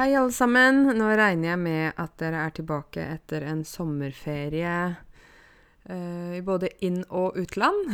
Hei, 0.00 0.14
alle 0.16 0.32
sammen. 0.32 0.86
Nå 0.96 1.10
regner 1.12 1.50
jeg 1.50 1.60
med 1.60 1.98
at 2.00 2.14
dere 2.22 2.38
er 2.46 2.52
tilbake 2.56 3.02
etter 3.04 3.44
en 3.44 3.58
sommerferie 3.68 4.76
uh, 4.96 6.30
i 6.32 6.40
både 6.40 6.70
inn- 6.86 7.02
og 7.04 7.36
utland. 7.36 7.90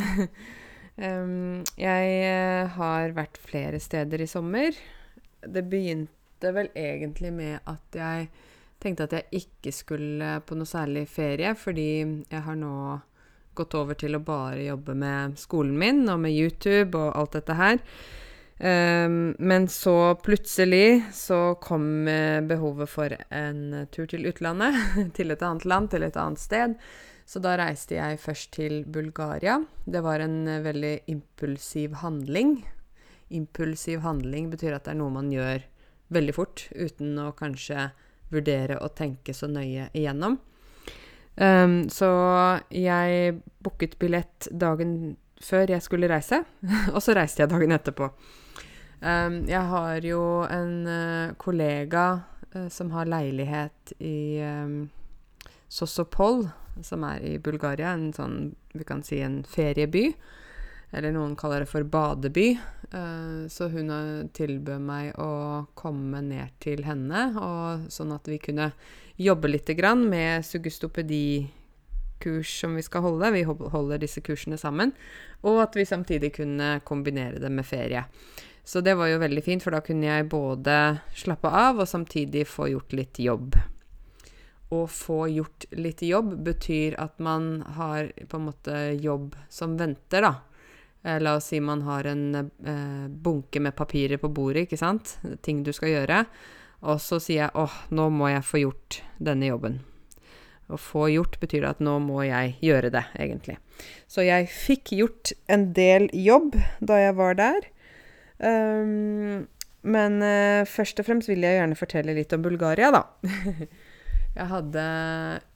um, 1.03 1.65
jeg 1.75 2.13
uh, 2.23 2.77
har 2.77 3.17
vært 3.17 3.41
flere 3.43 3.81
steder 3.83 4.23
i 4.23 4.29
sommer. 4.31 4.79
Det 5.43 5.65
begynte 5.67 6.53
vel 6.55 6.71
egentlig 6.79 7.33
med 7.41 7.57
at 7.67 7.99
jeg 7.99 8.29
tenkte 8.79 9.09
at 9.09 9.17
jeg 9.19 9.43
ikke 9.43 9.73
skulle 9.75 10.37
på 10.47 10.61
noe 10.61 10.71
særlig 10.71 11.09
ferie, 11.11 11.57
fordi 11.59 11.89
jeg 11.97 12.45
har 12.47 12.61
nå 12.61 12.77
gått 13.59 13.75
over 13.75 13.99
til 13.99 14.15
å 14.15 14.23
bare 14.23 14.63
jobbe 14.69 14.95
med 14.95 15.35
skolen 15.43 15.75
min 15.83 16.05
og 16.07 16.23
med 16.23 16.39
YouTube 16.39 16.95
og 16.95 17.19
alt 17.19 17.35
dette 17.41 17.59
her. 17.59 17.83
Um, 18.59 19.37
men 19.39 19.69
så 19.69 20.15
plutselig 20.15 21.05
så 21.13 21.55
kom 21.61 22.09
uh, 22.09 22.41
behovet 22.41 22.89
for 22.89 23.13
en 23.29 23.87
tur 23.93 24.09
til 24.09 24.25
utlandet. 24.31 24.79
til 25.17 25.31
et 25.35 25.45
annet 25.45 25.67
land, 25.69 25.91
til 25.93 26.07
et 26.07 26.17
annet 26.17 26.41
sted. 26.41 26.79
Så 27.27 27.43
da 27.43 27.57
reiste 27.61 27.99
jeg 27.99 28.21
først 28.23 28.55
til 28.57 28.85
Bulgaria. 28.89 29.59
Det 29.85 30.01
var 30.05 30.25
en 30.25 30.47
uh, 30.49 30.63
veldig 30.65 30.95
impulsiv 31.13 31.99
handling. 32.01 32.63
Impulsiv 33.29 34.01
handling 34.07 34.49
betyr 34.55 34.79
at 34.79 34.87
det 34.87 34.95
er 34.95 35.01
noe 35.03 35.13
man 35.13 35.29
gjør 35.35 35.61
veldig 36.15 36.35
fort, 36.37 36.69
uten 36.71 37.19
å 37.19 37.33
kanskje 37.37 37.91
vurdere 38.33 38.79
og 38.81 38.95
tenke 38.97 39.35
så 39.35 39.51
nøye 39.51 39.91
igjennom. 39.93 40.39
Um, 41.37 41.91
så 41.93 42.09
jeg 42.73 43.37
booket 43.61 43.99
billett 44.01 44.49
dagen 44.49 45.17
før 45.45 45.69
jeg 45.75 45.85
skulle 45.85 46.09
reise, 46.09 46.41
og 46.95 47.03
så 47.05 47.19
reiste 47.19 47.45
jeg 47.45 47.53
dagen 47.53 47.77
etterpå. 47.77 48.09
Um, 49.01 49.45
jeg 49.45 49.61
har 49.61 50.01
jo 50.09 50.47
en 50.49 50.87
uh, 50.89 51.35
kollega 51.37 52.21
uh, 52.55 52.69
som 52.73 52.91
har 52.95 53.05
leilighet 53.11 53.93
i 54.01 54.41
um, 54.41 54.89
Sosopol, 55.69 56.49
som 56.83 57.05
er 57.05 57.21
i 57.21 57.39
Bulgaria. 57.39 57.93
En 57.93 58.13
sånn, 58.17 58.55
vi 58.73 58.85
kan 58.89 59.03
si 59.05 59.21
en 59.21 59.45
ferieby. 59.45 60.15
Eller 60.97 61.13
noen 61.13 61.37
kaller 61.37 61.61
det 61.65 61.69
for 61.69 61.85
badeby. 61.85 62.59
Uh, 62.95 63.49
så 63.53 63.69
hun 63.69 63.91
tilbød 64.33 64.81
meg 64.81 65.13
å 65.21 65.67
komme 65.77 66.21
ned 66.25 66.49
til 66.65 66.85
henne, 66.87 67.37
og, 67.37 67.91
sånn 67.93 68.13
at 68.17 68.29
vi 68.31 68.39
kunne 68.41 68.73
jobbe 69.21 69.49
litt 69.51 69.69
grann 69.77 70.09
med 70.09 70.45
sugestopedi-kurs 70.47 72.61
som 72.63 72.75
vi 72.79 72.83
skal 72.87 73.03
holde. 73.05 73.33
Vi 73.37 73.45
holder 73.45 73.99
disse 74.01 74.21
kursene 74.25 74.57
sammen. 74.61 74.93
Og 75.45 75.61
at 75.67 75.77
vi 75.77 75.85
samtidig 75.85 76.33
kunne 76.41 76.81
kombinere 76.89 77.39
det 77.43 77.51
med 77.53 77.67
ferie. 77.69 78.03
Så 78.67 78.81
det 78.83 78.97
var 78.99 79.07
jo 79.13 79.23
veldig 79.23 79.43
fint, 79.47 79.63
for 79.63 79.77
da 79.77 79.79
kunne 79.85 80.09
jeg 80.09 80.27
både 80.33 80.77
slappe 81.15 81.51
av 81.55 81.79
og 81.79 81.87
samtidig 81.87 82.49
få 82.51 82.67
gjort 82.73 82.97
litt 82.99 83.21
jobb. 83.23 83.55
Å 84.75 84.81
få 84.91 85.21
gjort 85.31 85.69
litt 85.79 86.03
jobb 86.03 86.33
betyr 86.49 86.97
at 86.99 87.21
man 87.23 87.61
har 87.77 88.11
på 88.27 88.41
en 88.41 88.49
måte 88.49 88.81
jobb 88.99 89.37
som 89.55 89.77
venter, 89.79 90.27
da. 90.27 90.33
Eh, 91.07 91.21
la 91.23 91.37
oss 91.39 91.53
si 91.53 91.61
man 91.63 91.85
har 91.87 92.09
en 92.11 92.25
eh, 92.35 93.07
bunke 93.07 93.63
med 93.63 93.77
papirer 93.79 94.19
på 94.19 94.33
bordet, 94.35 94.67
ikke 94.67 94.81
sant. 94.81 95.15
Ting 95.47 95.63
du 95.63 95.71
skal 95.71 95.93
gjøre. 95.93 96.25
Og 96.91 96.99
så 97.01 97.21
sier 97.23 97.45
jeg 97.45 97.55
åh, 97.55 97.77
nå 97.95 98.09
må 98.11 98.33
jeg 98.33 98.49
få 98.51 98.65
gjort 98.65 98.99
denne 99.23 99.53
jobben. 99.53 99.79
Å 100.67 100.75
få 100.83 101.07
gjort 101.13 101.39
betyr 101.39 101.69
at 101.71 101.79
nå 101.79 102.01
må 102.03 102.25
jeg 102.27 102.57
gjøre 102.67 102.91
det, 102.91 103.05
egentlig. 103.15 103.61
Så 104.11 104.27
jeg 104.27 104.51
fikk 104.51 104.97
gjort 104.99 105.31
en 105.47 105.71
del 105.79 106.11
jobb 106.11 106.59
da 106.83 106.99
jeg 107.05 107.15
var 107.23 107.39
der. 107.39 107.71
Um, 108.37 109.47
men 109.87 110.19
uh, 110.21 110.67
først 110.69 110.99
og 111.01 111.07
fremst 111.09 111.31
vil 111.31 111.45
jeg 111.47 111.61
gjerne 111.61 111.79
fortelle 111.79 112.17
litt 112.17 112.35
om 112.35 112.45
Bulgaria, 112.45 112.91
da. 112.95 113.05
jeg 114.39 114.49
hadde 114.51 114.85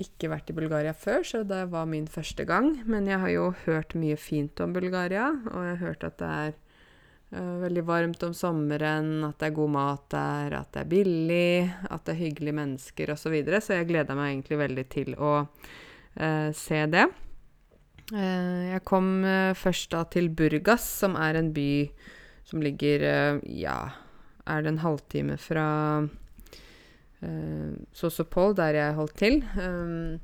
ikke 0.01 0.31
vært 0.33 0.53
i 0.53 0.57
Bulgaria 0.57 0.95
før, 0.97 1.25
så 1.27 1.43
det 1.47 1.65
var 1.73 1.89
min 1.91 2.07
første 2.11 2.47
gang. 2.49 2.73
Men 2.89 3.11
jeg 3.11 3.21
har 3.23 3.33
jo 3.35 3.47
hørt 3.67 3.97
mye 3.99 4.19
fint 4.21 4.63
om 4.63 4.75
Bulgaria, 4.77 5.33
og 5.51 5.65
jeg 5.67 5.73
har 5.75 5.83
hørt 5.83 6.07
at 6.07 6.19
det 6.23 6.31
er 6.37 6.53
uh, 7.35 7.57
veldig 7.65 7.85
varmt 7.89 8.23
om 8.29 8.37
sommeren, 8.37 9.11
at 9.29 9.41
det 9.43 9.51
er 9.51 9.59
god 9.59 9.75
mat 9.75 10.07
der, 10.15 10.57
at 10.61 10.71
det 10.77 10.85
er 10.85 10.93
billig, 10.95 11.57
at 11.91 12.07
det 12.07 12.15
er 12.15 12.23
hyggelige 12.23 12.59
mennesker 12.61 13.17
osv. 13.17 13.25
Så, 13.27 13.35
videre, 13.35 13.61
så 13.65 13.81
jeg 13.81 13.91
gleda 13.91 14.17
meg 14.19 14.37
egentlig 14.37 14.63
veldig 14.63 14.87
til 14.95 15.19
å 15.19 15.35
uh, 15.43 16.49
se 16.55 16.87
det. 16.95 17.09
jeg 18.11 18.81
kom 18.83 19.23
først 19.55 19.93
da 19.93 20.01
til 20.11 20.33
Burgas, 20.35 20.83
som 20.83 21.15
er 21.15 21.37
en 21.39 21.53
by 21.55 21.71
som 22.45 22.63
ligger 22.65 23.05
eh, 23.07 23.41
Ja, 23.61 23.79
er 24.51 24.63
det 24.63 24.73
en 24.73 24.85
halvtime 24.85 25.37
fra 25.41 25.67
uh, 27.23 27.73
Sosopol, 27.93 28.55
der 28.59 28.75
jeg 28.79 28.97
holdt 28.97 29.17
til. 29.21 29.45
Um, 29.61 30.21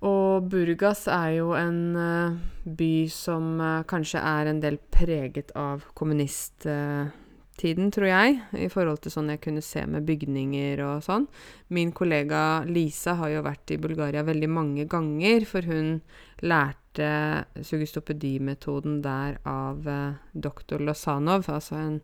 og 0.00 0.48
Burgas 0.48 1.06
er 1.12 1.30
jo 1.36 1.52
en 1.58 1.96
uh, 1.96 2.36
by 2.64 3.08
som 3.12 3.60
uh, 3.60 3.82
kanskje 3.88 4.20
er 4.24 4.48
en 4.48 4.62
del 4.62 4.78
preget 4.92 5.52
av 5.58 5.84
kommunisttiden, 5.98 7.90
tror 7.92 8.08
jeg, 8.08 8.38
i 8.56 8.70
forhold 8.72 9.02
til 9.04 9.12
sånn 9.12 9.28
jeg 9.34 9.42
kunne 9.44 9.64
se 9.64 9.84
med 9.84 10.06
bygninger 10.08 10.80
og 10.86 11.04
sånn. 11.04 11.28
Min 11.76 11.92
kollega 11.92 12.64
Lisa 12.64 13.18
har 13.20 13.28
jo 13.34 13.44
vært 13.44 13.74
i 13.76 13.82
Bulgaria 13.82 14.24
veldig 14.24 14.48
mange 14.48 14.88
ganger, 14.88 15.44
for 15.44 15.68
hun 15.68 16.00
lærte 16.42 17.44
sugestopedimetoden 17.62 19.00
der 19.02 19.38
av 19.48 19.88
eh, 19.88 20.14
doktor 20.32 20.82
Losanov, 20.82 21.48
altså 21.48 21.76
en, 21.78 22.00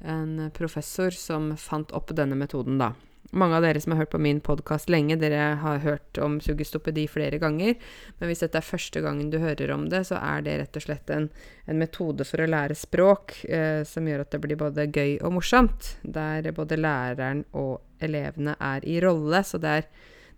en, 0.00 0.50
professor 0.56 1.14
som 1.14 1.54
fant 1.56 1.92
opp 1.92 2.12
denne 2.16 2.38
metoden, 2.38 2.80
da. 2.80 2.92
Mange 3.30 3.60
av 3.60 3.62
dere 3.62 3.78
som 3.78 3.92
har 3.92 4.00
hørt 4.00 4.10
på 4.10 4.18
min 4.18 4.40
podkast 4.42 4.90
lenge, 4.90 5.14
dere 5.20 5.54
har 5.62 5.82
hørt 5.84 6.18
om 6.18 6.40
sugestopedi 6.42 7.04
flere 7.06 7.38
ganger. 7.38 7.76
Men 8.18 8.30
hvis 8.30 8.42
dette 8.42 8.58
er 8.58 8.66
første 8.66 9.02
gangen 9.04 9.28
du 9.30 9.38
hører 9.38 9.70
om 9.70 9.84
det, 9.92 10.00
så 10.08 10.18
er 10.18 10.42
det 10.42 10.56
rett 10.58 10.78
og 10.80 10.82
slett 10.82 11.12
en, 11.14 11.28
en 11.70 11.78
metode 11.78 12.26
for 12.26 12.42
å 12.42 12.48
lære 12.50 12.74
språk 12.74 13.36
eh, 13.46 13.84
som 13.86 14.08
gjør 14.08 14.24
at 14.24 14.34
det 14.34 14.42
blir 14.42 14.58
både 14.58 14.88
gøy 14.90 15.20
og 15.20 15.36
morsomt. 15.36 15.92
Der 16.02 16.50
både 16.56 16.80
læreren 16.80 17.44
og 17.54 18.02
elevene 18.02 18.56
er 18.58 18.88
i 18.88 18.98
rolle. 19.04 19.44
Så 19.46 19.62
det 19.62 19.76
er 19.78 19.86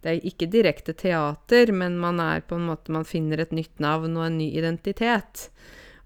det 0.02 0.10
er 0.10 0.26
ikke 0.26 0.50
direkte 0.50 0.94
teater, 0.98 1.70
men 1.72 1.94
man 2.02 2.18
er 2.20 2.42
på 2.42 2.58
en 2.58 2.66
måte 2.66 2.90
Man 2.92 3.06
finner 3.06 3.38
et 3.38 3.54
nytt 3.54 3.78
navn 3.82 4.16
og 4.18 4.26
en 4.26 4.38
ny 4.40 4.48
identitet. 4.58 5.46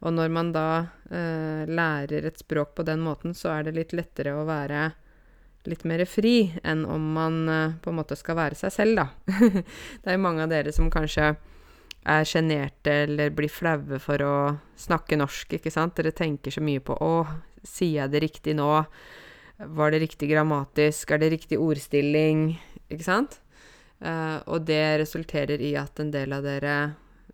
Og 0.05 0.13
når 0.13 0.29
man 0.29 0.53
da 0.53 0.69
eh, 1.09 1.65
lærer 1.65 2.29
et 2.29 2.39
språk 2.39 2.75
på 2.77 2.85
den 2.85 3.01
måten, 3.01 3.33
så 3.35 3.55
er 3.55 3.67
det 3.67 3.77
litt 3.79 3.97
lettere 3.97 4.37
å 4.37 4.45
være 4.49 4.91
litt 5.67 5.83
mer 5.89 6.05
fri 6.07 6.53
enn 6.63 6.85
om 6.87 7.07
man 7.17 7.39
eh, 7.49 7.77
på 7.83 7.91
en 7.91 7.99
måte 7.99 8.19
skal 8.21 8.37
være 8.39 8.59
seg 8.59 8.75
selv, 8.75 9.01
da. 9.01 9.07
det 10.03 10.13
er 10.13 10.19
jo 10.19 10.25
mange 10.27 10.45
av 10.45 10.53
dere 10.53 10.75
som 10.77 10.93
kanskje 10.93 11.33
er 12.07 12.29
sjenerte 12.29 12.93
eller 13.07 13.33
blir 13.35 13.51
flaue 13.51 13.99
for 14.03 14.23
å 14.23 14.37
snakke 14.79 15.19
norsk, 15.19 15.57
ikke 15.57 15.73
sant. 15.73 15.97
Dere 15.97 16.15
tenker 16.15 16.55
så 16.55 16.63
mye 16.63 16.85
på 16.85 16.95
'Å, 16.95 17.27
sier 17.65 18.05
jeg 18.05 18.13
det 18.13 18.23
riktig 18.29 18.55
nå?' 18.61 18.85
'Var 19.57 19.91
det 19.91 20.03
riktig 20.05 20.29
grammatisk?' 20.31 21.11
'Er 21.11 21.19
det 21.19 21.33
riktig 21.33 21.59
ordstilling?' 21.59 22.61
Ikke 22.93 23.03
sant? 23.03 23.41
Uh, 23.97 24.43
og 24.53 24.67
det 24.69 25.01
resulterer 25.01 25.63
i 25.65 25.73
at 25.81 26.01
en 26.03 26.11
del 26.13 26.35
av 26.37 26.45
dere 26.45 26.75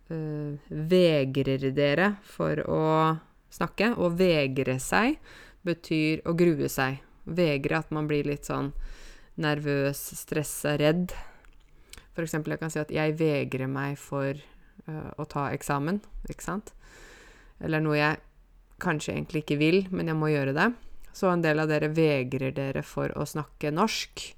uh, 0.07 0.55
vegrer 0.69 1.65
dere 1.75 2.13
for 2.23 2.61
å 2.71 2.83
snakke. 3.53 3.91
Å 3.99 4.11
vegre 4.15 4.77
seg 4.79 5.19
betyr 5.67 6.23
å 6.27 6.35
grue 6.37 6.69
seg. 6.71 7.01
Vegre 7.23 7.81
at 7.83 7.91
man 7.95 8.07
blir 8.07 8.27
litt 8.27 8.47
sånn 8.47 8.71
nervøs, 9.39 9.99
stressa, 10.19 10.77
redd. 10.79 11.11
For 12.13 12.23
eksempel, 12.23 12.53
jeg 12.53 12.61
kan 12.61 12.71
si 12.71 12.79
at 12.79 12.91
'jeg 12.93 13.17
vegrer 13.17 13.67
meg 13.67 13.97
for 13.97 14.37
uh, 14.87 15.11
å 15.17 15.25
ta 15.25 15.49
eksamen', 15.51 16.03
ikke 16.29 16.45
sant? 16.45 16.73
Eller 17.59 17.81
noe 17.81 17.97
jeg 17.97 18.21
kanskje 18.83 19.15
egentlig 19.15 19.43
ikke 19.43 19.59
vil, 19.59 19.79
men 19.91 20.07
jeg 20.07 20.19
må 20.19 20.29
gjøre 20.31 20.53
det. 20.53 20.69
Så 21.13 21.29
en 21.29 21.43
del 21.43 21.59
av 21.61 21.69
dere 21.69 21.91
vegrer 21.93 22.53
dere 22.55 22.83
for 22.83 23.11
å 23.17 23.25
snakke 23.25 23.71
norsk. 23.71 24.33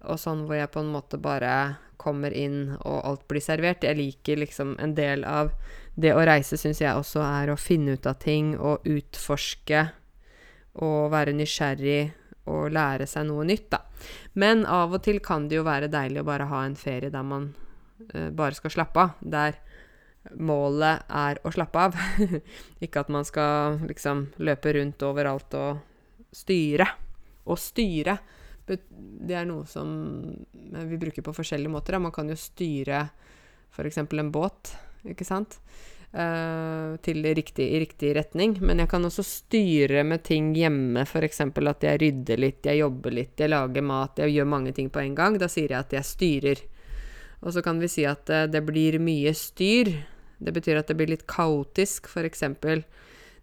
og 0.05 0.19
sånn 0.21 0.45
hvor 0.45 0.59
jeg 0.59 0.69
på 0.71 0.83
en 0.83 0.91
måte 0.94 1.17
bare 1.19 1.51
kommer 1.97 2.31
inn 2.38 2.75
og 2.77 2.99
alt 3.01 3.23
blir 3.27 3.41
servert. 3.44 3.83
Jeg 3.83 3.97
liker 3.97 4.39
liksom 4.44 4.75
en 4.79 4.94
del 4.95 5.25
av 5.27 5.49
det 5.97 6.13
å 6.13 6.21
reise, 6.21 6.59
syns 6.61 6.83
jeg 6.83 6.94
også 6.94 7.23
er 7.25 7.49
å 7.49 7.57
finne 7.57 7.97
ut 7.97 8.05
av 8.05 8.19
ting 8.21 8.53
og 8.55 8.85
utforske 8.85 9.88
og 10.83 11.12
være 11.13 11.35
nysgjerrig 11.35 12.01
og 12.47 12.71
lære 12.71 13.07
seg 13.09 13.27
noe 13.27 13.45
nytt, 13.47 13.69
da. 13.74 13.81
Men 14.39 14.63
av 14.69 14.94
og 14.95 15.03
til 15.03 15.19
kan 15.24 15.47
det 15.50 15.59
jo 15.59 15.65
være 15.68 15.89
deilig 15.91 16.21
å 16.21 16.27
bare 16.27 16.47
ha 16.51 16.63
en 16.65 16.77
ferie 16.79 17.12
der 17.12 17.25
man 17.25 17.50
uh, 18.13 18.29
bare 18.29 18.56
skal 18.56 18.74
slappe 18.74 19.03
av. 19.03 19.18
Der 19.21 19.57
målet 20.35 21.07
er 21.09 21.41
å 21.44 21.51
slappe 21.53 21.88
av. 21.88 21.97
Ikke 22.83 23.03
at 23.03 23.12
man 23.13 23.27
skal 23.27 23.79
liksom 23.88 24.27
løpe 24.44 24.75
rundt 24.77 25.03
overalt 25.07 25.57
og 25.59 25.81
styre. 26.35 26.88
Å 27.47 27.56
styre, 27.56 28.18
det 28.68 29.35
er 29.35 29.45
noe 29.47 29.63
som 29.69 29.88
vi 30.51 31.00
bruker 31.00 31.23
på 31.23 31.35
forskjellige 31.35 31.71
måter. 31.71 31.95
Da. 31.95 32.03
Man 32.03 32.15
kan 32.15 32.27
jo 32.27 32.35
styre 32.39 33.06
f.eks. 33.71 34.01
en 34.03 34.33
båt, 34.33 34.73
ikke 35.07 35.27
sant? 35.27 35.59
Uh, 36.07 36.95
til 37.04 37.19
riktig, 37.36 37.65
i 37.75 37.81
riktig 37.83 38.13
retning. 38.15 38.56
Men 38.63 38.80
jeg 38.81 38.89
kan 38.89 39.06
også 39.06 39.25
styre 39.27 40.06
med 40.07 40.24
ting 40.25 40.54
hjemme, 40.56 41.04
f.eks. 41.04 41.42
at 41.44 41.83
jeg 41.83 42.01
rydder 42.01 42.42
litt, 42.42 42.65
jeg 42.65 42.80
jobber 42.80 43.13
litt, 43.13 43.36
jeg 43.38 43.51
lager 43.51 43.86
mat, 43.86 44.21
jeg 44.24 44.33
gjør 44.33 44.50
mange 44.50 44.74
ting 44.74 44.88
på 44.89 45.04
en 45.04 45.18
gang. 45.18 45.38
Da 45.38 45.51
sier 45.51 45.74
jeg 45.75 45.83
at 45.83 45.94
jeg 45.94 46.07
styrer. 46.07 46.63
Og 47.44 47.54
så 47.54 47.62
kan 47.62 47.77
vi 47.83 47.92
si 47.92 48.07
at 48.07 48.31
uh, 48.33 48.48
det 48.50 48.63
blir 48.65 48.98
mye 49.04 49.36
styr 49.38 49.92
det 50.38 50.54
betyr 50.54 50.77
at 50.77 50.89
det 50.89 50.98
blir 51.00 51.09
litt 51.09 51.25
kaotisk, 51.30 52.09
f.eks. 52.12 52.44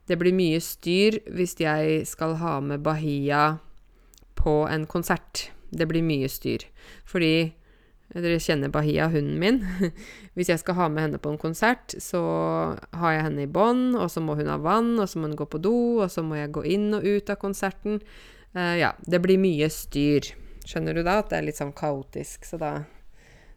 Det 0.04 0.18
blir 0.20 0.36
mye 0.36 0.60
styr 0.62 1.18
hvis 1.32 1.56
jeg 1.60 2.04
skal 2.06 2.36
ha 2.42 2.58
med 2.62 2.84
Bahia 2.84 3.58
på 4.38 4.62
en 4.70 4.86
konsert. 4.86 5.48
Det 5.74 5.88
blir 5.90 6.04
mye 6.06 6.28
styr. 6.30 6.66
Fordi 7.08 7.54
dere 8.12 8.40
kjenner 8.42 8.72
Bahia, 8.72 9.08
hunden 9.10 9.40
min. 9.40 9.62
Hvis 10.36 10.52
jeg 10.52 10.60
skal 10.60 10.76
ha 10.78 10.88
med 10.92 11.06
henne 11.06 11.22
på 11.22 11.32
en 11.32 11.40
konsert, 11.40 11.96
så 12.02 12.22
har 12.92 13.16
jeg 13.16 13.26
henne 13.28 13.46
i 13.46 13.50
bånd, 13.50 13.96
og 13.96 14.10
så 14.12 14.22
må 14.22 14.36
hun 14.38 14.50
ha 14.52 14.58
vann, 14.60 14.96
og 15.00 15.08
så 15.08 15.18
må 15.20 15.30
hun 15.30 15.38
gå 15.40 15.48
på 15.48 15.62
do, 15.62 15.76
og 16.04 16.10
så 16.12 16.22
må 16.26 16.38
jeg 16.38 16.52
gå 16.54 16.66
inn 16.76 16.90
og 16.94 17.06
ut 17.06 17.32
av 17.32 17.40
konserten. 17.40 18.02
Uh, 18.54 18.76
ja, 18.78 18.92
det 19.08 19.22
blir 19.24 19.40
mye 19.40 19.70
styr. 19.72 20.34
Skjønner 20.64 20.96
du 20.96 21.02
da 21.04 21.18
at 21.20 21.32
det 21.32 21.40
er 21.40 21.48
litt 21.48 21.60
sånn 21.60 21.74
kaotisk? 21.76 22.46
Så 22.48 22.60
da 22.60 22.76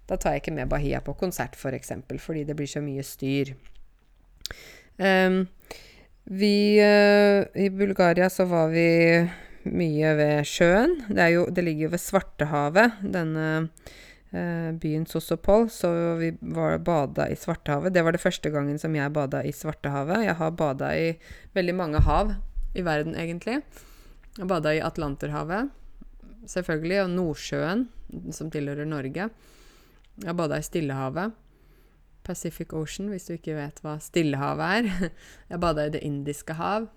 da 0.07 0.15
tar 0.15 0.35
jeg 0.35 0.45
ikke 0.45 0.55
med 0.55 0.71
Bahia 0.71 1.01
på 1.03 1.17
konsert, 1.19 1.55
f.eks., 1.55 1.63
for 1.65 1.75
eksempel, 1.75 2.19
fordi 2.21 2.45
det 2.47 2.55
blir 2.55 2.69
så 2.71 2.79
mye 2.83 3.03
styr. 3.03 3.51
Um, 4.97 5.44
vi 6.23 6.79
uh, 6.79 7.44
I 7.55 7.67
Bulgaria 7.69 8.29
så 8.31 8.47
var 8.47 8.71
vi 8.71 8.88
mye 9.67 10.13
ved 10.15 10.47
sjøen. 10.47 10.95
Det, 11.09 11.27
jo, 11.35 11.45
det 11.51 11.65
ligger 11.67 11.88
jo 11.88 11.94
ved 11.97 12.03
Svartehavet, 12.03 13.01
denne 13.03 13.47
uh, 13.67 13.95
byen 14.27 15.06
Sosopol, 15.07 15.69
så 15.71 15.89
vi 16.19 16.33
var 16.41 16.77
bada 16.83 17.29
i 17.31 17.35
Svartehavet. 17.39 17.94
Det 17.95 18.01
var 18.03 18.12
det 18.12 18.19
første 18.19 18.51
gangen 18.51 18.79
som 18.79 18.95
jeg 18.95 19.13
bada 19.15 19.39
i 19.47 19.53
Svartehavet. 19.56 20.25
Jeg 20.25 20.35
har 20.35 20.51
bada 20.59 20.89
i 21.00 21.13
veldig 21.56 21.75
mange 21.79 22.01
hav 22.03 22.33
i 22.75 22.83
verden, 22.83 23.15
egentlig. 23.15 23.62
Jeg 24.38 24.50
bada 24.51 24.74
i 24.75 24.83
Atlanterhavet, 24.83 25.71
selvfølgelig, 26.45 27.00
og 27.06 27.13
Nordsjøen, 27.15 27.88
som 28.35 28.51
tilhører 28.53 28.85
Norge. 28.85 29.29
Jeg 30.24 30.38
bada 30.38 30.59
i 30.59 30.65
Stillehavet. 30.65 31.33
Pacific 32.27 32.73
Ocean, 32.73 33.07
hvis 33.09 33.30
du 33.30 33.38
ikke 33.38 33.56
vet 33.56 33.80
hva 33.81 33.95
Stillehavet 34.03 34.80
er. 34.81 35.12
Jeg 35.51 35.62
bada 35.63 35.88
i 35.88 35.94
Det 35.95 36.03
indiske 36.03 36.57
hav. 36.59 36.89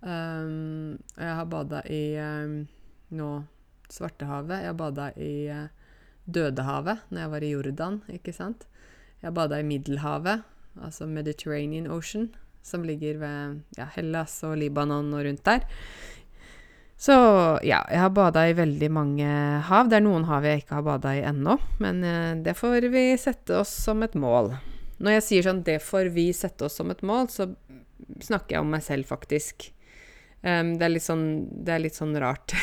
Um, 0.00 0.98
jeg 1.16 1.34
har 1.38 1.46
bada 1.50 1.80
i 1.88 2.18
um, 2.20 2.58
nå 3.16 3.30
Svartehavet. 3.90 4.64
Jeg 4.66 4.76
bada 4.76 5.06
i 5.16 5.32
uh, 5.48 5.75
Dødehavet 6.26 7.06
når 7.10 7.22
jeg 7.22 7.32
var 7.32 7.44
i 7.44 7.52
Jordan, 7.52 8.00
ikke 8.12 8.34
sant. 8.34 8.66
Jeg 9.22 9.34
bada 9.34 9.60
i 9.60 9.66
Middelhavet, 9.66 10.44
altså 10.82 11.06
Mediterranean 11.08 11.88
Ocean, 11.90 12.28
som 12.66 12.84
ligger 12.84 13.20
ved 13.22 13.78
ja, 13.78 13.86
Hellas 13.94 14.40
og 14.46 14.56
Libanon 14.60 15.14
og 15.14 15.24
rundt 15.26 15.44
der. 15.46 15.64
Så 16.96 17.12
ja, 17.66 17.82
jeg 17.92 18.00
har 18.00 18.12
bada 18.16 18.46
i 18.48 18.56
veldig 18.56 18.88
mange 18.92 19.28
hav. 19.68 19.90
Det 19.92 19.98
er 19.98 20.06
noen 20.06 20.24
hav 20.28 20.46
jeg 20.48 20.62
ikke 20.62 20.78
har 20.78 20.86
bada 20.86 21.12
i 21.12 21.24
ennå, 21.28 21.58
men 21.82 22.00
eh, 22.04 22.32
det 22.40 22.56
får 22.56 22.88
vi 22.92 23.10
sette 23.20 23.60
oss 23.60 23.74
som 23.84 24.02
et 24.06 24.16
mål. 24.16 24.54
Når 24.96 25.18
jeg 25.18 25.24
sier 25.26 25.44
sånn 25.44 25.62
'det 25.62 25.82
får 25.84 26.08
vi 26.14 26.30
sette 26.32 26.64
oss 26.64 26.78
som 26.80 26.90
et 26.90 27.02
mål', 27.04 27.28
så 27.28 27.50
snakker 28.20 28.56
jeg 28.56 28.64
om 28.64 28.70
meg 28.72 28.82
selv, 28.82 29.04
faktisk. 29.04 29.70
Um, 30.46 30.76
det, 30.78 30.86
er 30.86 31.02
sånn, 31.02 31.26
det, 31.50 31.72
er 31.74 31.82
litt 31.82 31.96
sånn, 31.98 32.14
rart. 32.22 32.54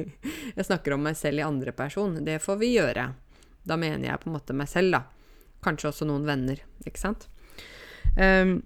jeg 0.56 0.66
snakker 0.68 0.94
om 0.94 1.02
meg 1.02 1.16
selv 1.18 1.42
i 1.42 1.46
andre 1.46 1.72
person. 1.74 2.20
Det 2.22 2.38
får 2.42 2.60
vi 2.60 2.74
gjøre. 2.76 3.08
Da 3.66 3.78
mener 3.80 4.06
jeg 4.06 4.22
på 4.22 4.30
en 4.30 4.36
måte 4.36 4.54
meg 4.54 4.70
selv, 4.70 4.94
da. 4.94 5.02
Kanskje 5.64 5.90
også 5.90 6.06
noen 6.06 6.28
venner, 6.28 6.60
ikke 6.86 7.00
sant? 7.00 7.26
Um, 8.14 8.60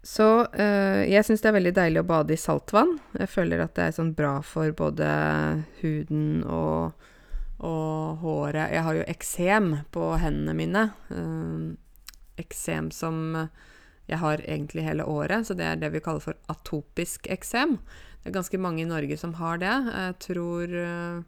så 0.00 0.46
øh, 0.48 1.02
jeg 1.04 1.26
syns 1.26 1.42
det 1.44 1.48
er 1.50 1.56
veldig 1.58 1.74
deilig 1.76 2.00
å 2.00 2.08
bade 2.08 2.32
i 2.32 2.40
saltvann. 2.40 2.94
Jeg 3.20 3.28
føler 3.28 3.60
at 3.60 3.74
det 3.76 3.90
er 3.90 3.96
sånn 3.98 4.14
bra 4.16 4.38
for 4.40 4.72
både 4.72 5.08
huden 5.82 6.40
og, 6.48 7.10
og 7.60 8.22
håret. 8.22 8.72
Jeg 8.72 8.86
har 8.86 8.96
jo 8.96 9.04
eksem 9.12 9.74
på 9.92 10.14
hendene 10.22 10.56
mine. 10.56 10.86
Uh, 11.12 11.76
eksem 12.40 12.88
som 12.94 13.36
jeg 14.08 14.18
har 14.18 14.42
egentlig 14.46 14.86
hele 14.86 15.04
året, 15.06 15.46
så 15.46 15.54
det 15.54 15.66
er 15.66 15.76
det 15.78 15.92
vi 15.94 16.02
kaller 16.02 16.24
for 16.24 16.38
atopisk 16.50 17.28
eksem. 17.30 17.76
Det 18.20 18.30
er 18.30 18.36
ganske 18.36 18.58
mange 18.60 18.82
i 18.82 18.88
Norge 18.88 19.16
som 19.20 19.36
har 19.38 19.60
det. 19.62 19.76
Jeg 19.90 20.16
tror 20.26 20.74
øh, 20.84 21.22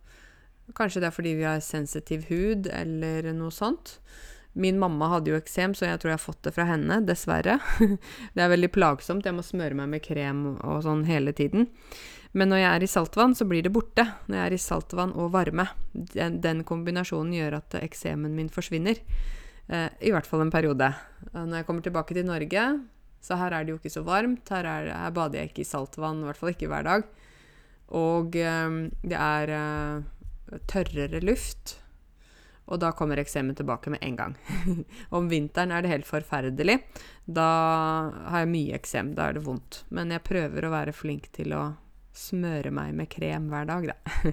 Kanskje 0.76 1.02
det 1.02 1.09
er 1.09 1.14
fordi 1.14 1.33
vi 1.37 1.45
har 1.45 1.61
sensitiv 1.61 2.29
hud, 2.31 2.69
eller 2.73 3.26
noe 3.37 3.52
sånt. 3.52 3.99
Min 4.52 4.79
mamma 4.79 5.09
hadde 5.09 5.33
jo 5.33 5.38
eksem, 5.41 5.75
så 5.75 5.88
jeg 5.88 6.00
tror 6.00 6.12
jeg 6.12 6.19
har 6.19 6.23
fått 6.23 6.43
det 6.47 6.52
fra 6.57 6.67
henne, 6.69 7.00
dessverre. 7.09 7.59
det 8.35 8.45
er 8.45 8.52
veldig 8.52 8.71
plagsomt, 8.73 9.26
jeg 9.26 9.37
må 9.37 9.45
smøre 9.45 9.76
meg 9.76 9.91
med 9.95 10.05
krem 10.05 10.45
og 10.55 10.83
sånn 10.87 11.07
hele 11.09 11.35
tiden. 11.37 11.69
Men 12.33 12.49
når 12.52 12.62
jeg 12.62 12.71
er 12.71 12.85
i 12.85 12.88
saltvann, 12.88 13.37
så 13.37 13.45
blir 13.49 13.64
det 13.64 13.73
borte. 13.75 14.07
Når 14.29 14.38
jeg 14.38 14.45
er 14.47 14.57
i 14.57 14.61
saltvann 14.61 15.12
og 15.21 15.33
varme. 15.35 15.67
Den, 15.93 16.41
den 16.45 16.62
kombinasjonen 16.69 17.35
gjør 17.37 17.59
at 17.59 17.76
eksemen 17.83 18.37
min 18.37 18.49
forsvinner. 18.52 19.00
Eh, 19.69 19.90
I 20.09 20.14
hvert 20.14 20.28
fall 20.28 20.45
en 20.45 20.52
periode. 20.52 20.88
Når 21.33 21.61
jeg 21.61 21.69
kommer 21.69 21.85
tilbake 21.85 22.16
til 22.16 22.26
Norge, 22.26 22.64
så 23.23 23.38
her 23.38 23.54
er 23.54 23.64
det 23.64 23.75
jo 23.75 23.78
ikke 23.81 23.95
så 23.95 24.02
varmt. 24.07 24.49
Her, 24.50 24.66
er, 24.66 24.90
her 25.04 25.14
bader 25.14 25.42
jeg 25.42 25.52
ikke 25.52 25.64
i 25.64 25.69
saltvann, 25.69 26.23
i 26.23 26.28
hvert 26.28 26.40
fall 26.40 26.54
ikke 26.54 26.71
hver 26.73 26.88
dag. 26.88 27.07
Og 27.99 28.37
eh, 28.40 28.81
det 29.04 29.19
er 29.19 29.54
eh, 29.59 30.59
tørrere 30.71 31.23
luft. 31.25 31.78
Og 32.73 32.78
da 32.81 32.92
kommer 32.97 33.21
eksemen 33.21 33.57
tilbake 33.59 33.90
med 33.92 34.02
en 34.07 34.16
gang. 34.16 34.35
Om 35.16 35.28
vinteren 35.28 35.75
er 35.75 35.83
det 35.83 35.92
helt 35.92 36.09
forferdelig. 36.09 36.78
Da 37.26 37.49
har 38.31 38.45
jeg 38.45 38.52
mye 38.52 38.78
eksem. 38.78 39.12
Da 39.19 39.28
er 39.28 39.37
det 39.37 39.45
vondt. 39.47 39.83
Men 39.90 40.14
jeg 40.14 40.25
prøver 40.26 40.66
å 40.66 40.73
være 40.73 40.95
flink 40.97 41.28
til 41.37 41.54
å 41.59 41.73
smøre 42.16 42.73
meg 42.75 42.95
med 42.97 43.11
krem 43.12 43.49
hver 43.52 43.69
dag, 43.69 43.92
da. 43.92 44.33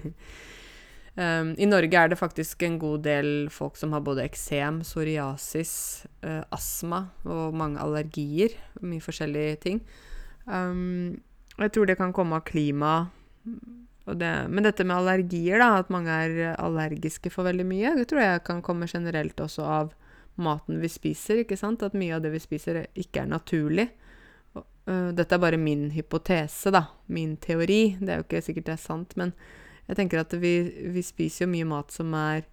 Um, 1.20 1.52
I 1.60 1.66
Norge 1.68 1.98
er 2.00 2.08
det 2.08 2.16
faktisk 2.16 2.62
en 2.64 2.78
god 2.80 3.02
del 3.04 3.50
folk 3.52 3.76
som 3.76 3.92
har 3.92 4.00
både 4.06 4.24
eksem, 4.24 4.78
psoriasis, 4.86 5.72
uh, 6.24 6.40
astma 6.54 7.02
og 7.28 7.56
mange 7.60 7.80
allergier. 7.82 8.54
Mye 8.80 9.04
forskjellige 9.04 9.58
ting. 9.66 9.82
Um, 10.46 11.20
jeg 11.58 11.74
tror 11.74 11.90
det 11.90 11.98
kan 12.00 12.14
komme 12.16 12.38
av 12.38 12.46
klima. 12.48 13.10
Det, 13.44 14.32
men 14.48 14.64
dette 14.64 14.86
med 14.86 14.96
allergier, 14.96 15.60
da, 15.60 15.82
at 15.82 15.92
mange 15.92 16.14
er 16.24 16.54
allergiske 16.54 17.30
for 17.34 17.46
veldig 17.50 17.68
mye, 17.68 17.92
det 17.98 18.08
tror 18.10 18.24
jeg 18.24 18.46
kan 18.46 18.64
komme 18.64 18.88
generelt 18.88 19.38
også 19.44 19.66
av 19.68 19.92
maten 20.40 20.80
vi 20.80 20.88
spiser. 20.88 21.44
ikke 21.44 21.58
sant? 21.60 21.84
At 21.84 21.98
mye 21.98 22.16
av 22.16 22.24
det 22.24 22.32
vi 22.32 22.40
spiser, 22.40 22.86
ikke 22.96 23.26
er 23.26 23.34
naturlig. 23.36 23.90
Uh, 24.56 25.12
dette 25.12 25.36
er 25.36 25.42
bare 25.42 25.60
min 25.60 25.90
hypotese, 25.92 26.72
da. 26.72 26.86
Min 27.12 27.36
teori. 27.36 27.98
Det 28.00 28.08
er 28.08 28.22
jo 28.22 28.30
ikke 28.30 28.46
sikkert 28.48 28.72
det 28.72 28.78
er 28.78 28.86
sant, 28.88 29.18
men 29.20 29.36
jeg 29.90 29.98
tenker 29.98 30.22
at 30.22 30.34
vi, 30.38 30.54
vi 30.94 31.02
spiser 31.02 31.44
jo 31.44 31.52
mye 31.52 31.66
mat 31.66 31.90
som 31.94 32.14
er 32.14 32.44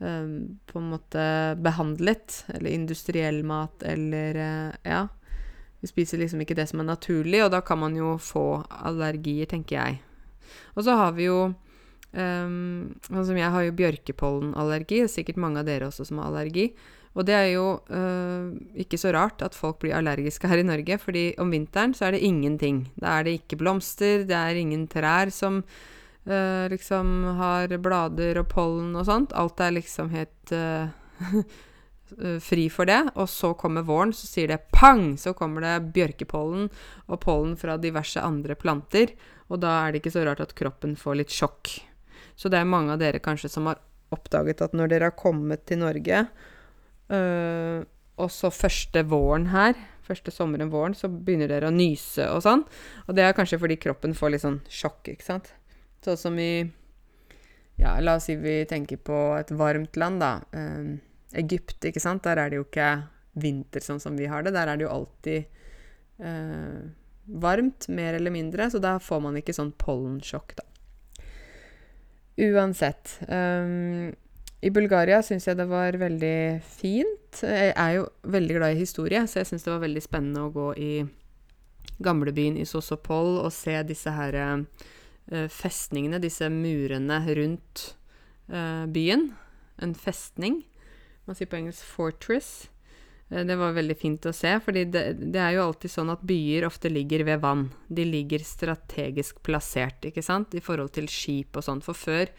um, 0.00 0.58
på 0.66 0.80
en 0.80 0.90
måte 0.94 1.24
behandlet. 1.60 2.44
Eller 2.56 2.72
industriell 2.72 3.42
mat, 3.46 3.82
eller 3.84 4.40
uh, 4.40 4.76
Ja. 4.88 5.06
Vi 5.80 5.88
spiser 5.88 6.20
liksom 6.20 6.42
ikke 6.44 6.52
det 6.58 6.66
som 6.68 6.82
er 6.82 6.90
naturlig, 6.90 7.38
og 7.40 7.54
da 7.54 7.62
kan 7.64 7.78
man 7.80 7.94
jo 7.96 8.18
få 8.20 8.60
allergier, 8.84 9.48
tenker 9.48 9.78
jeg. 9.78 10.02
Og 10.76 10.84
så 10.84 10.92
har 10.92 11.14
vi 11.16 11.24
jo 11.24 11.38
um, 12.12 12.90
som 13.08 13.38
jeg 13.38 13.48
har 13.48 13.64
jo 13.64 13.76
bjørkepollenallergi, 13.78 15.06
sikkert 15.08 15.40
mange 15.40 15.62
av 15.62 15.70
dere 15.70 15.88
også 15.88 16.04
som 16.08 16.20
har 16.20 16.28
allergi. 16.28 16.68
Og 17.18 17.26
det 17.26 17.34
er 17.34 17.48
jo 17.56 17.80
øh, 17.90 18.52
ikke 18.78 18.98
så 19.00 19.10
rart 19.16 19.42
at 19.42 19.56
folk 19.58 19.80
blir 19.82 19.96
allergiske 19.98 20.46
her 20.46 20.60
i 20.62 20.66
Norge, 20.66 20.98
fordi 21.02 21.24
om 21.42 21.50
vinteren 21.50 21.94
så 21.96 22.06
er 22.06 22.14
det 22.14 22.22
ingenting. 22.22 22.84
Da 23.02 23.18
er 23.18 23.26
det 23.26 23.40
ikke 23.40 23.58
blomster, 23.58 24.22
det 24.28 24.36
er 24.36 24.60
ingen 24.60 24.86
trær 24.86 25.32
som 25.34 25.64
øh, 26.26 26.68
liksom 26.72 27.24
har 27.38 27.72
blader 27.78 28.42
og 28.42 28.48
pollen 28.52 28.94
og 28.96 29.06
sånt. 29.08 29.32
Alt 29.32 29.60
er 29.60 29.76
liksom 29.76 30.10
helt 30.14 30.54
uh, 30.54 30.88
fri 32.50 32.68
for 32.72 32.90
det. 32.90 33.00
Og 33.14 33.28
så 33.30 33.52
kommer 33.54 33.86
våren, 33.86 34.14
så 34.16 34.28
sier 34.28 34.52
det 34.52 34.62
pang! 34.74 35.16
Så 35.20 35.34
kommer 35.38 35.64
det 35.66 35.92
bjørkepollen 35.96 36.70
og 37.08 37.20
pollen 37.22 37.56
fra 37.60 37.78
diverse 37.80 38.20
andre 38.20 38.56
planter. 38.58 39.14
Og 39.50 39.62
da 39.62 39.80
er 39.82 39.92
det 39.92 40.02
ikke 40.02 40.14
så 40.18 40.24
rart 40.28 40.42
at 40.44 40.56
kroppen 40.58 40.96
får 40.98 41.22
litt 41.22 41.34
sjokk. 41.34 41.76
Så 42.36 42.48
det 42.48 42.60
er 42.60 42.68
mange 42.68 42.94
av 42.94 43.02
dere 43.02 43.20
kanskje 43.22 43.50
som 43.52 43.66
har 43.68 43.80
oppdaget 44.10 44.62
at 44.64 44.72
når 44.74 44.90
dere 44.90 45.10
har 45.10 45.18
kommet 45.18 45.68
til 45.68 45.82
Norge 45.82 46.24
Uh, 47.10 47.82
og 48.20 48.28
så 48.30 48.50
første 48.54 49.02
våren 49.10 49.48
her, 49.50 49.78
første 50.06 50.32
sommeren 50.34 50.70
våren, 50.70 50.94
så 50.94 51.08
begynner 51.10 51.50
dere 51.50 51.70
å 51.70 51.74
nyse 51.74 52.26
og 52.30 52.44
sånn. 52.44 52.66
Og 53.08 53.16
det 53.16 53.24
er 53.26 53.36
kanskje 53.36 53.58
fordi 53.62 53.78
kroppen 53.80 54.14
får 54.16 54.34
litt 54.34 54.44
sånn 54.44 54.60
sjokk, 54.70 55.08
ikke 55.14 55.26
sant. 55.26 55.54
Sånn 56.04 56.20
som 56.20 56.38
i 56.40 56.52
Ja, 57.80 57.94
la 58.00 58.18
oss 58.18 58.26
si 58.28 58.36
vi 58.36 58.58
tenker 58.68 59.00
på 59.00 59.18
et 59.38 59.50
varmt 59.56 59.96
land, 59.96 60.20
da. 60.20 60.34
Um, 60.52 60.98
Egypt, 61.32 61.78
ikke 61.86 62.02
sant. 62.02 62.26
Der 62.26 62.36
er 62.36 62.50
det 62.50 62.58
jo 62.58 62.66
ikke 62.66 62.90
vinter 63.40 63.80
sånn 63.80 64.02
som 64.02 64.18
vi 64.20 64.28
har 64.28 64.44
det. 64.44 64.52
Der 64.52 64.68
er 64.68 64.76
det 64.76 64.84
jo 64.84 64.92
alltid 64.92 65.46
uh, 66.20 66.82
varmt, 67.40 67.88
mer 67.88 68.18
eller 68.18 68.34
mindre. 68.34 68.68
Så 68.70 68.82
da 68.82 68.98
får 69.00 69.22
man 69.24 69.38
ikke 69.40 69.56
sånn 69.56 69.72
pollensjokk, 69.80 70.58
da. 70.58 70.66
Uansett. 72.40 73.16
Um, 73.28 74.12
i 74.60 74.70
Bulgaria 74.72 75.22
syns 75.24 75.46
jeg 75.48 75.56
det 75.56 75.68
var 75.70 75.96
veldig 75.96 76.60
fint. 76.68 77.40
Jeg 77.40 77.72
er 77.72 77.96
jo 77.96 78.06
veldig 78.28 78.56
glad 78.58 78.76
i 78.76 78.82
historie, 78.82 79.24
så 79.24 79.40
jeg 79.40 79.50
syns 79.50 79.64
det 79.64 79.72
var 79.72 79.84
veldig 79.86 80.04
spennende 80.04 80.44
å 80.44 80.52
gå 80.52 80.68
i 80.76 80.92
gamlebyen 82.00 82.58
i 82.60 82.66
Sosopol 82.68 83.38
og 83.40 83.52
se 83.56 83.76
disse 83.88 84.12
her 84.12 84.36
uh, 84.36 84.88
festningene, 85.30 86.20
disse 86.22 86.48
murene 86.50 87.20
rundt 87.38 87.84
uh, 88.52 88.86
byen. 88.90 89.30
En 89.80 89.94
festning. 89.94 90.62
Man 91.24 91.38
sier 91.38 91.50
på 91.50 91.60
engelsk 91.60 91.86
'fortress'. 91.86 92.68
Uh, 93.30 93.44
det 93.46 93.56
var 93.60 93.76
veldig 93.76 93.96
fint 93.98 94.26
å 94.26 94.34
se, 94.34 94.56
for 94.64 94.74
det, 94.74 94.90
det, 94.92 95.38
er 95.38 95.56
jo 95.56 95.68
alltid 95.68 95.94
sånn 95.94 96.10
at 96.10 96.24
byer 96.26 96.66
ofte 96.66 96.90
ligger 96.90 97.24
ved 97.28 97.44
vann. 97.44 97.68
De 97.88 98.06
ligger 98.08 98.42
strategisk 98.44 99.42
plassert, 99.46 100.02
ikke 100.10 100.24
sant, 100.24 100.56
i 100.58 100.64
forhold 100.64 100.94
til 100.98 101.06
skip 101.10 101.60
og 101.60 101.66
sånn. 101.66 101.84
For 101.84 101.94
før 101.94 102.34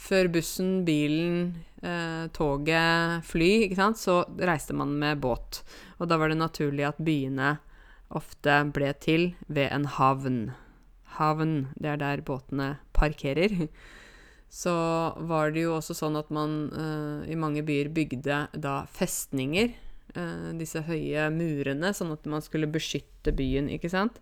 før 0.00 0.30
bussen, 0.32 0.84
bilen, 0.84 1.64
eh, 1.82 2.26
toget, 2.32 3.24
fly, 3.24 3.50
ikke 3.66 3.76
sant, 3.76 4.00
så 4.00 4.22
reiste 4.38 4.76
man 4.76 4.96
med 4.98 5.20
båt. 5.20 5.62
Og 5.98 6.08
da 6.08 6.16
var 6.16 6.32
det 6.32 6.40
naturlig 6.40 6.86
at 6.88 7.02
byene 7.04 7.58
ofte 8.16 8.62
ble 8.72 8.92
til 9.02 9.34
ved 9.46 9.70
en 9.70 9.84
havn. 9.84 10.40
Havn, 11.16 11.70
det 11.80 11.94
er 11.94 12.00
der 12.00 12.22
båtene 12.26 12.74
parkerer. 12.96 13.68
Så 14.50 14.72
var 15.30 15.52
det 15.54 15.62
jo 15.62 15.76
også 15.76 15.94
sånn 15.94 16.18
at 16.18 16.30
man 16.34 16.54
uh, 16.74 17.22
i 17.30 17.38
mange 17.38 17.62
byer 17.66 17.92
bygde 17.94 18.42
da 18.58 18.76
festninger. 18.90 19.72
Uh, 20.16 20.50
disse 20.58 20.82
høye 20.88 21.28
murene, 21.30 21.92
sånn 21.94 22.10
at 22.16 22.26
man 22.26 22.42
skulle 22.42 22.70
beskytte 22.70 23.34
byen, 23.36 23.70
ikke 23.70 23.92
sant. 23.92 24.18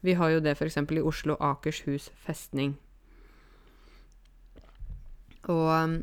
Vi 0.00 0.14
har 0.16 0.32
jo 0.32 0.40
det 0.40 0.54
f.eks. 0.56 0.78
i 0.80 1.04
Oslo 1.04 1.36
Akershus 1.42 2.08
festning. 2.24 2.78
Og 5.48 5.68
um, 5.68 5.98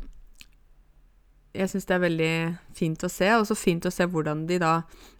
jeg 1.56 1.72
syns 1.72 1.88
det 1.88 1.96
er 1.96 2.04
veldig 2.04 2.32
fint 2.76 3.04
å 3.06 3.10
se, 3.10 3.28
og 3.38 3.46
så 3.48 3.56
fint 3.58 3.86
å 3.88 3.92
se 3.94 4.06
hvordan 4.10 4.44
de 4.50 4.60
da 4.62 4.74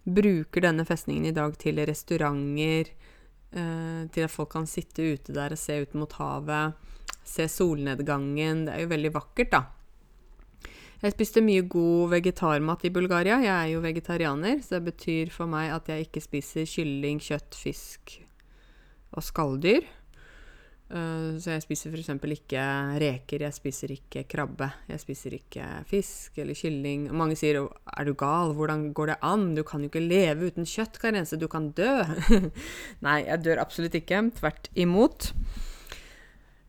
bruker 0.05 0.63
denne 0.63 0.85
festningen 0.87 1.27
i 1.27 1.35
dag 1.35 1.55
til 1.59 1.81
restauranter, 1.89 2.91
til 4.13 4.25
at 4.25 4.33
folk 4.33 4.51
kan 4.53 4.67
sitte 4.69 5.05
ute 5.15 5.33
der 5.35 5.55
og 5.55 5.59
se 5.61 5.79
ut 5.81 5.95
mot 5.97 6.13
havet, 6.19 6.77
se 7.27 7.47
solnedgangen. 7.51 8.65
Det 8.67 8.75
er 8.75 8.85
jo 8.85 8.91
veldig 8.93 9.13
vakkert, 9.17 9.51
da. 9.55 9.63
Jeg 10.97 11.13
spiste 11.13 11.43
mye 11.45 11.61
god 11.69 12.09
vegetarmat 12.15 12.87
i 12.87 12.93
Bulgaria. 12.93 13.37
Jeg 13.43 13.53
er 13.53 13.73
jo 13.75 13.83
vegetarianer, 13.83 14.63
så 14.65 14.79
det 14.79 14.87
betyr 14.91 15.29
for 15.33 15.49
meg 15.49 15.69
at 15.75 15.91
jeg 15.91 16.07
ikke 16.07 16.23
spiser 16.25 16.65
kylling, 16.69 17.21
kjøtt, 17.21 17.53
fisk 17.53 18.15
og 19.13 19.25
skalldyr. 19.25 19.85
Uh, 20.87 21.35
så 21.35 21.51
jeg 21.51 21.65
spiser 21.65 21.91
f.eks. 21.91 22.13
ikke 22.31 22.61
reker, 23.03 23.41
jeg 23.43 23.55
spiser 23.57 23.91
ikke 23.91 24.21
krabbe, 24.31 24.69
jeg 24.87 25.01
spiser 25.01 25.33
ikke 25.35 25.65
fisk 25.89 26.37
eller 26.39 26.55
kylling. 26.55 27.09
Mange 27.11 27.35
sier 27.35 27.59
'er 27.59 28.05
du 28.07 28.13
gal, 28.15 28.53
hvordan 28.55 28.93
går 28.95 29.11
det 29.11 29.17
an, 29.21 29.55
du 29.55 29.63
kan 29.67 29.83
jo 29.83 29.89
ikke 29.91 30.07
leve 30.07 30.47
uten 30.47 30.63
kjøtt, 30.63 30.99
Karense, 30.99 31.35
du 31.35 31.47
kan 31.51 31.73
dø'. 31.75 32.07
Nei, 33.05 33.25
jeg 33.27 33.43
dør 33.43 33.59
absolutt 33.59 33.99
ikke. 33.99 34.31
Tvert 34.39 34.69
imot. 34.75 35.33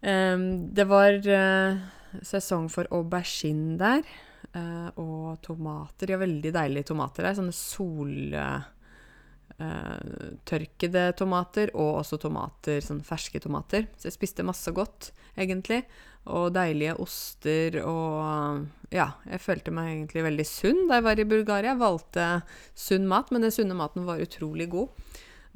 Um, 0.03 0.75
det 0.75 0.89
var 0.89 1.15
uh, 1.23 1.79
sesong 2.23 2.67
for 2.71 2.91
aubergine 2.91 3.79
der, 3.79 4.03
uh, 4.57 4.91
og 4.99 5.39
tomater. 5.47 6.07
De 6.07 6.13
har 6.17 6.27
veldig 6.27 6.53
deilige 6.59 6.91
tomater 6.91 7.23
der. 7.23 7.39
Sånne 7.39 7.55
sol 7.55 8.35
eh, 9.63 10.35
tørkede 10.49 11.05
tomater 11.19 11.73
og 11.75 12.01
også 12.03 12.19
tomater, 12.23 12.81
sånn 12.85 13.03
ferske 13.07 13.41
tomater. 13.43 13.89
Så 13.99 14.09
jeg 14.09 14.17
spiste 14.17 14.47
masse 14.47 14.73
godt, 14.75 15.11
egentlig. 15.39 15.83
Og 16.29 16.51
deilige 16.57 16.99
oster 17.01 17.81
og 17.85 18.67
Ja, 18.93 19.11
jeg 19.29 19.43
følte 19.45 19.73
meg 19.73 19.91
egentlig 19.91 20.23
veldig 20.25 20.45
sunn 20.49 20.87
da 20.89 20.99
jeg 20.99 21.05
var 21.05 21.21
i 21.21 21.29
Bulgaria. 21.29 21.75
Jeg 21.75 21.83
valgte 21.83 22.27
sunn 22.73 23.09
mat, 23.09 23.33
men 23.33 23.45
den 23.45 23.53
sunne 23.53 23.77
maten 23.77 24.07
var 24.09 24.23
utrolig 24.25 24.69
god. 24.73 24.89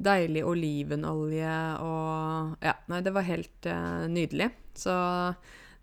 Deilig 0.03 0.43
olivenolje 0.45 1.57
og 1.81 2.55
Ja, 2.61 2.77
nei, 2.91 3.01
det 3.05 3.13
var 3.15 3.27
helt 3.29 3.69
eh, 3.69 4.05
nydelig. 4.09 4.51
Så 4.77 4.93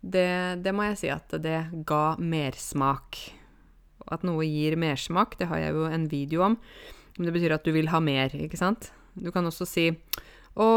det, 0.01 0.63
det 0.63 0.73
må 0.75 0.87
jeg 0.89 0.99
si 1.03 1.11
at 1.13 1.35
det 1.43 1.59
ga 1.87 2.15
mersmak. 2.19 3.19
At 4.11 4.25
noe 4.27 4.47
gir 4.47 4.75
mersmak, 4.79 5.37
det 5.39 5.47
har 5.51 5.61
jeg 5.61 5.77
jo 5.77 5.85
en 5.87 6.07
video 6.11 6.47
om. 6.47 6.57
Men 7.17 7.27
det 7.27 7.35
betyr 7.35 7.55
at 7.57 7.65
du 7.67 7.73
vil 7.75 7.91
ha 7.91 7.99
mer, 8.03 8.33
ikke 8.35 8.59
sant? 8.59 8.91
Du 9.13 9.31
kan 9.33 9.45
også 9.47 9.67
si 9.67 9.89
Å, 9.91 10.69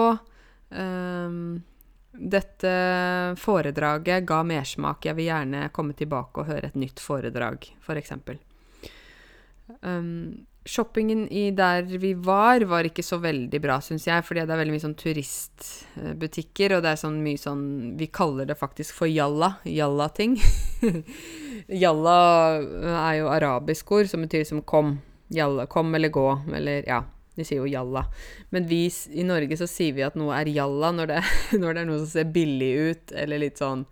um, 0.70 1.38
dette 2.14 2.72
foredraget 3.42 4.26
ga 4.26 4.40
mersmak. 4.46 5.06
Jeg 5.08 5.18
vil 5.18 5.30
gjerne 5.30 5.68
komme 5.74 5.96
tilbake 5.98 6.42
og 6.42 6.50
høre 6.50 6.70
et 6.70 6.78
nytt 6.78 7.02
foredrag, 7.02 7.66
f.eks. 7.82 8.12
For 8.22 8.38
um, 9.82 10.44
shoppingen 10.64 11.26
i 11.32 11.48
der 11.56 11.82
vi 12.00 12.14
var, 12.14 12.64
var 12.70 12.86
ikke 12.88 13.04
så 13.04 13.18
veldig 13.22 13.60
bra, 13.62 13.80
syns 13.84 14.06
jeg. 14.08 14.24
Fordi 14.26 14.44
det 14.44 14.54
er 14.54 14.62
veldig 14.62 14.74
mye 14.76 14.84
sånn 14.84 14.98
turistbutikker, 15.00 16.76
og 16.76 16.84
det 16.84 16.92
er 16.94 17.00
sånn 17.02 17.18
mye 17.24 17.40
sånn 17.40 17.64
Vi 18.00 18.08
kaller 18.14 18.48
det 18.48 18.58
faktisk 18.60 18.96
for 19.00 19.10
jalla. 19.10 19.56
Jalla-ting. 19.68 20.38
jalla 21.84 22.20
er 22.60 23.18
jo 23.20 23.32
arabisk 23.32 23.92
ord 23.98 24.10
som 24.10 24.24
betyr 24.24 24.46
som 24.48 24.62
kom. 24.62 24.96
Jalla. 25.34 25.66
Kom 25.70 25.94
eller 25.94 26.12
gå, 26.14 26.28
eller 26.54 26.88
ja. 26.88 27.02
De 27.34 27.42
sier 27.42 27.58
jo 27.58 27.66
jalla. 27.66 28.04
Men 28.54 28.68
vi 28.70 28.84
i 29.10 29.24
Norge 29.26 29.56
så 29.58 29.66
sier 29.66 29.96
vi 29.96 30.04
at 30.06 30.14
noe 30.18 30.36
er 30.38 30.52
jalla 30.54 30.92
når 30.94 31.10
det, 31.10 31.20
når 31.62 31.74
det 31.74 31.82
er 31.82 31.88
noe 31.90 32.02
som 32.04 32.10
ser 32.12 32.30
billig 32.34 32.72
ut, 32.78 33.14
eller 33.24 33.42
litt 33.42 33.62
sånn 33.62 33.84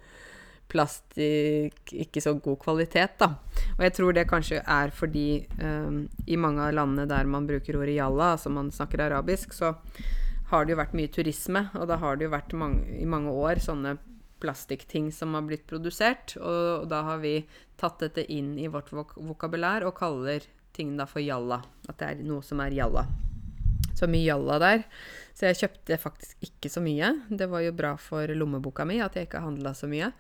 plastikk, 0.73 1.91
ikke 1.93 2.23
så 2.25 2.33
god 2.41 2.57
kvalitet, 2.63 3.19
da. 3.21 3.35
Og 3.75 3.83
jeg 3.85 3.95
tror 3.99 4.15
det 4.17 4.29
kanskje 4.31 4.63
er 4.63 4.95
fordi 4.95 5.43
um, 5.61 6.07
i 6.25 6.39
mange 6.41 6.65
av 6.65 6.73
landene 6.79 7.05
der 7.11 7.29
man 7.29 7.49
bruker 7.51 7.77
ordet 7.77 7.99
jalla, 7.99 8.33
altså 8.37 8.53
man 8.55 8.71
snakker 8.73 9.03
arabisk, 9.05 9.53
så 9.53 9.75
har 10.53 10.65
det 10.65 10.73
jo 10.73 10.81
vært 10.81 10.97
mye 10.97 11.13
turisme, 11.13 11.67
og 11.77 11.91
da 11.91 11.99
har 12.01 12.17
det 12.17 12.29
jo 12.29 12.33
vært 12.33 12.57
mange, 12.57 12.87
i 12.97 13.09
mange 13.09 13.35
år 13.35 13.61
sånne 13.65 13.99
plastikkting 14.43 15.13
som 15.15 15.37
har 15.37 15.45
blitt 15.47 15.69
produsert. 15.71 16.35
Og 16.41 16.89
da 16.91 17.03
har 17.07 17.23
vi 17.23 17.37
tatt 17.81 18.03
dette 18.03 18.25
inn 18.33 18.57
i 18.59 18.71
vårt 18.73 18.91
vok 18.95 19.15
vokabulær 19.17 19.87
og 19.87 19.97
kaller 20.01 20.49
ting 20.77 20.97
da 20.99 21.07
for 21.09 21.25
jalla. 21.25 21.63
At 21.89 21.99
det 22.01 22.09
er 22.09 22.25
noe 22.27 22.45
som 22.47 22.61
er 22.65 22.75
jalla. 22.77 23.07
Så 23.95 24.09
mye 24.11 24.25
jalla 24.25 24.59
der. 24.63 24.87
Så 25.37 25.49
jeg 25.49 25.61
kjøpte 25.63 26.01
faktisk 26.01 26.49
ikke 26.49 26.71
så 26.73 26.83
mye. 26.85 27.13
Det 27.31 27.49
var 27.51 27.65
jo 27.65 27.75
bra 27.77 27.97
for 28.01 28.31
lommeboka 28.37 28.87
mi 28.89 29.01
at 29.05 29.17
jeg 29.17 29.29
ikke 29.29 29.45
handla 29.45 29.75
så 29.77 29.89
mye. 29.91 30.13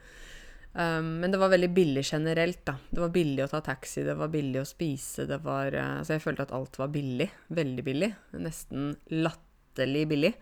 Um, 0.73 1.19
men 1.21 1.33
det 1.33 1.37
var 1.37 1.53
veldig 1.53 1.69
billig 1.75 2.05
generelt, 2.07 2.63
da. 2.65 2.79
Det 2.91 3.01
var 3.03 3.13
billig 3.13 3.45
å 3.45 3.49
ta 3.51 3.61
taxi, 3.65 4.07
det 4.07 4.15
var 4.17 4.31
billig 4.33 4.63
å 4.63 4.69
spise, 4.69 5.27
det 5.29 5.43
var 5.45 5.75
uh, 5.77 5.99
Altså 5.99 6.15
jeg 6.17 6.23
følte 6.25 6.47
at 6.47 6.55
alt 6.57 6.79
var 6.81 6.93
billig. 6.95 7.29
Veldig 7.53 7.85
billig. 7.85 8.09
Nesten 8.41 8.95
latterlig 9.13 10.07
billig. 10.09 10.33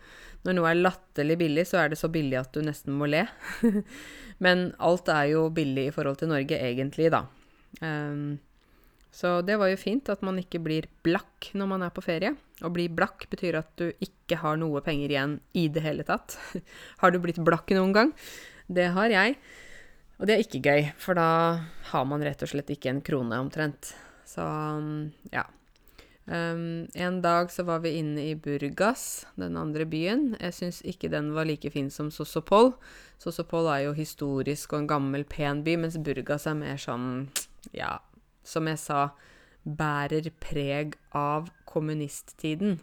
Når 0.47 0.55
noe 0.57 0.69
er 0.71 0.79
latterlig 0.79 1.37
billig, 1.41 1.65
så 1.67 1.81
er 1.81 1.91
det 1.91 1.99
så 1.99 2.11
billig 2.11 2.39
at 2.39 2.53
du 2.55 2.63
nesten 2.63 2.95
må 2.95 3.09
le. 3.11 3.25
men 4.45 4.69
alt 4.79 5.11
er 5.11 5.33
jo 5.33 5.49
billig 5.55 5.89
i 5.89 5.95
forhold 5.95 6.21
til 6.21 6.31
Norge, 6.31 6.61
egentlig, 6.63 7.11
da. 7.11 7.25
Um, 7.83 8.39
så 9.11 9.41
det 9.43 9.57
var 9.59 9.67
jo 9.67 9.79
fint 9.79 10.07
at 10.09 10.21
man 10.23 10.39
ikke 10.39 10.61
blir 10.63 10.87
blakk 11.03 11.49
når 11.57 11.67
man 11.67 11.83
er 11.83 11.91
på 11.91 12.03
ferie. 12.03 12.31
Å 12.63 12.71
bli 12.71 12.87
blakk 12.87 13.27
betyr 13.31 13.59
at 13.59 13.71
du 13.79 13.89
ikke 13.99 14.39
har 14.39 14.59
noe 14.59 14.79
penger 14.85 15.11
igjen 15.11 15.33
i 15.57 15.67
det 15.67 15.83
hele 15.83 16.05
tatt. 16.07 16.37
har 17.03 17.11
du 17.11 17.19
blitt 17.19 17.41
blakk 17.43 17.73
noen 17.75 17.95
gang? 17.97 18.13
Det 18.71 18.87
har 18.95 19.11
jeg. 19.11 19.35
Og 20.21 20.29
det 20.29 20.35
er 20.35 20.43
ikke 20.45 20.61
gøy, 20.63 20.91
for 21.01 21.17
da 21.17 21.27
har 21.91 22.05
man 22.07 22.23
rett 22.23 22.43
og 22.45 22.51
slett 22.53 22.69
ikke 22.71 22.91
en 22.93 23.01
krone 23.03 23.39
omtrent. 23.41 23.91
Så 24.29 24.45
ja. 25.33 25.47
Um, 26.31 26.85
en 26.93 27.17
dag 27.25 27.49
så 27.51 27.65
var 27.67 27.81
vi 27.83 27.95
inne 27.97 28.27
i 28.29 28.35
Burgas, 28.39 29.25
den 29.41 29.57
andre 29.59 29.87
byen. 29.89 30.35
Jeg 30.37 30.55
syns 30.55 30.79
ikke 30.87 31.09
den 31.11 31.33
var 31.35 31.49
like 31.49 31.73
fin 31.73 31.89
som 31.91 32.13
Sosopol. 32.13 32.71
Sosopol 33.19 33.67
er 33.73 33.87
jo 33.87 33.97
historisk 33.97 34.71
og 34.71 34.83
en 34.83 34.91
gammel, 34.93 35.25
pen 35.27 35.65
by, 35.65 35.75
mens 35.81 35.97
Burgas 35.99 36.45
er 36.47 36.55
mer 36.61 36.79
sånn, 36.79 37.25
ja, 37.75 37.97
som 38.43 38.67
jeg 38.69 38.79
sa, 38.81 39.09
bærer 39.63 40.31
preg 40.41 40.95
av 41.15 41.51
kommunisttiden. 41.69 42.79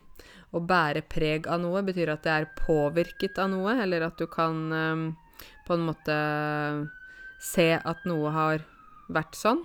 Å 0.54 0.60
bære 0.64 1.02
preg 1.10 1.48
av 1.50 1.60
noe 1.62 1.82
betyr 1.86 2.12
at 2.14 2.24
det 2.24 2.34
er 2.34 2.52
påvirket 2.58 3.40
av 3.42 3.50
noe, 3.52 3.74
eller 3.82 4.06
at 4.06 4.20
du 4.20 4.28
kan 4.30 4.60
um, 4.72 5.08
på 5.66 5.76
en 5.76 5.84
måte 5.88 6.16
se 7.42 7.72
at 7.76 8.06
noe 8.08 8.32
har 8.34 8.64
vært 9.12 9.36
sånn. 9.38 9.64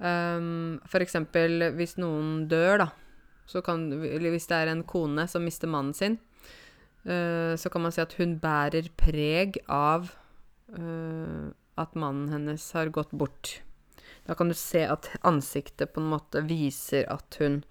Um, 0.00 0.80
for 0.88 1.04
eksempel 1.04 1.70
hvis 1.76 1.98
noen 2.00 2.48
dør, 2.50 2.86
da. 2.86 2.90
Kan, 3.66 3.88
hvis 3.98 4.46
det 4.46 4.58
er 4.60 4.70
en 4.70 4.84
kone 4.86 5.24
som 5.26 5.42
mister 5.42 5.70
mannen 5.70 5.94
sin, 5.96 6.20
uh, 7.06 7.54
så 7.58 7.72
kan 7.72 7.82
man 7.84 7.94
si 7.94 8.02
at 8.02 8.14
hun 8.20 8.36
bærer 8.42 8.92
preg 9.00 9.58
av 9.66 10.12
uh, 10.76 11.50
at 11.80 11.98
mannen 11.98 12.30
hennes 12.32 12.70
har 12.76 12.92
gått 12.94 13.10
bort. 13.10 13.58
Da 14.30 14.36
kan 14.38 14.46
du 14.46 14.54
se 14.54 14.84
at 14.86 15.08
ansiktet 15.26 15.90
på 15.90 15.98
en 15.98 16.12
måte 16.12 16.44
viser 16.46 17.08
at 17.10 17.34
hun 17.42 17.64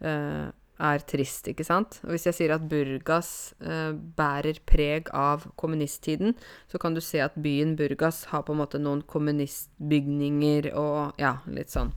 uh, 0.00 0.48
er 0.76 1.04
trist, 1.08 1.48
ikke 1.50 1.64
sant? 1.68 1.98
Og 2.04 2.14
hvis 2.14 2.26
jeg 2.28 2.36
sier 2.36 2.54
at 2.54 2.64
Burgas 2.68 3.30
eh, 3.64 3.92
bærer 3.96 4.58
preg 4.68 5.08
av 5.16 5.46
kommunisttiden, 5.56 6.34
så 6.68 6.80
kan 6.80 6.96
du 6.96 7.00
se 7.04 7.22
at 7.24 7.36
byen 7.40 7.74
Burgas 7.78 8.26
har 8.32 8.44
på 8.44 8.52
en 8.52 8.60
måte 8.60 8.80
noen 8.80 9.00
kommunistbygninger 9.08 10.68
og 10.76 11.16
ja, 11.20 11.38
litt 11.48 11.72
sånn. 11.72 11.94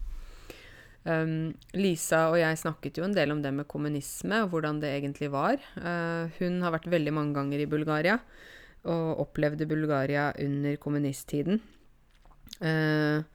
Um, 1.03 1.51
Lisa 1.79 2.25
og 2.29 2.37
jeg 2.41 2.59
snakket 2.59 2.99
jo 2.99 3.05
en 3.07 3.15
del 3.15 3.31
om 3.31 3.39
det 3.43 3.51
med 3.55 3.67
kommunisme 3.71 4.41
og 4.43 4.53
hvordan 4.53 4.81
det 4.83 4.93
egentlig 4.97 5.31
var. 5.33 5.59
Uh, 5.79 6.31
hun 6.39 6.59
har 6.63 6.75
vært 6.75 6.89
veldig 6.91 7.15
mange 7.15 7.35
ganger 7.35 7.63
i 7.63 7.69
Bulgaria 7.71 8.19
og 8.87 9.25
opplevde 9.25 9.67
Bulgaria 9.67 10.29
under 10.39 10.79
kommunisttiden. 10.79 11.59
Uh, 12.63 13.27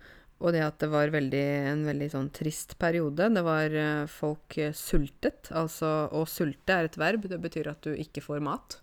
og 0.45 0.53
det 0.53 0.61
at 0.61 0.77
det 0.83 0.91
var 0.93 1.13
veldig, 1.13 1.45
en 1.73 1.83
veldig 1.89 2.11
sånn 2.13 2.31
trist 2.37 2.77
periode. 2.81 3.31
Det 3.33 3.43
var 3.47 3.73
uh, 3.73 4.05
folk 4.11 4.59
uh, 4.61 4.75
sultet. 4.77 5.49
Altså 5.57 5.91
å 6.13 6.27
sulte 6.29 6.77
er 6.77 6.91
et 6.91 6.99
verb. 7.01 7.25
Det 7.31 7.41
betyr 7.41 7.71
at 7.73 7.87
du 7.87 7.95
ikke 7.97 8.23
får 8.25 8.45
mat. 8.45 8.77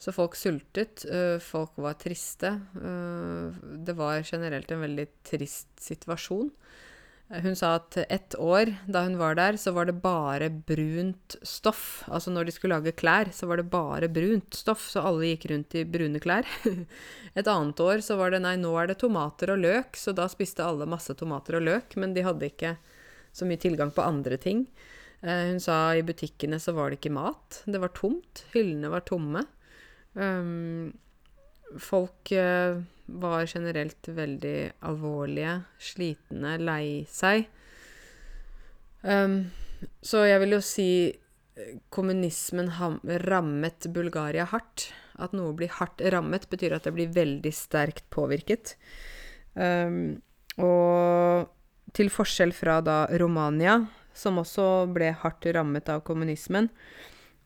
Så 0.00 0.14
folk 0.16 0.38
sultet. 0.40 1.04
Uh, 1.04 1.36
folk 1.44 1.76
var 1.76 1.98
triste. 2.00 2.54
det 2.80 3.96
var 3.98 4.24
generelt 4.24 4.72
en 4.72 4.86
veldig 4.86 5.06
trist 5.28 5.68
situasjon. 5.84 6.48
Hun 7.30 7.54
sa 7.54 7.76
at 7.78 7.94
ett 8.10 8.34
år 8.34 8.72
da 8.90 9.04
hun 9.04 9.14
var 9.20 9.36
der, 9.38 9.54
så 9.54 9.70
var 9.70 9.86
det 9.86 10.00
bare 10.02 10.48
brunt 10.50 11.36
stoff. 11.46 12.02
Altså 12.10 12.32
når 12.34 12.48
de 12.48 12.54
skulle 12.56 12.74
lage 12.74 12.94
klær, 12.98 13.30
så 13.30 13.46
var 13.46 13.60
det 13.60 13.68
bare 13.70 14.08
brunt 14.10 14.56
stoff, 14.58 14.88
så 14.90 15.04
alle 15.06 15.28
gikk 15.28 15.46
rundt 15.52 15.76
i 15.78 15.84
brune 15.86 16.18
klær. 16.22 16.48
Et 17.38 17.46
annet 17.46 17.82
år 17.86 18.02
så 18.02 18.16
var 18.18 18.34
det 18.34 18.42
nei, 18.42 18.56
nå 18.58 18.72
er 18.80 18.90
det 18.90 18.98
tomater 18.98 19.54
og 19.54 19.62
løk, 19.62 19.94
så 19.94 20.14
da 20.16 20.26
spiste 20.32 20.66
alle 20.66 20.90
masse 20.90 21.14
tomater 21.14 21.60
og 21.60 21.68
løk, 21.68 21.94
men 22.02 22.16
de 22.16 22.26
hadde 22.26 22.50
ikke 22.50 22.74
så 23.30 23.46
mye 23.46 23.62
tilgang 23.62 23.94
på 23.94 24.02
andre 24.02 24.40
ting. 24.40 24.64
Eh, 25.22 25.46
hun 25.52 25.62
sa 25.62 25.94
i 25.94 26.02
butikkene 26.02 26.58
så 26.58 26.74
var 26.74 26.90
det 26.90 26.98
ikke 26.98 27.14
mat. 27.14 27.62
Det 27.62 27.78
var 27.78 27.94
tomt. 27.94 28.42
Hyllene 28.56 28.90
var 28.90 29.06
tomme. 29.06 29.44
Um, 30.18 30.90
folk 31.78 32.32
uh, 32.34 32.80
var 33.20 33.46
generelt 33.46 34.08
veldig 34.08 34.72
alvorlige, 34.86 35.60
slitne, 35.82 36.56
lei 36.62 37.06
seg. 37.10 37.46
Um, 39.02 39.50
så 40.04 40.24
jeg 40.28 40.40
vil 40.42 40.56
jo 40.58 40.62
si 40.64 40.90
eh, 41.08 41.76
kommunismen 41.92 42.68
rammet 43.24 43.88
Bulgaria 43.94 44.46
hardt. 44.50 44.90
At 45.20 45.34
noe 45.36 45.54
blir 45.56 45.72
hardt 45.76 46.02
rammet, 46.12 46.48
betyr 46.52 46.76
at 46.76 46.86
det 46.88 46.94
blir 46.96 47.12
veldig 47.12 47.52
sterkt 47.54 48.06
påvirket. 48.12 48.76
Um, 49.54 50.20
og 50.60 51.50
til 51.96 52.12
forskjell 52.12 52.52
fra 52.54 52.78
da 52.84 53.02
Romania, 53.20 53.80
som 54.16 54.38
også 54.40 54.86
ble 54.94 55.10
hardt 55.22 55.48
rammet 55.54 55.88
av 55.92 56.04
kommunismen, 56.06 56.70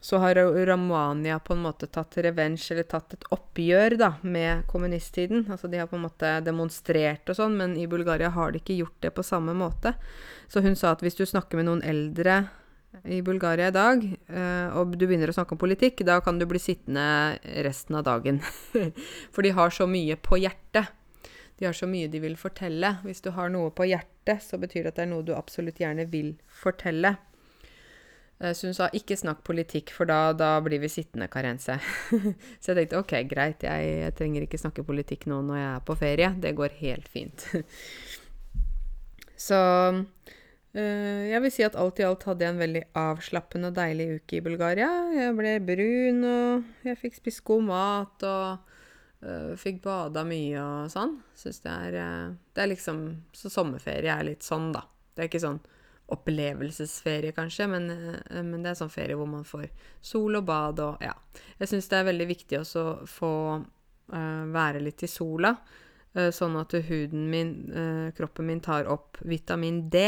så 0.05 0.19
har 0.21 0.35
Romania 0.67 1.39
på 1.39 1.55
en 1.55 1.63
måte 1.65 1.87
tatt 1.87 2.19
revensj, 2.21 2.67
eller 2.75 2.85
tatt 2.85 3.15
et 3.17 3.23
oppgjør, 3.33 3.95
da, 3.97 4.11
med 4.21 4.67
kommunisttiden. 4.69 5.47
Altså 5.49 5.71
de 5.73 5.81
har 5.81 5.89
på 5.89 5.97
en 5.97 6.05
måte 6.05 6.33
demonstrert 6.45 7.33
og 7.33 7.39
sånn, 7.39 7.57
men 7.57 7.73
i 7.81 7.87
Bulgaria 7.89 8.29
har 8.35 8.53
de 8.53 8.61
ikke 8.61 8.77
gjort 8.77 8.99
det 9.01 9.15
på 9.17 9.25
samme 9.25 9.55
måte. 9.57 9.95
Så 10.53 10.61
hun 10.61 10.77
sa 10.77 10.93
at 10.93 11.01
hvis 11.01 11.17
du 11.17 11.25
snakker 11.25 11.57
med 11.57 11.71
noen 11.71 11.81
eldre 11.89 12.43
i 13.09 13.23
Bulgaria 13.25 13.73
i 13.73 13.77
dag, 13.79 14.05
uh, 14.29 14.77
og 14.77 14.93
du 14.93 15.07
begynner 15.07 15.33
å 15.33 15.39
snakke 15.39 15.57
om 15.57 15.65
politikk, 15.65 16.05
da 16.05 16.21
kan 16.21 16.37
du 16.37 16.45
bli 16.53 16.61
sittende 16.61 17.41
resten 17.65 17.97
av 17.97 18.05
dagen. 18.05 18.45
For 19.33 19.41
de 19.41 19.57
har 19.57 19.73
så 19.73 19.89
mye 19.89 20.21
på 20.21 20.37
hjertet. 20.45 20.93
De 21.57 21.65
har 21.65 21.73
så 21.73 21.89
mye 21.89 22.13
de 22.13 22.21
vil 22.21 22.37
fortelle. 22.37 22.99
Hvis 23.09 23.25
du 23.25 23.33
har 23.33 23.49
noe 23.49 23.73
på 23.73 23.89
hjertet, 23.89 24.45
så 24.45 24.61
betyr 24.61 24.85
det 24.85 24.93
at 24.93 25.01
det 25.01 25.09
er 25.09 25.15
noe 25.17 25.25
du 25.25 25.33
absolutt 25.33 25.81
gjerne 25.81 26.05
vil 26.13 26.35
fortelle. 26.53 27.17
Eh, 28.45 28.53
så 28.53 28.69
hun 28.69 28.77
sa 28.77 28.89
ikke 28.93 29.17
snakk 29.19 29.43
politikk, 29.47 29.93
for 29.97 30.09
da, 30.11 30.33
da 30.37 30.57
blir 30.65 30.83
vi 30.83 30.91
sittende, 30.93 31.31
Karense. 31.33 31.79
så 32.61 32.73
jeg 32.73 32.83
tenkte 32.83 33.01
ok, 33.01 33.17
greit, 33.31 33.65
jeg, 33.65 33.95
jeg, 34.03 34.17
trenger 34.19 34.45
ikke 34.45 34.61
snakke 34.61 34.87
politikk 34.87 35.29
nå 35.31 35.41
når 35.47 35.61
jeg 35.61 35.71
er 35.71 35.87
på 35.89 35.97
ferie. 36.01 36.35
Det 36.43 36.53
går 36.59 36.77
helt 36.83 37.09
fint. 37.11 37.47
så 39.49 39.61
øh, 39.95 41.23
jeg 41.31 41.43
vil 41.45 41.55
si 41.55 41.67
at 41.67 41.79
alt 41.81 42.03
i 42.03 42.07
alt 42.09 42.29
hadde 42.29 42.47
jeg 42.47 42.57
en 42.57 42.63
veldig 42.63 42.85
avslappende 43.01 43.73
og 43.73 43.81
deilig 43.81 44.11
uke 44.19 44.39
i 44.39 44.45
Bulgaria. 44.45 44.93
Jeg 45.15 45.37
ble 45.41 45.57
brun, 45.73 46.23
og 46.29 46.89
jeg 46.91 47.01
fikk 47.01 47.21
spist 47.23 47.45
god 47.49 47.69
mat, 47.71 48.27
og 48.29 49.25
øh, 49.25 49.53
fikk 49.61 49.81
bada 49.87 50.27
mye 50.29 50.59
og 50.61 50.93
sånn. 50.93 51.21
Syns 51.39 51.63
det 51.65 51.79
er 51.91 52.35
Det 52.55 52.63
er 52.63 52.69
liksom 52.71 53.07
Så 53.35 53.51
sommerferie 53.53 54.13
er 54.13 54.27
litt 54.27 54.45
sånn, 54.47 54.73
da. 54.75 54.85
Det 55.15 55.25
er 55.25 55.33
ikke 55.33 55.47
sånn 55.47 55.63
opplevelsesferie, 56.07 57.33
kanskje, 57.33 57.67
men, 57.69 57.91
eh, 57.91 58.43
men, 58.43 58.63
det 58.63 58.73
er 58.73 58.81
sånn 58.81 58.93
ferie 58.93 59.17
hvor 59.17 59.29
man 59.31 59.47
får 59.49 59.71
sol 60.05 60.37
og 60.37 60.45
bad 60.49 60.83
og 60.85 61.05
ja. 61.05 61.15
Jeg 61.59 61.71
syns 61.71 61.89
det 61.89 61.99
er 61.99 62.11
veldig 62.11 62.29
viktig 62.29 62.59
også 62.61 62.85
å 62.85 62.93
få 63.09 63.33
uh, 64.13 64.45
være 64.53 64.83
litt 64.85 65.03
i 65.07 65.09
sola, 65.11 65.55
uh, 66.19 66.29
sånn 66.35 66.59
at 66.61 66.77
huden 66.89 67.29
min, 67.33 67.55
uh, 67.73 68.09
kroppen 68.17 68.51
min, 68.51 68.61
tar 68.61 68.91
opp 68.91 69.19
vitamin 69.25 69.87
D. 69.89 70.05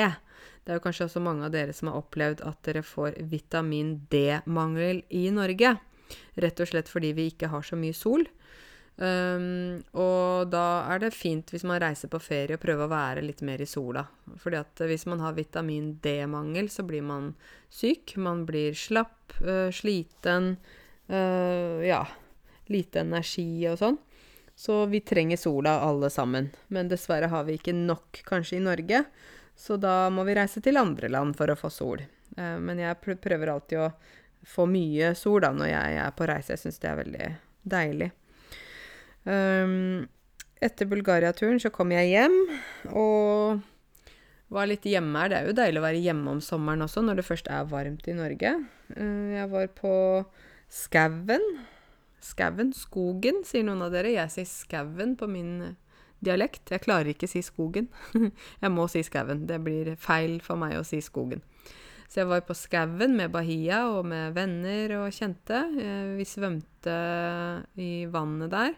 Det 0.67 0.75
er 0.75 0.81
jo 0.81 0.85
kanskje 0.85 1.07
også 1.09 1.23
mange 1.25 1.47
av 1.47 1.55
dere 1.55 1.73
som 1.77 1.89
har 1.89 2.01
opplevd 2.03 2.43
at 2.45 2.61
dere 2.67 2.83
får 2.85 3.21
vitamin 3.31 3.97
D-mangel 4.11 5.05
i 5.15 5.29
Norge. 5.33 5.77
Rett 6.37 6.61
og 6.61 6.69
slett 6.71 6.91
fordi 6.93 7.15
vi 7.17 7.31
ikke 7.33 7.51
har 7.51 7.65
så 7.65 7.79
mye 7.79 7.97
sol. 7.97 8.27
Um, 8.97 9.83
og 9.93 10.49
da 10.49 10.87
er 10.89 11.03
det 11.03 11.11
fint 11.13 11.51
hvis 11.53 11.67
man 11.69 11.83
reiser 11.83 12.09
på 12.09 12.21
ferie 12.23 12.57
og 12.57 12.63
prøver 12.63 12.87
å 12.87 12.93
være 12.93 13.25
litt 13.27 13.43
mer 13.45 13.61
i 13.61 13.69
sola. 13.69 14.07
Fordi 14.41 14.57
at 14.57 14.85
hvis 14.89 15.05
man 15.11 15.21
har 15.21 15.37
vitamin 15.37 15.93
D-mangel, 16.03 16.71
så 16.73 16.87
blir 16.87 17.05
man 17.05 17.35
syk. 17.69 18.17
Man 18.17 18.47
blir 18.49 18.77
slapp, 18.77 19.37
uh, 19.45 19.69
sliten, 19.75 20.55
uh, 21.13 21.85
ja, 21.85 22.03
lite 22.73 23.05
energi 23.05 23.67
og 23.69 23.81
sånn. 23.83 24.01
Så 24.57 24.87
vi 24.89 25.03
trenger 25.05 25.37
sola 25.37 25.77
alle 25.85 26.09
sammen. 26.11 26.49
Men 26.73 26.89
dessverre 26.89 27.29
har 27.29 27.45
vi 27.45 27.59
ikke 27.59 27.77
nok 27.77 28.23
kanskje 28.25 28.57
i 28.57 28.65
Norge, 28.65 29.05
så 29.57 29.77
da 29.81 30.07
må 30.13 30.25
vi 30.25 30.37
reise 30.37 30.63
til 30.65 30.81
andre 30.81 31.13
land 31.13 31.37
for 31.37 31.53
å 31.53 31.61
få 31.61 31.69
sol. 31.73 32.01
Uh, 32.39 32.57
men 32.57 32.81
jeg 32.81 33.21
prøver 33.21 33.53
alltid 33.53 33.85
å 33.85 33.91
få 34.47 34.65
mye 34.71 35.13
sol 35.19 35.43
da 35.45 35.53
når 35.53 35.75
jeg 35.75 35.99
er 36.01 36.15
på 36.17 36.29
reise. 36.33 36.55
Jeg 36.55 36.65
syns 36.65 36.81
det 36.81 36.89
er 36.89 37.05
veldig 37.05 37.35
deilig. 37.67 38.15
Um, 39.27 40.07
etter 40.63 40.89
Bulgaria-turen 40.89 41.59
så 41.61 41.73
kom 41.75 41.91
jeg 41.93 42.13
hjem 42.15 42.37
og 42.95 43.65
var 44.55 44.69
litt 44.71 44.87
hjemme 44.87 45.25
her. 45.25 45.33
Det 45.33 45.39
er 45.39 45.49
jo 45.51 45.57
deilig 45.59 45.81
å 45.83 45.87
være 45.87 46.03
hjemme 46.05 46.37
om 46.37 46.43
sommeren 46.45 46.87
også, 46.87 47.03
når 47.03 47.21
det 47.21 47.27
først 47.27 47.51
er 47.51 47.67
varmt 47.71 48.07
i 48.07 48.15
Norge. 48.17 48.53
Uh, 48.95 49.35
jeg 49.35 49.49
var 49.53 49.73
på 49.79 49.97
Skauen. 50.73 51.45
Skauen, 52.23 52.73
skogen, 52.75 53.43
sier 53.47 53.67
noen 53.67 53.85
av 53.87 53.93
dere. 53.95 54.15
Jeg 54.15 54.33
sier 54.35 54.49
skauen 54.51 55.15
på 55.19 55.29
min 55.31 55.77
dialekt. 56.25 56.73
Jeg 56.73 56.83
klarer 56.87 57.13
ikke 57.13 57.29
å 57.29 57.35
si 57.35 57.43
skogen. 57.45 57.91
jeg 58.63 58.73
må 58.73 58.87
si 58.91 59.03
skauen. 59.07 59.45
Det 59.49 59.61
blir 59.63 59.95
feil 60.01 60.41
for 60.45 60.59
meg 60.61 60.79
å 60.79 60.87
si 60.87 61.03
skogen. 61.05 61.43
Så 62.07 62.23
jeg 62.23 62.31
var 62.31 62.45
på 62.47 62.55
skauen 62.55 63.17
med 63.19 63.33
Bahia 63.35 63.83
og 63.91 64.07
med 64.07 64.35
venner 64.37 64.95
og 65.01 65.15
kjente. 65.15 65.59
Eh, 65.75 66.15
vi 66.19 66.27
svømte 66.29 66.97
i 67.83 68.07
vannet 68.11 68.53
der. 68.53 68.77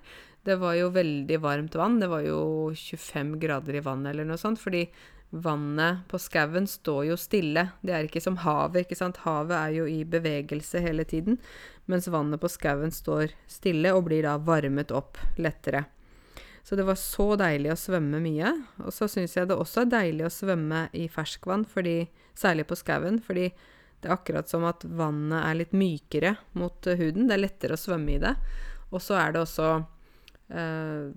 Det 0.48 0.56
var 0.56 0.78
jo 0.78 0.88
veldig 0.94 1.38
varmt 1.44 1.74
vann. 1.76 1.98
Det 2.00 2.08
var 2.08 2.22
jo 2.24 2.40
25 2.72 3.34
grader 3.42 3.76
i 3.76 3.84
vannet 3.84 4.14
eller 4.14 4.24
noe 4.24 4.40
sånt. 4.40 4.60
Fordi 4.62 4.86
vannet 5.30 6.06
på 6.08 6.16
skauen 6.22 6.64
står 6.66 7.02
jo 7.10 7.18
stille. 7.20 7.66
Det 7.84 7.92
er 7.92 8.08
ikke 8.08 8.22
som 8.24 8.38
havet, 8.40 8.86
ikke 8.86 8.96
sant. 8.96 9.20
Havet 9.26 9.56
er 9.58 9.74
jo 9.76 9.84
i 9.90 10.00
bevegelse 10.08 10.80
hele 10.80 11.04
tiden. 11.04 11.36
Mens 11.84 12.08
vannet 12.08 12.40
på 12.40 12.48
skauen 12.48 12.94
står 12.94 13.34
stille 13.50 13.92
og 13.92 14.06
blir 14.08 14.24
da 14.24 14.38
varmet 14.40 14.94
opp 14.96 15.20
lettere. 15.36 15.84
Så 16.64 16.76
det 16.76 16.84
var 16.88 16.96
så 17.00 17.34
deilig 17.40 17.74
å 17.74 17.80
svømme 17.80 18.20
mye. 18.24 18.54
Og 18.84 18.92
så 18.92 19.08
syns 19.08 19.36
jeg 19.36 19.48
det 19.48 19.56
også 19.56 19.84
er 19.84 19.92
deilig 19.92 20.26
å 20.28 20.32
svømme 20.32 20.86
i 20.96 21.06
ferskvann, 21.12 21.64
fordi, 21.68 22.02
særlig 22.36 22.66
på 22.68 22.76
skauen, 22.76 23.20
fordi 23.24 23.50
det 24.00 24.08
er 24.08 24.16
akkurat 24.16 24.48
som 24.48 24.64
at 24.68 24.84
vannet 24.84 25.42
er 25.42 25.60
litt 25.60 25.76
mykere 25.76 26.34
mot 26.56 26.88
huden. 26.88 27.28
Det 27.28 27.36
er 27.36 27.44
lettere 27.44 27.76
å 27.76 27.84
svømme 27.84 28.16
i 28.16 28.20
det. 28.22 28.34
Og 28.92 29.00
så 29.04 29.16
er 29.20 29.32
det 29.36 29.44
også 29.44 29.70
uh, 30.54 31.10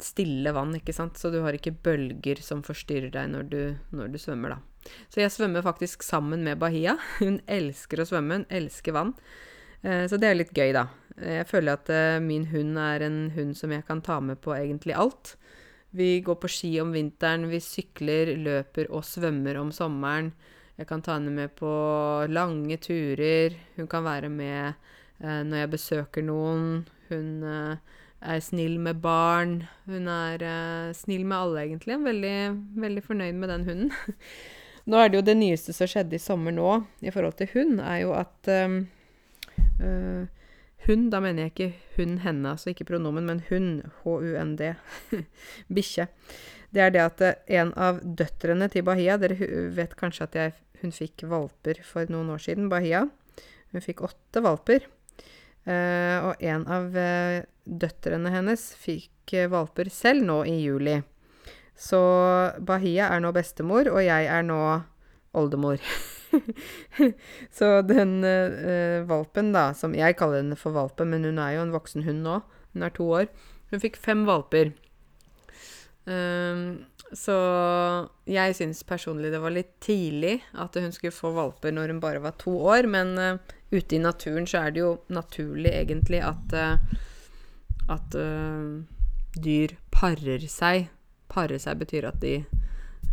stille 0.00 0.52
vann, 0.54 0.74
ikke 0.74 0.94
sant, 0.94 1.18
så 1.18 1.30
du 1.30 1.40
har 1.44 1.54
ikke 1.56 1.74
bølger 1.84 2.40
som 2.42 2.64
forstyrrer 2.66 3.12
deg 3.14 3.30
når 3.30 3.50
du, 3.50 3.60
når 3.94 4.14
du 4.14 4.18
svømmer, 4.18 4.56
da. 4.56 4.90
Så 5.08 5.22
jeg 5.22 5.32
svømmer 5.32 5.64
faktisk 5.64 6.02
sammen 6.04 6.44
med 6.44 6.58
Bahia. 6.60 6.96
Hun 7.22 7.40
elsker 7.46 8.02
å 8.02 8.08
svømme, 8.08 8.42
hun 8.42 8.46
elsker 8.52 8.96
vann. 8.96 9.14
Eh, 9.80 10.04
så 10.10 10.18
det 10.20 10.28
er 10.28 10.36
litt 10.36 10.52
gøy, 10.56 10.74
da. 10.76 10.88
Jeg 11.14 11.46
føler 11.48 11.78
at 11.78 11.88
eh, 11.94 12.18
min 12.20 12.48
hund 12.50 12.76
er 12.80 13.04
en 13.06 13.18
hund 13.36 13.54
som 13.56 13.72
jeg 13.72 13.86
kan 13.88 14.02
ta 14.04 14.18
med 14.20 14.42
på 14.44 14.52
egentlig 14.56 14.96
alt. 14.98 15.36
Vi 15.94 16.18
går 16.26 16.36
på 16.42 16.50
ski 16.50 16.72
om 16.82 16.90
vinteren, 16.92 17.46
vi 17.48 17.62
sykler, 17.62 18.34
løper 18.42 18.90
og 18.90 19.06
svømmer 19.06 19.60
om 19.60 19.70
sommeren. 19.72 20.32
Jeg 20.74 20.88
kan 20.90 21.04
ta 21.06 21.14
henne 21.20 21.30
med 21.30 21.54
på 21.54 21.70
lange 22.26 22.80
turer. 22.82 23.54
Hun 23.76 23.86
kan 23.88 24.02
være 24.04 24.28
med 24.32 24.74
eh, 25.22 25.42
når 25.46 25.62
jeg 25.62 25.74
besøker 25.76 26.26
noen. 26.26 26.82
Hun 27.12 27.28
uh, 27.46 28.00
er 28.24 28.42
snill 28.44 28.78
med 28.82 29.00
barn. 29.04 29.62
Hun 29.86 30.08
er 30.10 30.44
snill 30.96 31.26
med 31.28 31.36
alle, 31.38 31.64
egentlig. 31.68 31.98
Veldig, 32.04 32.36
veldig 32.84 33.04
fornøyd 33.04 33.40
med 33.40 33.52
den 33.52 33.66
hunden. 33.68 34.22
nå 34.90 35.00
er 35.00 35.10
det 35.10 35.20
jo 35.20 35.26
det 35.28 35.36
nyeste 35.40 35.74
som 35.76 35.88
skjedde 35.90 36.18
i 36.18 36.22
sommer 36.22 36.52
nå 36.56 36.78
i 37.04 37.12
forhold 37.14 37.36
til 37.38 37.52
hund, 37.54 37.78
er 37.80 38.02
jo 38.02 38.14
at 38.16 38.50
um, 38.52 38.80
Hund, 40.84 41.08
da 41.14 41.20
mener 41.24 41.46
jeg 41.46 41.52
ikke 41.52 41.70
hun, 41.96 42.18
henne, 42.20 42.50
altså 42.50 42.72
ikke 42.74 42.84
pronomen, 42.90 43.24
men 43.24 43.40
hun. 43.48 43.68
H-u-n-d. 44.02 44.74
Bikkje. 45.74 46.08
Det 46.74 46.82
er 46.84 46.92
det 46.92 47.00
at 47.04 47.22
eh, 47.24 47.60
en 47.60 47.72
av 47.80 48.02
døtrene 48.02 48.68
til 48.72 48.84
Bahia 48.84 49.16
Dere 49.20 49.38
vet 49.72 49.94
kanskje 49.96 50.26
at 50.28 50.36
jeg, 50.38 50.54
hun 50.82 50.92
fikk 50.92 51.24
valper 51.30 51.80
for 51.86 52.10
noen 52.12 52.34
år 52.34 52.42
siden, 52.44 52.68
Bahia. 52.68 53.06
Hun 53.72 53.84
fikk 53.84 54.04
åtte 54.04 54.42
valper. 54.44 54.84
Uh, 55.64 56.28
og 56.28 56.42
en 56.44 56.66
av 56.68 56.92
uh, 56.92 57.40
døtrene 57.64 58.32
hennes 58.34 58.64
fikk 58.76 59.32
uh, 59.32 59.48
valper 59.52 59.88
selv 59.92 60.26
nå 60.28 60.42
i 60.50 60.58
juli. 60.60 60.98
Så 61.74 62.00
Bahia 62.62 63.08
er 63.10 63.22
nå 63.24 63.32
bestemor, 63.34 63.88
og 63.90 64.04
jeg 64.04 64.28
er 64.30 64.44
nå 64.46 64.60
oldemor. 65.34 65.80
så 67.56 67.70
den 67.86 68.18
uh, 68.20 69.02
valpen, 69.08 69.54
da, 69.56 69.70
som 69.74 69.96
jeg 69.96 70.18
kaller 70.20 70.42
henne 70.42 70.58
for 70.60 70.76
valpen, 70.76 71.14
men 71.14 71.26
hun 71.26 71.40
er 71.42 71.56
jo 71.56 71.64
en 71.64 71.74
voksen 71.74 72.04
hund 72.06 72.22
nå, 72.26 72.40
hun 72.74 72.86
er 72.86 72.94
to 72.94 73.08
år, 73.22 73.30
hun 73.72 73.82
fikk 73.82 73.98
fem 74.04 74.26
valper. 74.28 74.74
Um, 76.04 76.84
så 77.16 77.34
jeg 78.28 78.56
syns 78.58 78.82
personlig 78.84 79.30
det 79.32 79.40
var 79.40 79.54
litt 79.54 79.70
tidlig 79.80 80.34
at 80.60 80.76
hun 80.76 80.92
skulle 80.92 81.14
få 81.14 81.30
valper 81.32 81.72
når 81.72 81.94
hun 81.94 82.02
bare 82.02 82.20
var 82.20 82.34
to 82.40 82.52
år, 82.60 82.88
men 82.90 83.14
uh, 83.16 83.54
ute 83.72 83.96
i 83.96 84.02
naturen 84.02 84.48
så 84.48 84.66
er 84.66 84.74
det 84.74 84.82
jo 84.82 84.90
naturlig 85.08 85.72
egentlig 85.72 86.20
at, 86.24 86.52
uh, 86.52 87.00
at 87.94 88.18
dyr 89.40 89.74
parer 89.94 90.44
seg. 90.50 90.90
Parer 91.32 91.58
seg 91.62 91.80
betyr 91.80 92.10
at 92.10 92.20
de 92.22 92.36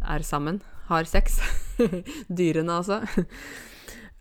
er 0.01 0.25
sammen 0.25 0.59
har 0.91 1.03
sex. 1.03 1.39
Dyrene, 2.37 2.79
altså. 2.81 3.01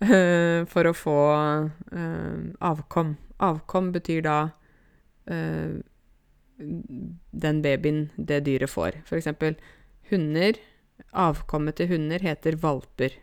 Uh, 0.00 0.64
for 0.70 0.88
å 0.88 0.96
få 0.96 1.18
uh, 1.34 2.38
avkom. 2.64 3.14
Avkom 3.44 3.90
betyr 3.94 4.24
da 4.24 4.38
uh, 4.48 5.74
den 6.60 7.62
babyen 7.64 8.08
det 8.16 8.42
dyret 8.46 8.70
får. 8.70 9.00
Eksempel 9.16 9.56
hunder. 10.10 10.58
Avkommet 11.16 11.80
til 11.80 11.90
hunder 11.94 12.22
heter 12.22 12.58
valper. 12.60 13.16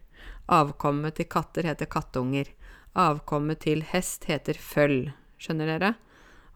Avkommet 0.47 1.19
til 1.19 1.29
katter 1.29 1.67
heter 1.67 1.89
kattunger. 1.91 2.49
Avkommet 2.97 3.61
til 3.65 3.83
hest 3.93 4.25
heter 4.29 4.57
føll. 4.59 5.11
Skjønner 5.37 5.75
dere? 5.75 5.93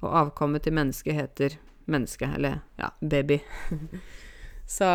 Og 0.01 0.15
avkommet 0.25 0.65
til 0.65 0.73
menneske 0.73 1.13
heter 1.13 1.59
menneske, 1.91 2.25
eller 2.25 2.61
ja, 2.79 2.89
baby. 3.01 3.37
Så 4.77 4.87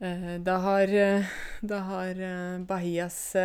Eh, 0.00 0.34
da 0.40 0.56
har, 0.56 0.94
eh, 0.94 1.24
da 1.60 1.78
har 1.78 2.20
eh, 2.20 2.58
Bahias 2.58 3.36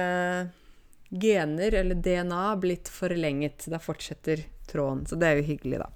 gener, 1.09 1.73
eller 1.73 1.95
DNA, 1.95 2.55
blitt 2.55 2.89
forlenget. 2.89 3.65
Da 3.67 3.79
fortsetter 3.79 4.45
tråden. 4.67 5.05
Så 5.05 5.15
det 5.15 5.27
er 5.27 5.41
jo 5.41 5.47
hyggelig, 5.49 5.81
da. 5.81 5.89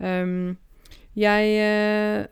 Um, 0.00 0.56
jeg 1.14 2.28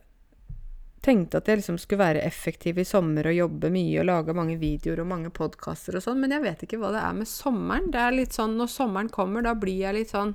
tenkte 1.05 1.39
at 1.39 1.49
jeg 1.49 1.61
liksom 1.61 1.79
skulle 1.81 2.03
være 2.03 2.25
effektiv 2.27 2.81
i 2.81 2.87
sommer 2.87 3.29
og 3.31 3.37
jobbe 3.37 3.71
mye 3.73 4.01
og 4.03 4.09
lage 4.09 4.35
mange 4.37 4.59
videoer 4.61 5.03
og 5.03 5.11
mange 5.13 5.31
podkaster 5.35 5.97
og 5.99 6.05
sånn, 6.05 6.21
men 6.23 6.35
jeg 6.35 6.45
vet 6.45 6.65
ikke 6.67 6.81
hva 6.83 6.91
det 6.95 7.05
er 7.05 7.17
med 7.17 7.31
sommeren. 7.31 7.89
Det 7.95 8.03
er 8.03 8.17
litt 8.17 8.37
sånn 8.37 8.59
når 8.59 8.73
sommeren 8.73 9.13
kommer, 9.15 9.45
da 9.47 9.55
blir 9.59 9.85
jeg 9.87 9.97
litt 9.97 10.13
sånn 10.15 10.35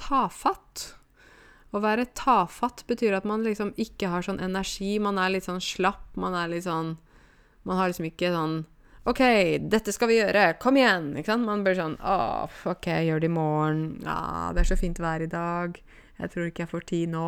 tafatt. 0.00 0.92
Å 1.74 1.82
være 1.82 2.06
tafatt 2.16 2.84
betyr 2.88 3.18
at 3.18 3.26
man 3.28 3.44
liksom 3.44 3.72
ikke 3.80 4.12
har 4.12 4.24
sånn 4.24 4.40
energi, 4.44 4.96
man 5.02 5.18
er 5.20 5.34
litt 5.34 5.48
sånn 5.48 5.62
slapp, 5.64 6.14
man 6.20 6.36
er 6.38 6.54
litt 6.54 6.68
sånn 6.68 6.96
Man 7.66 7.80
har 7.80 7.88
liksom 7.90 8.06
ikke 8.06 8.28
sånn 8.30 8.60
OK, 9.10 9.20
dette 9.66 9.90
skal 9.90 10.06
vi 10.10 10.20
gjøre, 10.20 10.52
kom 10.62 10.76
igjen! 10.78 11.08
Ikke 11.18 11.32
sant? 11.32 11.46
Man 11.46 11.64
blir 11.66 11.74
sånn 11.78 11.96
Å, 11.98 12.46
OK, 12.70 12.86
gjør 13.06 13.22
det 13.22 13.28
i 13.28 13.34
morgen. 13.34 13.80
Ja, 14.06 14.52
det 14.54 14.62
er 14.62 14.70
så 14.70 14.78
fint 14.78 15.00
vær 15.02 15.22
i 15.22 15.28
dag. 15.30 15.80
Jeg 16.20 16.32
tror 16.32 16.48
ikke 16.48 16.64
jeg 16.64 16.72
får 16.72 16.88
tid 16.88 17.12
nå. 17.12 17.26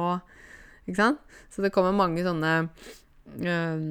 Ikke 0.89 1.01
sant? 1.03 1.37
Så 1.53 1.65
det 1.65 1.73
kommer 1.75 1.97
mange 1.97 2.25
sånne 2.25 2.55
øh, 3.45 3.85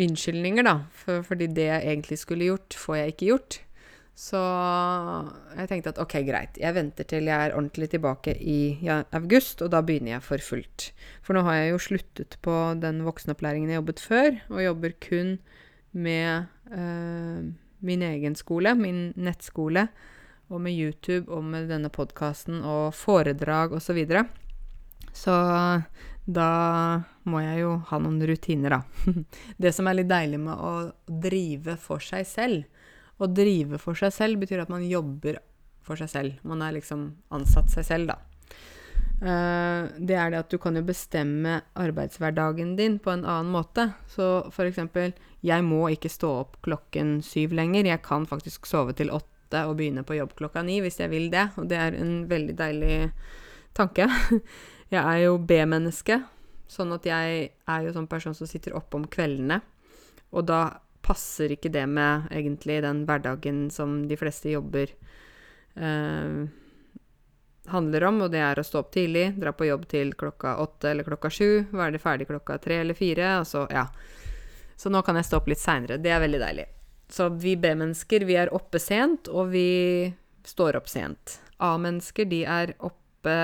unnskyldninger, 0.00 0.66
da. 0.66 0.76
For, 1.02 1.24
fordi 1.26 1.48
det 1.56 1.66
jeg 1.70 1.88
egentlig 1.94 2.20
skulle 2.20 2.50
gjort, 2.50 2.76
får 2.76 3.00
jeg 3.00 3.14
ikke 3.14 3.28
gjort. 3.32 3.60
Så 4.20 4.40
jeg 5.56 5.70
tenkte 5.70 5.94
at 5.94 6.00
ok, 6.02 6.18
greit. 6.26 6.58
Jeg 6.60 6.76
venter 6.76 7.06
til 7.08 7.30
jeg 7.30 7.46
er 7.46 7.54
ordentlig 7.56 7.88
tilbake 7.94 8.34
i 8.36 8.60
august, 9.16 9.62
og 9.64 9.70
da 9.72 9.80
begynner 9.80 10.18
jeg 10.18 10.26
for 10.26 10.44
fullt. 10.44 10.90
For 11.24 11.36
nå 11.36 11.44
har 11.46 11.56
jeg 11.56 11.72
jo 11.72 11.80
sluttet 11.80 12.36
på 12.44 12.56
den 12.82 13.00
voksenopplæringen 13.06 13.72
jeg 13.72 13.80
jobbet 13.80 14.04
før, 14.04 14.36
og 14.50 14.64
jobber 14.66 14.96
kun 15.08 15.38
med 15.96 16.44
øh, 16.68 17.48
min 17.80 18.02
egen 18.04 18.36
skole, 18.36 18.74
min 18.76 19.14
nettskole, 19.16 19.88
og 20.50 20.60
med 20.62 20.74
YouTube 20.74 21.30
og 21.30 21.44
med 21.46 21.70
denne 21.70 21.90
podkasten 21.92 22.60
og 22.66 22.94
foredrag 22.98 23.76
osv. 23.76 23.90
Så, 23.90 23.96
videre. 23.96 24.24
så 25.14 25.36
da 26.26 26.50
må 27.30 27.42
jeg 27.42 27.62
jo 27.62 27.76
ha 27.90 28.00
noen 28.02 28.20
rutiner, 28.26 28.76
da. 28.76 29.14
Det 29.62 29.72
som 29.74 29.88
er 29.88 30.00
litt 30.00 30.10
deilig 30.10 30.40
med 30.42 30.58
å 30.58 30.72
drive 31.06 31.76
for 31.80 32.02
seg 32.02 32.26
selv, 32.28 32.66
å 33.20 33.28
drive 33.28 33.78
for 33.80 33.98
seg 33.98 34.12
selv 34.14 34.42
betyr 34.42 34.64
at 34.64 34.72
man 34.72 34.86
jobber 34.86 35.40
for 35.84 35.98
seg 36.00 36.10
selv. 36.12 36.42
Man 36.46 36.62
er 36.64 36.76
liksom 36.78 37.10
ansatt 37.34 37.72
seg 37.72 37.86
selv, 37.86 38.12
da. 38.12 38.18
Uh, 39.20 39.90
det 40.00 40.16
er 40.16 40.30
det 40.32 40.38
at 40.40 40.52
du 40.52 40.56
kan 40.56 40.78
jo 40.78 40.80
bestemme 40.86 41.58
arbeidshverdagen 41.76 42.72
din 42.78 42.96
på 43.02 43.12
en 43.12 43.26
annen 43.26 43.52
måte. 43.52 43.90
Så 44.08 44.48
for 44.54 44.64
eksempel, 44.64 45.12
jeg 45.44 45.66
må 45.66 45.82
ikke 45.92 46.12
stå 46.12 46.30
opp 46.44 46.56
klokken 46.64 47.18
syv 47.24 47.52
lenger. 47.58 47.90
Jeg 47.90 48.04
kan 48.06 48.24
faktisk 48.28 48.68
sove 48.68 48.96
til 48.96 49.12
åtte 49.12 49.39
og 49.66 49.76
begynne 49.78 50.04
på 50.06 50.16
jobb 50.18 50.34
klokka 50.38 50.62
ni 50.66 50.80
hvis 50.84 51.00
jeg 51.02 51.12
vil 51.12 51.30
det. 51.32 51.48
Og 51.60 51.68
det 51.70 51.78
er 51.80 51.96
en 51.98 52.14
veldig 52.30 52.56
deilig 52.58 52.98
tanke. 53.76 54.08
Jeg 54.90 55.04
er 55.06 55.18
jo 55.22 55.36
B-menneske, 55.38 56.16
sånn 56.66 56.90
at 56.96 57.04
jeg 57.06 57.42
er 57.70 57.82
jo 57.84 57.92
sånn 57.94 58.08
person 58.10 58.34
som 58.34 58.48
sitter 58.50 58.74
oppe 58.74 58.98
om 58.98 59.04
kveldene. 59.06 59.60
Og 60.34 60.42
da 60.48 60.80
passer 61.06 61.54
ikke 61.54 61.70
det 61.70 61.84
med 61.86 62.26
egentlig 62.34 62.80
den 62.82 63.04
hverdagen 63.06 63.68
som 63.70 64.00
de 64.10 64.18
fleste 64.18 64.50
jobber 64.50 64.90
eh, 65.78 66.42
handler 67.70 68.06
om, 68.08 68.18
og 68.26 68.34
det 68.34 68.42
er 68.42 68.58
å 68.58 68.66
stå 68.66 68.82
opp 68.82 68.90
tidlig, 68.94 69.28
dra 69.38 69.54
på 69.54 69.68
jobb 69.68 69.86
til 69.90 70.10
klokka 70.18 70.56
åtte 70.62 70.90
eller 70.90 71.06
klokka 71.06 71.30
sju, 71.30 71.70
være 71.70 72.02
ferdig 72.02 72.26
klokka 72.30 72.58
tre 72.62 72.82
eller 72.82 72.98
fire, 72.98 73.36
og 73.40 73.46
så, 73.46 73.66
ja. 73.70 73.86
Så 74.74 74.90
nå 74.90 75.02
kan 75.06 75.18
jeg 75.18 75.28
stå 75.28 75.38
opp 75.38 75.50
litt 75.50 75.60
seinere. 75.60 76.00
Det 76.00 76.10
er 76.10 76.22
veldig 76.22 76.40
deilig. 76.40 76.66
Så 77.10 77.28
vi 77.42 77.56
B-mennesker, 77.58 78.24
vi 78.24 78.36
er 78.38 78.52
oppe 78.54 78.78
sent, 78.82 79.28
og 79.28 79.50
vi 79.54 80.12
står 80.46 80.78
opp 80.78 80.88
sent. 80.88 81.40
A-mennesker, 81.58 82.28
de 82.30 82.44
er 82.46 82.74
oppe 82.78 83.36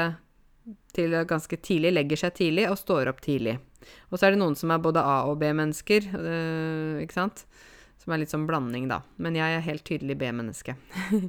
til 0.96 1.14
ganske 1.29 1.59
tidlig, 1.61 1.92
legger 1.94 2.22
seg 2.24 2.37
tidlig 2.38 2.68
og 2.70 2.79
står 2.81 3.11
opp 3.11 3.20
tidlig. 3.24 3.59
Og 4.11 4.18
så 4.18 4.26
er 4.26 4.35
det 4.35 4.40
noen 4.40 4.57
som 4.59 4.72
er 4.72 4.83
både 4.83 5.02
A- 5.02 5.26
og 5.29 5.38
B-mennesker, 5.42 6.09
øh, 6.16 7.02
ikke 7.05 7.18
sant? 7.18 7.44
Som 8.02 8.14
er 8.14 8.22
litt 8.22 8.33
sånn 8.33 8.46
blanding, 8.48 8.88
da. 8.90 9.02
Men 9.22 9.38
jeg 9.38 9.57
er 9.57 9.66
helt 9.66 9.85
tydelig 9.87 10.18
B-menneske. 10.20 10.76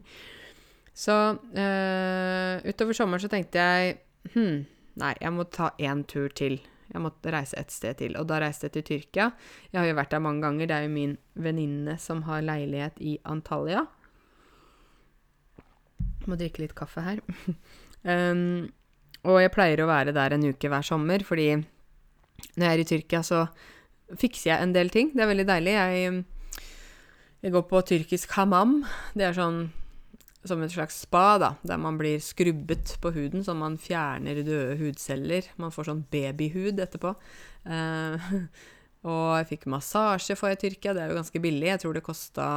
så 1.05 1.17
øh, 1.35 2.65
utover 2.69 2.97
sommeren 2.97 3.25
så 3.25 3.29
tenkte 3.33 3.61
jeg 3.61 3.97
hm, 4.33 4.65
nei, 5.01 5.13
jeg 5.21 5.33
må 5.33 5.45
ta 5.49 5.73
én 5.81 6.05
tur 6.09 6.29
til. 6.37 6.59
Jeg 6.97 7.03
måtte 7.03 7.29
reise 7.29 7.59
et 7.59 7.69
sted 7.69 7.99
til, 7.99 8.15
og 8.17 8.25
da 8.25 8.39
reiste 8.41 8.65
jeg 8.65 8.73
til 8.73 8.85
Tyrkia. 8.87 9.29
Jeg 9.69 9.77
har 9.77 9.85
jo 9.85 9.97
vært 9.99 10.15
der 10.15 10.23
mange 10.25 10.41
ganger. 10.41 10.65
Det 10.65 10.73
er 10.73 10.87
jo 10.87 10.93
min 10.95 11.13
venninne 11.37 11.93
som 12.01 12.23
har 12.25 12.41
leilighet 12.41 12.97
i 13.05 13.19
Antalya. 13.29 13.83
Må 16.25 16.39
drikke 16.39 16.63
litt 16.63 16.73
kaffe 16.77 17.05
her. 17.05 17.21
um, 18.09 18.65
og 19.29 19.37
jeg 19.43 19.53
pleier 19.53 19.83
å 19.83 19.89
være 19.91 20.15
der 20.17 20.33
en 20.33 20.47
uke 20.49 20.71
hver 20.73 20.85
sommer, 20.89 21.21
fordi 21.27 21.51
når 22.57 22.65
jeg 22.65 22.71
er 22.71 22.81
i 22.81 22.89
Tyrkia, 22.89 23.21
så 23.25 23.45
fikser 24.17 24.55
jeg 24.55 24.63
en 24.63 24.73
del 24.73 24.89
ting. 24.89 25.13
Det 25.13 25.21
er 25.21 25.29
veldig 25.29 25.47
deilig. 25.51 25.77
Jeg, 25.77 26.63
jeg 27.45 27.53
går 27.53 27.67
på 27.69 27.83
tyrkisk 27.93 28.33
hamam. 28.39 28.79
Det 29.13 29.29
er 29.29 29.37
sånn 29.37 29.67
som 30.45 30.61
et 30.63 30.73
slags 30.73 31.01
spa, 31.03 31.37
da, 31.41 31.51
der 31.65 31.79
man 31.81 31.97
blir 31.99 32.21
skrubbet 32.23 32.95
på 33.01 33.11
huden, 33.15 33.43
så 33.43 33.55
man 33.57 33.77
fjerner 33.81 34.43
døde 34.45 34.77
hudceller. 34.79 35.47
Man 35.59 35.73
får 35.73 35.89
sånn 35.89 36.03
babyhud 36.11 36.79
etterpå. 36.83 37.13
Eh, 37.67 38.27
og 39.11 39.31
jeg 39.39 39.49
fikk 39.53 39.67
massasje 39.71 40.37
for 40.39 40.53
i 40.53 40.59
Tyrkia, 40.59 40.95
det 40.95 41.03
er 41.03 41.11
jo 41.11 41.19
ganske 41.19 41.41
billig. 41.43 41.71
Jeg 41.73 41.83
tror 41.83 41.97
det 41.97 42.05
kosta 42.05 42.49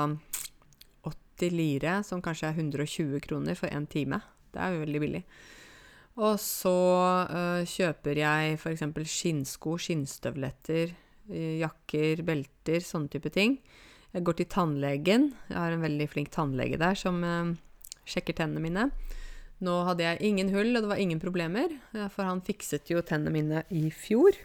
80 1.08 1.56
lire, 1.56 2.00
som 2.06 2.22
kanskje 2.24 2.50
er 2.50 2.60
120 2.60 3.24
kroner 3.26 3.58
for 3.58 3.72
én 3.72 3.88
time. 3.90 4.20
Det 4.52 4.60
er 4.60 4.74
jo 4.74 4.84
veldig 4.84 5.02
billig. 5.06 5.24
Og 6.20 6.34
så 6.42 6.78
eh, 7.30 7.68
kjøper 7.70 8.18
jeg 8.20 8.58
f.eks. 8.58 8.84
skinnsko, 9.08 9.78
skinnstøvletter, 9.80 10.98
jakker, 11.30 12.24
belter, 12.26 12.82
sånne 12.82 13.10
type 13.12 13.30
ting. 13.30 13.52
Jeg 14.10 14.24
går 14.26 14.40
til 14.40 14.48
tannlegen. 14.50 15.28
Jeg 15.48 15.56
har 15.56 15.74
en 15.74 15.84
veldig 15.84 16.08
flink 16.10 16.32
tannlege 16.34 16.80
der 16.80 16.96
som 16.98 17.20
øh, 17.22 17.52
sjekker 18.08 18.36
tennene 18.38 18.62
mine. 18.64 18.90
Nå 19.60 19.74
hadde 19.84 20.06
jeg 20.06 20.22
ingen 20.24 20.52
hull, 20.54 20.72
og 20.72 20.84
det 20.84 20.92
var 20.92 21.02
ingen 21.02 21.20
problemer, 21.20 21.74
for 22.14 22.24
han 22.24 22.40
fikset 22.44 22.88
jo 22.88 23.02
tennene 23.04 23.34
mine 23.34 23.64
i 23.68 23.90
fjor. 23.92 24.38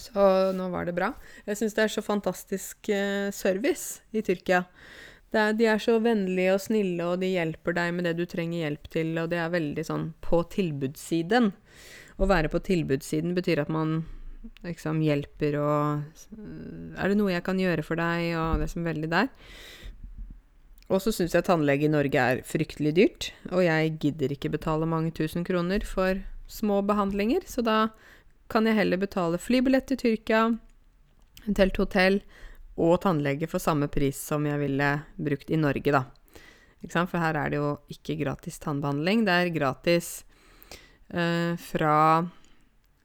Så 0.00 0.52
nå 0.56 0.68
var 0.72 0.88
det 0.88 0.96
bra. 0.96 1.10
Jeg 1.48 1.60
syns 1.60 1.76
det 1.76 1.84
er 1.86 1.92
så 1.92 2.04
fantastisk 2.04 2.90
øh, 2.92 3.28
service 3.32 4.02
i 4.12 4.22
Tyrkia. 4.24 4.64
Er, 5.36 5.52
de 5.52 5.66
er 5.68 5.80
så 5.82 5.98
vennlige 6.00 6.54
og 6.54 6.62
snille, 6.64 7.04
og 7.04 7.20
de 7.20 7.32
hjelper 7.34 7.76
deg 7.76 7.92
med 7.92 8.06
det 8.08 8.14
du 8.16 8.24
trenger 8.28 8.62
hjelp 8.62 8.90
til, 8.92 9.10
og 9.20 9.28
det 9.32 9.40
er 9.42 9.52
veldig 9.52 9.84
sånn 9.84 10.10
på 10.24 10.40
tilbudssiden. 10.52 11.50
Å 12.16 12.28
være 12.28 12.48
på 12.52 12.62
tilbudssiden 12.64 13.34
betyr 13.36 13.64
at 13.66 13.72
man 13.72 13.98
liksom 14.64 15.00
hjelper 15.02 15.56
og 15.58 16.36
Er 16.96 17.10
det 17.10 17.16
noe 17.18 17.32
jeg 17.34 17.44
kan 17.44 17.58
gjøre 17.60 17.84
for 17.84 17.98
deg, 18.00 18.30
og 18.38 18.62
det 18.62 18.70
som 18.72 18.86
veldig 18.86 19.10
der. 19.12 19.28
Og 20.86 21.02
så 21.02 21.10
syns 21.10 21.34
jeg 21.34 21.46
tannlege 21.48 21.88
i 21.88 21.90
Norge 21.90 22.22
er 22.22 22.42
fryktelig 22.46 22.92
dyrt, 22.94 23.30
og 23.50 23.64
jeg 23.66 23.96
gidder 24.02 24.34
ikke 24.36 24.52
betale 24.54 24.86
mange 24.86 25.10
tusen 25.16 25.42
kroner 25.46 25.82
for 25.86 26.20
små 26.46 26.78
behandlinger, 26.86 27.42
så 27.50 27.64
da 27.66 27.78
kan 28.52 28.68
jeg 28.68 28.78
heller 28.78 29.00
betale 29.02 29.40
flybillett 29.42 29.88
til 29.90 29.98
Tyrkia, 29.98 30.44
eventuelt 31.42 31.80
hotell, 31.82 32.20
og 32.76 33.00
tannlege 33.02 33.48
for 33.50 33.62
samme 33.62 33.88
pris 33.90 34.18
som 34.20 34.46
jeg 34.46 34.60
ville 34.60 34.90
brukt 35.16 35.50
i 35.50 35.58
Norge, 35.58 35.90
da. 35.90 36.04
For 36.86 37.18
her 37.18 37.38
er 37.40 37.50
det 37.50 37.58
jo 37.58 37.70
ikke 37.90 38.18
gratis 38.20 38.60
tannbehandling. 38.62 39.24
Det 39.26 39.32
er 39.34 39.54
gratis 39.54 40.10
eh, 41.10 41.56
fra 41.58 41.96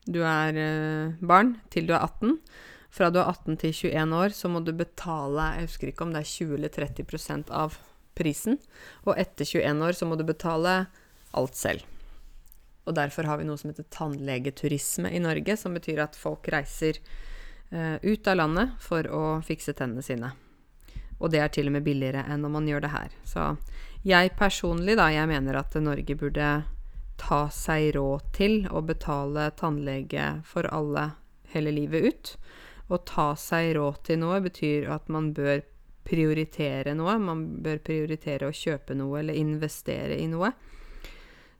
du 0.05 0.19
er 0.25 0.59
eh, 0.59 1.15
barn 1.23 1.55
til 1.71 1.87
du 1.87 1.95
er 1.95 2.03
18. 2.03 2.35
Fra 2.91 3.07
du 3.11 3.21
er 3.21 3.29
18 3.29 3.55
til 3.61 3.73
21 3.91 4.17
år, 4.17 4.35
så 4.35 4.51
må 4.51 4.59
du 4.59 4.73
betale 4.75 5.47
Jeg 5.55 5.69
husker 5.69 5.91
ikke 5.91 6.03
om 6.07 6.11
det 6.11 6.25
er 6.25 6.31
20 6.33 6.57
eller 6.57 6.73
30% 6.75 7.53
av 7.55 7.77
prisen. 8.17 8.59
Og 9.07 9.15
etter 9.19 9.47
21 9.47 9.87
år 9.87 9.97
så 9.97 10.07
må 10.09 10.17
du 10.19 10.25
betale 10.27 10.75
alt 11.31 11.55
selv. 11.55 11.87
Og 12.83 12.95
derfor 12.97 13.29
har 13.29 13.39
vi 13.39 13.45
noe 13.47 13.59
som 13.61 13.71
heter 13.71 13.87
tannlegeturisme 13.93 15.11
i 15.13 15.21
Norge, 15.23 15.55
som 15.57 15.75
betyr 15.77 16.01
at 16.03 16.17
folk 16.17 16.49
reiser 16.51 16.97
uh, 17.71 17.97
ut 18.01 18.27
av 18.27 18.39
landet 18.41 18.73
for 18.83 19.07
å 19.07 19.23
fikse 19.45 19.75
tennene 19.77 20.03
sine. 20.03 20.33
Og 21.21 21.29
det 21.31 21.43
er 21.43 21.51
til 21.53 21.69
og 21.69 21.77
med 21.77 21.85
billigere 21.85 22.25
enn 22.27 22.41
når 22.43 22.53
man 22.57 22.67
gjør 22.67 22.83
det 22.83 22.93
her. 22.95 23.15
Så 23.23 23.47
jeg 24.03 24.33
personlig, 24.35 24.97
da, 24.97 25.11
jeg 25.13 25.29
mener 25.29 25.59
at 25.61 25.77
Norge 25.77 26.17
burde 26.17 26.51
ta 27.21 27.41
seg 27.53 27.91
råd 27.95 28.31
til 28.33 28.63
å 28.73 28.81
betale 28.81 29.51
tannlege 29.59 30.39
for 30.49 30.65
alle 30.73 31.11
hele 31.53 31.73
livet 31.75 32.07
ut. 32.09 32.33
Å 32.91 32.97
ta 33.07 33.29
seg 33.39 33.75
råd 33.77 34.01
til 34.07 34.19
noe 34.19 34.41
betyr 34.43 34.89
at 34.91 35.07
man 35.13 35.29
bør 35.35 35.61
prioritere 36.07 36.95
noe. 36.97 37.13
Man 37.21 37.45
bør 37.63 37.79
prioritere 37.85 38.49
å 38.49 38.55
kjøpe 38.55 38.95
noe 38.97 39.21
eller 39.21 39.37
investere 39.37 40.17
i 40.19 40.27
noe. 40.31 40.51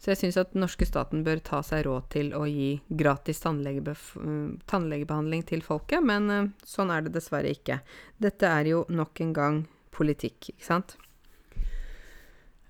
Så 0.02 0.10
jeg 0.10 0.18
syns 0.18 0.40
at 0.42 0.56
den 0.56 0.64
norske 0.64 0.86
staten 0.90 1.20
bør 1.22 1.38
ta 1.46 1.60
seg 1.62 1.84
råd 1.86 2.08
til 2.10 2.32
å 2.34 2.48
gi 2.50 2.72
gratis 2.90 3.38
tannlegebehandling 3.44 5.44
til 5.46 5.62
folket, 5.62 6.02
men 6.02 6.26
uh, 6.34 6.50
sånn 6.66 6.90
er 6.90 7.06
det 7.06 7.14
dessverre 7.14 7.52
ikke. 7.54 7.86
Dette 8.18 8.50
er 8.50 8.66
jo 8.72 8.80
nok 8.90 9.22
en 9.22 9.34
gang 9.38 9.60
politikk, 9.94 10.56
ikke 10.56 10.66
sant? 10.66 10.98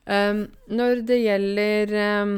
Um, 0.04 0.52
når 0.68 1.08
det 1.08 1.22
gjelder 1.22 1.96
um, 2.20 2.36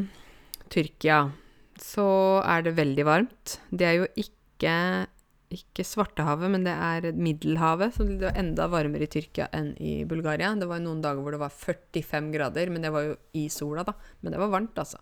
Tyrkia, 0.70 1.34
så 1.82 2.06
er 2.46 2.62
det 2.68 2.78
veldig 2.78 3.06
varmt. 3.10 3.58
Det 3.74 3.90
er 3.90 3.98
jo 3.98 4.06
ikke 4.14 5.10
ikke 5.58 5.86
Svartehavet, 5.88 6.52
men 6.54 6.66
det 6.66 6.74
er 6.74 7.08
Middelhavet. 7.18 7.96
Så 7.96 8.08
det 8.08 8.20
var 8.22 8.40
enda 8.40 8.68
varmere 8.72 9.08
i 9.08 9.12
Tyrkia 9.12 9.50
enn 9.56 9.72
i 9.82 10.02
Bulgaria. 10.10 10.52
Det 10.60 10.70
var 10.70 10.82
noen 10.84 11.02
dager 11.04 11.24
hvor 11.24 11.36
det 11.36 11.42
var 11.44 11.54
45 11.54 12.32
grader, 12.36 12.74
men 12.74 12.86
det 12.86 12.94
var 12.94 13.08
jo 13.08 13.16
i 13.40 13.48
sola, 13.54 13.86
da. 13.88 13.96
Men 14.22 14.36
det 14.36 14.42
var 14.42 14.54
varmt, 14.54 14.84
altså. 14.84 15.02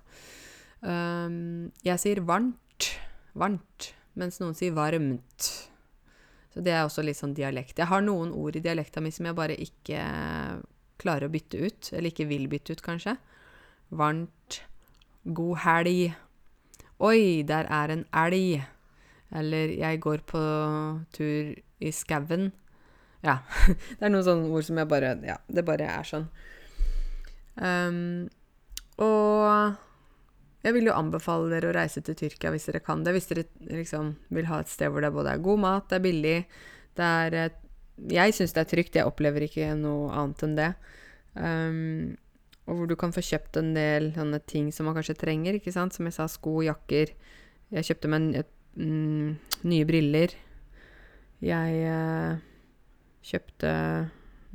Um, 0.82 1.70
jeg 1.86 2.02
sier 2.02 2.24
varmt, 2.26 2.90
varmt, 3.38 3.92
mens 4.18 4.42
noen 4.42 4.58
sier 4.58 4.74
varmt. 4.78 5.52
Så 6.52 6.64
det 6.66 6.74
er 6.76 6.84
også 6.84 7.04
litt 7.06 7.20
sånn 7.20 7.36
dialekt. 7.38 7.80
Jeg 7.80 7.88
har 7.88 8.04
noen 8.04 8.34
ord 8.36 8.58
i 8.60 8.64
dialekta 8.64 9.04
mi 9.04 9.14
som 9.16 9.30
jeg 9.30 9.38
bare 9.38 9.56
ikke 9.56 10.02
klarer 11.02 11.30
å 11.30 11.34
bytte 11.34 11.62
ut. 11.62 11.92
Eller 11.96 12.12
ikke 12.12 12.28
vil 12.30 12.50
bytte 12.52 12.76
ut, 12.76 12.84
kanskje. 12.86 13.16
Varmt. 13.96 14.62
God 15.24 15.62
helg. 15.64 16.12
Oi, 17.02 17.42
der 17.48 17.70
er 17.72 17.96
en 17.96 18.06
elg. 18.24 18.66
Eller 19.32 19.72
'jeg 19.78 20.00
går 20.02 20.26
på 20.28 20.42
tur 21.14 21.56
i 21.80 21.92
skauen'. 21.92 22.52
Ja. 23.24 23.38
det 23.98 24.06
er 24.06 24.10
noen 24.10 24.26
sånne 24.26 24.50
ord 24.50 24.66
som 24.66 24.78
jeg 24.78 24.90
bare 24.90 25.18
Ja, 25.24 25.38
det 25.48 25.66
bare 25.66 25.88
er 25.88 26.04
sånn. 26.04 26.28
Um, 27.56 28.30
og 28.98 29.78
jeg 30.62 30.76
vil 30.76 30.90
jo 30.90 30.96
anbefale 30.96 31.50
dere 31.50 31.72
å 31.72 31.76
reise 31.76 32.04
til 32.06 32.16
Tyrkia 32.18 32.52
hvis 32.54 32.68
dere 32.70 32.84
kan 32.86 33.04
det. 33.06 33.16
Hvis 33.16 33.30
dere 33.32 33.46
liksom 33.66 34.16
vil 34.30 34.50
ha 34.52 34.62
et 34.62 34.72
sted 34.72 34.92
hvor 34.92 35.02
det 35.02 35.14
både 35.14 35.34
er 35.34 35.46
god 35.46 35.64
mat, 35.64 35.90
det 35.90 36.00
er 36.00 36.06
billig, 36.06 36.38
det 36.98 37.06
er 37.06 37.60
Jeg 38.10 38.34
syns 38.34 38.54
det 38.54 38.62
er 38.62 38.70
trygt. 38.70 38.96
Jeg 38.96 39.06
opplever 39.06 39.46
ikke 39.46 39.76
noe 39.78 40.10
annet 40.18 40.44
enn 40.44 40.58
det. 40.58 40.72
Um, 41.36 42.18
og 42.66 42.78
hvor 42.78 42.88
du 42.90 42.96
kan 42.96 43.14
få 43.14 43.22
kjøpt 43.26 43.58
en 43.60 43.74
del 43.76 44.12
sånne 44.16 44.40
ting 44.50 44.72
som 44.74 44.88
man 44.88 44.96
kanskje 44.98 45.20
trenger, 45.20 45.58
ikke 45.58 45.74
sant. 45.74 45.94
Som 45.94 46.08
jeg 46.10 46.16
sa, 46.18 46.26
sko, 46.30 46.62
jakker. 46.66 47.14
Jeg 47.72 47.88
kjøpte 47.88 48.10
meg 48.10 48.36
et 48.42 48.50
mm, 48.78 49.30
nye 49.68 49.88
briller. 49.88 50.36
Jeg 51.42 51.86
eh, 51.90 52.42
kjøpte 53.26 53.72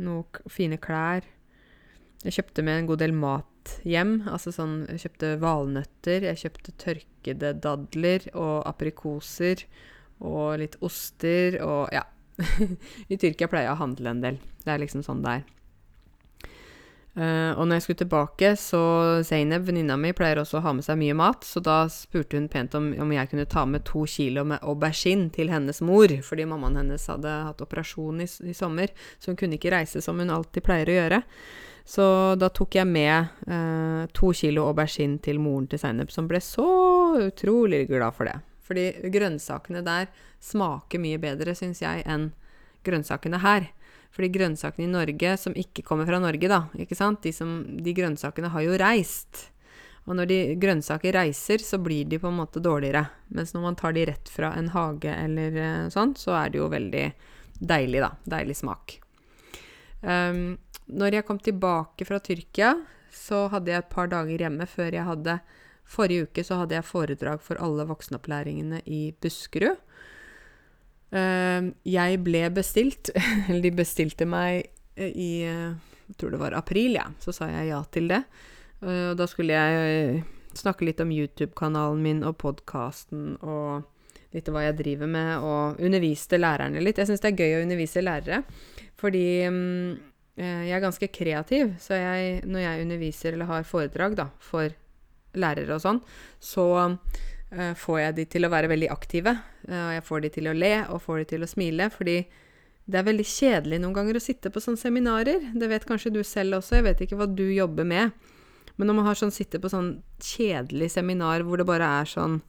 noen 0.03 0.53
fine 0.53 0.79
klær. 0.83 1.27
Jeg 2.25 2.39
kjøpte 2.39 2.65
med 2.67 2.81
en 2.81 2.89
god 2.91 3.03
del 3.03 3.15
mat 3.17 3.77
hjem. 3.87 4.21
Altså 4.31 4.53
sånn 4.55 4.85
Jeg 4.93 5.07
kjøpte 5.07 5.33
valnøtter, 5.43 6.29
jeg 6.31 6.43
kjøpte 6.45 6.77
tørkede 6.83 7.53
dadler 7.63 8.29
og 8.35 8.63
aprikoser 8.69 9.67
og 10.25 10.57
litt 10.63 10.79
oster 10.87 11.59
og 11.65 11.93
ja. 11.95 12.07
I 13.13 13.17
Tyrkia 13.17 13.49
pleier 13.49 13.71
jeg 13.71 13.77
å 13.77 13.83
handle 13.83 14.13
en 14.13 14.25
del. 14.25 14.41
Det 14.65 14.73
er 14.73 14.83
liksom 14.83 15.05
sånn 15.07 15.23
det 15.25 15.39
er. 15.41 15.56
Uh, 17.17 17.57
og 17.57 17.65
når 17.65 17.79
jeg 17.79 17.83
skulle 17.87 18.01
tilbake, 18.03 18.49
så 18.61 18.81
Zainab, 19.25 19.63
venninna 19.65 19.95
mi, 19.97 20.11
pleier 20.13 20.37
også 20.37 20.59
å 20.59 20.65
ha 20.67 20.73
med 20.77 20.85
seg 20.85 20.99
mye 21.01 21.15
mat, 21.17 21.47
så 21.49 21.63
da 21.65 21.79
spurte 21.89 22.37
hun 22.37 22.51
pent 22.53 22.75
om, 22.77 22.91
om 23.01 23.15
jeg 23.15 23.31
kunne 23.31 23.47
ta 23.49 23.63
med 23.65 23.87
to 23.89 24.03
kilo 24.11 24.45
med 24.45 24.61
aubergine 24.61 25.31
til 25.33 25.49
hennes 25.49 25.81
mor, 25.81 26.13
fordi 26.27 26.45
mammaen 26.49 26.77
hennes 26.83 27.07
hadde 27.09 27.33
hatt 27.47 27.63
operasjon 27.65 28.21
i, 28.21 28.29
i, 28.51 28.53
sommer, 28.57 28.93
så 29.17 29.33
hun 29.33 29.41
kunne 29.41 29.57
ikke 29.57 29.73
reise 29.73 30.03
som 30.05 30.21
hun 30.21 30.35
alltid 30.35 30.67
pleier 30.67 30.93
å 30.93 30.99
gjøre. 30.99 31.23
Så 31.89 32.05
da 32.37 32.51
tok 32.53 32.77
jeg 32.77 32.91
med 32.91 33.33
uh, 33.49 34.05
to 34.13 34.35
kilo 34.37 34.67
aubergine 34.69 35.17
til 35.25 35.41
moren 35.41 35.71
til 35.73 35.81
Zainab, 35.81 36.13
som 36.13 36.29
ble 36.29 36.43
så 36.45 36.69
utrolig 37.31 37.87
glad 37.89 38.13
for 38.19 38.29
det. 38.29 38.37
Fordi 38.67 38.91
grønnsakene 39.15 39.81
der 39.87 40.11
smaker 40.43 41.01
mye 41.01 41.23
bedre, 41.23 41.57
syns 41.57 41.81
jeg, 41.81 42.05
enn 42.05 42.29
grønnsakene 42.85 43.41
her. 43.41 43.71
Fordi 44.17 44.31
grønnsakene 44.33 44.87
i 44.87 44.93
Norge, 44.95 45.35
som 45.37 45.57
ikke 45.57 45.85
kommer 45.85 46.09
fra 46.09 46.21
Norge, 46.23 46.49
da, 46.49 46.63
ikke 46.81 46.97
sant, 46.97 47.21
de, 47.27 47.35
som, 47.37 47.59
de 47.85 47.93
grønnsakene 47.97 48.49
har 48.55 48.65
jo 48.65 48.79
reist. 48.81 49.51
Og 50.07 50.15
når 50.17 50.29
de 50.31 50.39
grønnsaker 50.63 51.17
reiser, 51.19 51.61
så 51.61 51.79
blir 51.83 52.07
de 52.09 52.21
på 52.23 52.31
en 52.31 52.39
måte 52.39 52.63
dårligere. 52.63 53.05
Mens 53.35 53.53
når 53.53 53.65
man 53.65 53.79
tar 53.79 53.97
de 53.97 54.07
rett 54.09 54.31
fra 54.31 54.53
en 54.57 54.71
hage 54.73 55.13
eller 55.13 55.59
uh, 55.59 55.89
sånn, 55.93 56.15
så 56.17 56.37
er 56.39 56.55
det 56.55 56.63
jo 56.63 56.71
veldig 56.73 57.05
deilig, 57.59 58.05
da. 58.05 58.13
Deilig 58.37 58.57
smak. 58.63 58.97
Um, 60.01 60.57
når 60.87 61.19
jeg 61.19 61.27
kom 61.27 61.43
tilbake 61.43 62.07
fra 62.07 62.23
Tyrkia, 62.23 62.77
så 63.13 63.47
hadde 63.51 63.73
jeg 63.73 63.83
et 63.83 63.93
par 63.93 64.09
dager 64.13 64.47
hjemme 64.47 64.69
før 64.71 64.95
jeg 64.95 65.09
hadde 65.09 65.41
Forrige 65.87 66.27
uke 66.27 66.43
så 66.43 66.57
hadde 66.59 66.75
jeg 66.75 66.87
foredrag 66.87 67.43
for 67.47 67.61
alle 67.63 67.85
voksenopplæringene 67.87 68.81
i 68.91 69.13
Buskerud. 69.23 69.79
Uh, 71.17 71.73
jeg 71.89 72.21
ble 72.27 72.45
bestilt, 72.53 73.11
eller 73.49 73.63
de 73.65 73.75
bestilte 73.79 74.29
meg 74.29 74.67
eh, 74.97 75.13
i 75.13 75.33
jeg 76.07 76.21
tror 76.21 76.37
det 76.37 76.39
var 76.39 76.55
april, 76.55 76.99
ja. 77.01 77.09
Så 77.19 77.35
sa 77.35 77.49
jeg 77.51 77.73
ja 77.73 77.81
til 77.91 78.07
det. 78.13 78.21
Og 78.87 79.17
da 79.19 79.25
skulle 79.27 79.57
jeg 79.57 80.21
snakke 80.55 80.87
litt 80.87 81.01
om 81.03 81.11
YouTube-kanalen 81.11 82.03
min 82.05 82.21
og 82.23 82.37
podkasten 82.39 83.33
og 83.43 83.83
litt 84.37 84.51
hva 84.53 84.67
jeg 84.67 84.77
driver 84.79 85.11
med, 85.11 85.45
og 85.45 85.81
underviste 85.83 86.39
lærerne 86.39 86.83
litt. 86.83 87.01
Jeg 87.01 87.11
syns 87.11 87.25
det 87.25 87.33
er 87.33 87.41
gøy 87.41 87.57
å 87.57 87.63
undervise 87.65 88.05
lærere, 88.05 88.43
fordi 89.01 89.27
um, 89.51 89.95
jeg 90.37 90.75
er 90.77 90.85
ganske 90.85 91.09
kreativ. 91.13 91.73
Så 91.83 91.97
jeg, 91.99 92.43
når 92.49 92.67
jeg 92.67 92.87
underviser 92.87 93.37
eller 93.37 93.51
har 93.51 93.69
foredrag 93.69 94.19
da, 94.19 94.29
for 94.39 94.75
lærere 95.37 95.77
og 95.77 95.85
sånn, 95.85 96.03
så 96.41 96.67
får 97.79 98.01
jeg 98.01 98.17
de 98.17 98.27
til 98.37 98.47
å 98.47 98.51
være 98.53 98.71
veldig 98.73 98.91
aktive. 98.93 99.37
Uh, 99.69 99.89
og 99.89 99.93
jeg 99.97 100.05
får 100.09 100.25
de 100.25 100.33
til 100.39 100.51
å 100.51 100.57
le, 100.57 100.75
og 100.93 101.03
får 101.05 101.23
de 101.23 101.29
til 101.35 101.47
å 101.47 101.51
smile, 101.51 101.91
fordi 101.95 102.17
det 102.87 103.01
er 103.01 103.07
veldig 103.09 103.27
kjedelig 103.27 103.81
noen 103.83 103.97
ganger 103.97 104.19
å 104.19 104.23
sitte 104.23 104.53
på 104.55 104.63
sånne 104.63 104.79
seminarer. 104.79 105.51
Det 105.59 105.69
vet 105.71 105.87
kanskje 105.89 106.15
du 106.15 106.23
selv 106.27 106.61
også, 106.61 106.79
jeg 106.79 106.87
vet 106.87 107.05
ikke 107.07 107.19
hva 107.19 107.27
du 107.27 107.47
jobber 107.51 107.89
med. 107.89 108.15
Men 108.77 108.91
når 108.91 108.99
man 108.99 109.09
har 109.09 109.19
sånn, 109.19 109.35
sitter 109.35 109.63
på 109.63 109.73
sånn 109.73 109.97
kjedelig 110.23 110.93
seminar 110.95 111.43
hvor 111.47 111.59
det 111.59 111.67
bare 111.69 111.89
er 112.03 112.11
sånn 112.11 112.41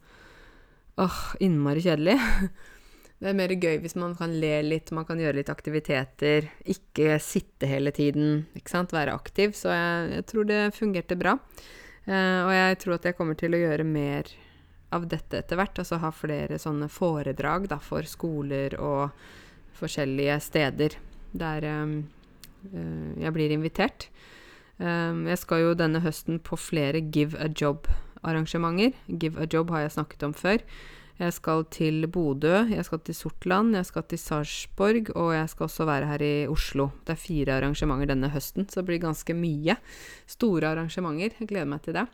åh, 1.00 1.20
innmari 1.44 1.82
kjedelig 1.84 2.18
Det 3.18 3.30
er 3.32 3.34
mer 3.34 3.50
gøy 3.50 3.80
hvis 3.82 3.96
man 3.98 4.12
kan 4.14 4.30
le 4.38 4.52
litt, 4.62 4.92
man 4.94 5.06
kan 5.08 5.18
gjøre 5.18 5.40
litt 5.40 5.48
aktiviteter. 5.50 6.44
Ikke 6.70 7.16
sitte 7.18 7.66
hele 7.66 7.90
tiden, 7.90 8.44
ikke 8.54 8.70
sant. 8.70 8.94
Være 8.94 9.16
aktiv. 9.18 9.56
Så 9.58 9.72
jeg, 9.74 10.04
jeg 10.12 10.26
tror 10.30 10.46
det 10.46 10.60
fungerte 10.76 11.16
bra. 11.18 11.32
Uh, 12.06 12.44
og 12.44 12.52
jeg 12.54 12.76
tror 12.84 12.94
at 12.94 13.08
jeg 13.08 13.16
kommer 13.18 13.34
til 13.40 13.56
å 13.56 13.60
gjøre 13.64 13.88
mer 13.88 14.30
av 14.94 15.06
dette 15.10 15.42
etter 15.42 15.58
hvert. 15.58 15.78
Altså 15.80 16.00
ha 16.02 16.12
flere 16.14 16.58
sånne 16.60 16.88
foredrag 16.92 17.68
da, 17.72 17.80
for 17.82 18.06
skoler 18.08 18.76
og 18.80 19.10
forskjellige 19.78 20.40
steder 20.42 20.98
der 21.38 21.66
um, 21.84 21.98
jeg 23.20 23.32
blir 23.34 23.54
invitert. 23.54 24.08
Um, 24.78 25.26
jeg 25.28 25.38
skal 25.42 25.64
jo 25.64 25.78
denne 25.78 26.02
høsten 26.02 26.38
på 26.42 26.58
flere 26.58 27.02
Give 27.14 27.38
a 27.38 27.48
Job-arrangementer. 27.50 28.94
Give 29.08 29.40
a 29.40 29.48
Job 29.50 29.70
har 29.74 29.86
jeg 29.86 29.96
snakket 29.98 30.24
om 30.26 30.34
før. 30.34 30.62
Jeg 31.18 31.34
skal 31.34 31.64
til 31.74 32.06
Bodø, 32.06 32.60
jeg 32.70 32.84
skal 32.86 33.00
til 33.02 33.16
Sortland, 33.18 33.74
jeg 33.74 33.88
skal 33.88 34.04
til 34.06 34.20
Sarpsborg, 34.22 35.08
og 35.18 35.32
jeg 35.34 35.48
skal 35.50 35.66
også 35.66 35.86
være 35.88 36.06
her 36.12 36.22
i 36.22 36.46
Oslo. 36.46 36.92
Det 37.02 37.16
er 37.16 37.18
fire 37.18 37.56
arrangementer 37.58 38.12
denne 38.12 38.30
høsten, 38.30 38.68
så 38.70 38.80
det 38.80 38.90
blir 38.92 39.02
ganske 39.02 39.34
mye. 39.34 39.74
Store 40.30 40.70
arrangementer. 40.70 41.34
Jeg 41.40 41.50
gleder 41.50 41.66
meg 41.66 41.82
til 41.82 41.98
det. 41.98 42.06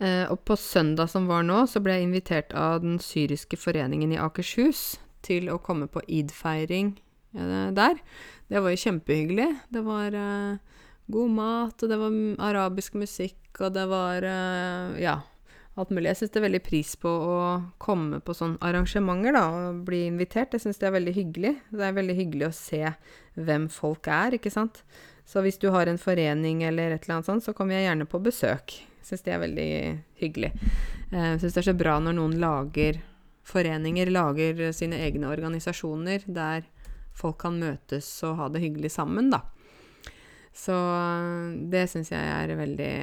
Eh, 0.00 0.24
og 0.32 0.40
på 0.48 0.56
søndag 0.56 1.10
som 1.12 1.28
var 1.28 1.44
nå, 1.44 1.62
så 1.68 1.82
ble 1.84 1.98
jeg 1.98 2.08
invitert 2.08 2.54
av 2.56 2.80
Den 2.84 2.98
syriske 3.04 3.58
foreningen 3.60 4.14
i 4.14 4.20
Akershus 4.20 4.96
til 5.26 5.50
å 5.52 5.60
komme 5.60 5.90
på 5.92 6.02
id-feiring 6.08 6.94
eh, 7.36 7.68
der. 7.76 8.00
Det 8.48 8.62
var 8.64 8.72
jo 8.72 8.80
kjempehyggelig. 8.80 9.50
Det 9.68 9.82
var 9.84 10.16
eh, 10.16 10.78
god 11.12 11.34
mat, 11.36 11.82
og 11.82 11.92
det 11.92 12.00
var 12.00 12.16
arabisk 12.50 12.96
musikk, 13.00 13.42
og 13.60 13.74
det 13.76 13.84
var 13.90 14.24
eh, 14.24 14.96
ja, 15.04 15.18
alt 15.76 15.92
mulig. 15.92 16.08
Jeg 16.10 16.22
syns 16.22 16.34
det 16.34 16.40
er 16.40 16.48
veldig 16.48 16.64
pris 16.66 16.96
på 17.00 17.10
å 17.10 17.38
komme 17.82 18.22
på 18.24 18.36
sånne 18.36 18.60
arrangementer, 18.64 19.36
da, 19.36 19.46
og 19.52 19.84
bli 19.88 20.06
invitert. 20.08 20.56
Jeg 20.56 20.64
syns 20.64 20.80
det 20.80 20.90
er 20.90 20.96
veldig 20.96 21.16
hyggelig. 21.16 21.54
Det 21.70 21.86
er 21.86 21.96
veldig 22.00 22.18
hyggelig 22.24 22.48
å 22.48 22.56
se 22.56 22.84
hvem 23.36 23.68
folk 23.72 24.10
er, 24.10 24.40
ikke 24.40 24.52
sant. 24.54 24.82
Så 25.28 25.44
hvis 25.44 25.60
du 25.62 25.68
har 25.70 25.86
en 25.86 26.00
forening 26.00 26.64
eller 26.66 26.96
et 26.96 27.04
eller 27.04 27.20
annet 27.20 27.28
sånt, 27.28 27.44
så 27.46 27.54
kommer 27.54 27.76
jeg 27.76 27.90
gjerne 27.90 28.08
på 28.10 28.22
besøk. 28.24 28.80
Syns 29.06 29.24
det 29.26 29.34
er 29.34 29.42
veldig 29.42 29.70
hyggelig. 30.20 30.52
Uh, 31.12 31.34
syns 31.40 31.54
det 31.54 31.62
er 31.62 31.70
så 31.70 31.78
bra 31.78 31.96
når 32.02 32.18
noen 32.18 32.36
lager 32.42 33.00
foreninger, 33.50 34.12
lager 34.12 34.68
sine 34.76 35.00
egne 35.02 35.30
organisasjoner 35.30 36.26
der 36.28 36.68
folk 37.16 37.40
kan 37.42 37.58
møtes 37.60 38.08
og 38.28 38.36
ha 38.38 38.48
det 38.52 38.62
hyggelig 38.62 38.92
sammen, 38.94 39.30
da. 39.32 39.42
Så 40.56 40.74
det 41.70 41.86
syns 41.90 42.10
jeg 42.12 42.20
er 42.20 42.54
veldig, 42.58 42.94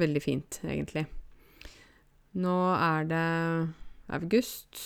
veldig 0.00 0.22
fint, 0.22 0.60
egentlig. 0.64 1.06
Nå 2.40 2.56
er 2.76 3.08
det 3.10 3.26
august. 4.14 4.82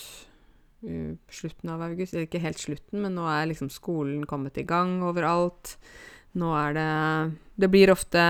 Slutten 0.84 1.72
av 1.72 1.84
august. 1.84 2.16
Ikke 2.16 2.42
helt 2.42 2.60
slutten, 2.60 3.02
men 3.04 3.16
nå 3.16 3.26
er 3.28 3.50
liksom 3.50 3.70
skolen 3.72 4.24
kommet 4.28 4.58
i 4.60 4.66
gang 4.68 5.02
overalt. 5.04 5.76
Nå 6.34 6.50
er 6.58 6.72
det 6.74 6.86
Det 7.54 7.68
blir 7.70 7.92
ofte 7.92 8.20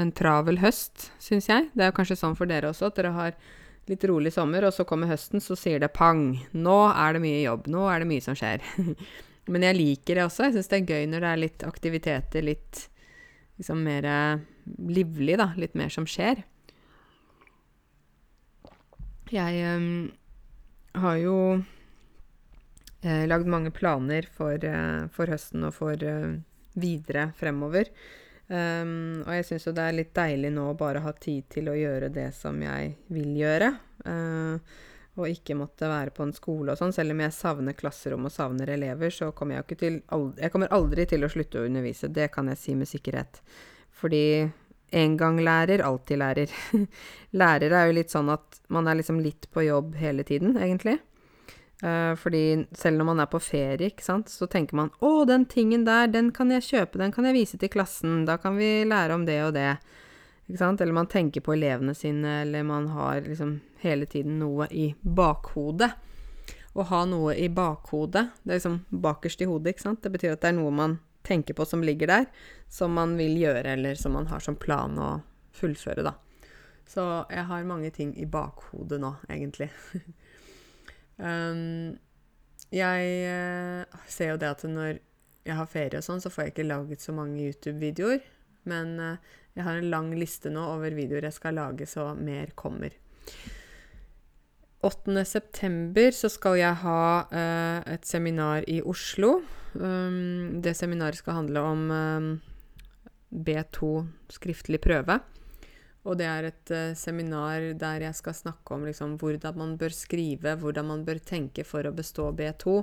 en 0.00 0.12
travel 0.16 0.62
høst, 0.62 1.10
syns 1.20 1.50
jeg. 1.50 1.68
Det 1.76 1.84
er 1.84 1.96
kanskje 1.96 2.16
sånn 2.16 2.36
for 2.38 2.48
dere 2.48 2.70
også, 2.70 2.88
at 2.88 2.96
dere 2.96 3.12
har 3.12 3.34
litt 3.90 4.04
rolig 4.08 4.32
sommer, 4.32 4.64
og 4.64 4.72
så 4.72 4.86
kommer 4.88 5.10
høsten, 5.10 5.42
så 5.44 5.56
sier 5.58 5.82
det 5.82 5.90
pang. 5.92 6.38
Nå 6.56 6.78
er 6.88 7.12
det 7.12 7.20
mye 7.24 7.42
jobb. 7.42 7.68
Nå 7.68 7.82
er 7.92 8.00
det 8.00 8.08
mye 8.08 8.24
som 8.24 8.38
skjer. 8.38 8.64
Men 9.52 9.66
jeg 9.66 9.76
liker 9.76 10.16
det 10.16 10.24
også. 10.24 10.46
Jeg 10.46 10.56
syns 10.56 10.72
det 10.72 10.78
er 10.78 10.94
gøy 10.94 11.10
når 11.10 11.24
det 11.24 11.32
er 11.32 11.42
litt 11.42 11.66
aktiviteter, 11.68 12.46
litt 12.46 12.86
liksom 13.58 13.84
mer 13.84 14.08
livlig, 14.88 15.36
da. 15.42 15.50
Litt 15.60 15.76
mer 15.76 15.92
som 15.92 16.08
skjer. 16.08 16.44
Jeg 19.32 19.76
um, 19.76 20.10
har 21.00 21.16
jo 21.16 21.36
eh, 23.00 23.24
lagd 23.24 23.48
mange 23.48 23.72
planer 23.72 24.26
for, 24.36 24.60
uh, 24.60 25.08
for, 25.14 25.32
høsten 25.32 25.64
og 25.64 25.72
for 25.78 26.04
uh, 26.04 26.36
videre 26.74 27.30
fremover. 27.38 27.90
Um, 28.52 29.22
og 29.24 29.32
jeg 29.32 29.46
syns 29.48 29.66
jo 29.68 29.72
det 29.72 29.84
er 29.86 29.96
litt 29.96 30.14
deilig 30.16 30.50
nå 30.52 30.66
å 30.70 30.78
bare 30.78 31.00
ha 31.04 31.12
tid 31.16 31.46
til 31.52 31.70
å 31.72 31.76
gjøre 31.78 32.10
det 32.12 32.28
som 32.36 32.58
jeg 32.60 32.96
vil 33.14 33.36
gjøre. 33.38 33.70
Uh, 34.04 34.80
og 35.20 35.28
ikke 35.28 35.56
måtte 35.56 35.90
være 35.90 36.12
på 36.16 36.24
en 36.24 36.32
skole 36.32 36.72
og 36.72 36.80
sånn. 36.80 36.94
Selv 36.96 37.12
om 37.12 37.20
jeg 37.20 37.36
savner 37.36 37.76
klasserom 37.76 38.28
og 38.28 38.32
savner 38.32 38.72
elever, 38.72 39.12
så 39.12 39.30
kommer 39.36 39.58
jeg 39.58 39.66
ikke 39.66 39.80
til 39.82 40.00
aldri, 40.16 40.42
Jeg 40.42 40.54
kommer 40.54 40.72
aldri 40.72 41.06
til 41.08 41.24
å 41.24 41.30
slutte 41.32 41.60
å 41.60 41.68
undervise. 41.68 42.08
Det 42.08 42.30
kan 42.32 42.48
jeg 42.48 42.60
si 42.60 42.74
med 42.74 42.88
sikkerhet. 42.88 43.42
Fordi 43.92 44.24
en 44.92 45.16
gang 45.16 45.40
lærer, 45.40 45.84
alltid 45.84 46.18
lærer. 46.20 46.52
Lærer 47.40 47.76
er 47.76 47.86
jo 47.88 47.96
litt 47.96 48.12
sånn 48.12 48.28
at 48.32 48.60
man 48.72 48.88
er 48.88 48.98
liksom 48.98 49.20
litt 49.24 49.48
på 49.52 49.64
jobb 49.64 49.94
hele 50.00 50.24
tiden, 50.28 50.56
egentlig. 50.60 50.98
Uh, 51.82 52.14
fordi 52.14 52.66
selv 52.78 53.00
når 53.00 53.08
man 53.08 53.20
er 53.24 53.26
på 53.26 53.40
ferie, 53.42 53.90
sant, 53.98 54.28
så 54.30 54.46
tenker 54.46 54.76
man 54.78 54.90
'Å, 55.00 55.26
den 55.26 55.46
tingen 55.50 55.84
der, 55.84 56.06
den 56.06 56.30
kan 56.30 56.50
jeg 56.50 56.62
kjøpe, 56.62 56.98
den 56.98 57.12
kan 57.12 57.26
jeg 57.26 57.34
vise 57.34 57.58
til 57.58 57.68
klassen, 57.68 58.24
da 58.24 58.36
kan 58.36 58.56
vi 58.56 58.84
lære 58.84 59.14
om 59.14 59.26
det 59.26 59.42
og 59.42 59.54
det'. 59.54 59.78
Eller 60.48 60.92
man 60.92 61.06
tenker 61.06 61.40
på 61.40 61.54
elevene 61.54 61.94
sine, 61.94 62.42
eller 62.42 62.62
man 62.62 62.86
har 62.88 63.20
liksom 63.20 63.60
hele 63.80 64.06
tiden 64.06 64.38
noe 64.38 64.66
i 64.70 64.94
bakhodet. 65.02 65.90
Å 66.74 66.82
ha 66.82 67.04
noe 67.04 67.34
i 67.36 67.48
bakhodet, 67.48 68.28
det 68.42 68.52
er 68.52 68.60
liksom 68.60 68.84
bakerst 68.90 69.42
i 69.42 69.48
hodet, 69.48 69.74
ikke 69.74 69.86
sant. 69.88 70.02
Det 70.02 70.12
betyr 70.12 70.32
at 70.32 70.40
det 70.40 70.52
er 70.52 70.58
noe 70.58 70.70
man 70.70 71.00
tenker 71.22 71.54
på 71.54 71.66
som 71.66 71.82
ligger 71.82 72.06
der, 72.06 72.26
som 72.68 72.94
man 72.94 73.16
vil 73.16 73.36
gjøre, 73.38 73.64
eller 73.74 73.94
som 73.94 74.12
man 74.12 74.26
har 74.26 74.40
som 74.40 74.56
plan 74.56 74.96
å 74.98 75.22
fullføre, 75.52 76.02
da. 76.02 76.14
Så 76.88 77.02
jeg 77.30 77.44
har 77.48 77.64
mange 77.68 77.90
ting 77.94 78.12
i 78.18 78.26
bakhodet 78.26 79.00
nå, 79.00 79.14
egentlig. 79.30 79.70
um, 81.18 81.92
jeg 82.72 83.08
uh, 83.28 84.04
ser 84.08 84.32
jo 84.32 84.40
det 84.40 84.52
at 84.54 84.62
når 84.68 85.00
jeg 85.42 85.58
har 85.58 85.70
ferie 85.70 85.98
og 85.98 86.06
sånn, 86.06 86.22
så 86.22 86.30
får 86.30 86.46
jeg 86.46 86.54
ikke 86.54 86.68
laget 86.68 87.02
så 87.04 87.14
mange 87.16 87.42
YouTube-videoer. 87.42 88.22
Men 88.70 88.94
uh, 89.00 89.32
jeg 89.56 89.66
har 89.66 89.80
en 89.80 89.90
lang 89.92 90.12
liste 90.16 90.52
nå 90.52 90.62
over 90.76 90.94
videoer 90.96 91.26
jeg 91.28 91.36
skal 91.36 91.58
lage, 91.58 91.88
så 91.90 92.12
mer 92.16 92.54
kommer. 92.56 92.94
8. 94.82 95.14
september 95.28 96.10
så 96.16 96.30
skal 96.32 96.56
jeg 96.58 96.80
ha 96.82 97.02
uh, 97.30 97.80
et 97.92 98.06
seminar 98.08 98.64
i 98.70 98.80
Oslo. 98.82 99.40
Um, 99.74 100.62
det 100.64 100.74
seminaret 100.76 101.20
skal 101.20 101.38
handle 101.42 101.60
om 101.66 101.84
um, 101.90 102.32
B2 103.30 103.92
skriftlig 104.32 104.82
prøve. 104.82 105.20
Og 106.02 106.18
det 106.18 106.26
er 106.26 106.48
et 106.48 106.72
uh, 106.74 106.94
seminar 106.98 107.68
der 107.78 108.06
jeg 108.08 108.18
skal 108.18 108.34
snakke 108.34 108.74
om 108.74 108.86
liksom, 108.88 109.16
hvordan 109.20 109.58
man 109.58 109.76
bør 109.78 109.94
skrive, 109.94 110.56
hvordan 110.58 110.88
man 110.88 111.04
bør 111.06 111.20
tenke 111.22 111.64
for 111.66 111.86
å 111.86 111.94
bestå 111.94 112.30
B2. 112.34 112.80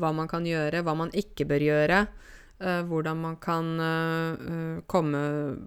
Hva 0.00 0.12
man 0.16 0.30
kan 0.30 0.46
gjøre, 0.48 0.80
hva 0.84 0.96
man 0.96 1.12
ikke 1.12 1.46
bør 1.50 1.66
gjøre. 1.68 2.04
Uh, 2.62 2.80
hvordan 2.88 3.20
man 3.20 3.36
kan 3.42 3.72
uh, 3.76 4.80
komme 4.88 5.22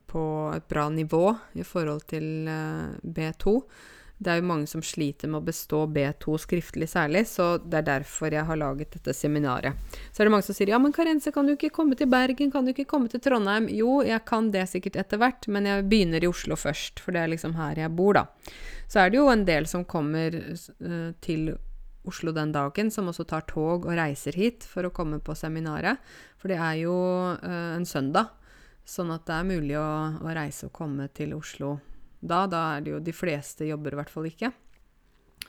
på 0.10 0.26
et 0.56 0.66
bra 0.72 0.88
nivå 0.90 1.28
i 1.62 1.66
forhold 1.68 2.08
til 2.10 2.50
B2. 3.06 3.60
Det 4.18 4.32
er 4.32 4.40
jo 4.40 4.48
mange 4.48 4.68
som 4.72 4.80
sliter 4.86 5.28
med 5.28 5.42
å 5.42 5.46
bestå 5.50 5.82
B2 5.92 6.38
skriftlig 6.40 6.88
særlig, 6.88 7.26
så 7.28 7.58
det 7.60 7.82
er 7.82 7.88
derfor 7.90 8.32
jeg 8.32 8.48
har 8.48 8.60
laget 8.60 8.94
dette 8.96 9.12
seminaret. 9.14 9.76
Så 10.16 10.22
er 10.22 10.30
det 10.30 10.32
mange 10.32 10.48
som 10.48 10.56
sier 10.56 10.72
ja, 10.72 10.80
men 10.80 10.94
Karense, 10.96 11.34
kan 11.36 11.48
du 11.48 11.56
ikke 11.56 11.74
komme 11.76 11.98
til 12.00 12.08
Bergen, 12.12 12.52
kan 12.54 12.64
du 12.64 12.72
ikke 12.72 12.88
komme 12.94 13.12
til 13.12 13.20
Trondheim? 13.24 13.68
Jo, 13.76 13.98
jeg 14.08 14.24
kan 14.30 14.48
det 14.54 14.64
sikkert 14.72 14.96
etter 15.04 15.20
hvert, 15.20 15.50
men 15.52 15.68
jeg 15.68 15.88
begynner 15.92 16.24
i 16.24 16.30
Oslo 16.32 16.56
først, 16.60 17.04
for 17.04 17.16
det 17.16 17.26
er 17.26 17.34
liksom 17.34 17.58
her 17.60 17.82
jeg 17.84 17.92
bor, 17.98 18.16
da. 18.16 18.24
Så 18.88 19.02
er 19.02 19.12
det 19.12 19.20
jo 19.20 19.28
en 19.34 19.44
del 19.48 19.68
som 19.68 19.84
kommer 19.90 20.38
uh, 20.40 21.12
til 21.26 21.50
Oslo 22.08 22.32
den 22.32 22.54
dagen, 22.56 22.92
som 22.94 23.10
også 23.12 23.26
tar 23.28 23.44
tog 23.50 23.90
og 23.90 23.98
reiser 23.98 24.38
hit 24.38 24.64
for 24.70 24.88
å 24.88 24.94
komme 24.96 25.20
på 25.20 25.36
seminaret. 25.36 26.00
For 26.40 26.54
det 26.54 26.62
er 26.62 26.80
jo 26.86 26.96
uh, 27.36 27.76
en 27.76 27.88
søndag, 27.90 28.32
sånn 28.88 29.12
at 29.12 29.28
det 29.28 29.42
er 29.42 29.52
mulig 29.52 29.76
å, 29.82 29.90
å 30.24 30.38
reise 30.38 30.70
og 30.70 30.76
komme 30.78 31.10
til 31.12 31.36
Oslo 31.36 31.74
da. 32.28 32.46
Da 32.52 32.62
er 32.76 32.86
det 32.86 32.96
jo 32.96 33.02
de 33.04 33.14
fleste 33.16 33.68
jobber 33.70 33.96
i 33.96 34.00
hvert 34.02 34.14
fall 34.14 34.28
ikke. 34.30 34.52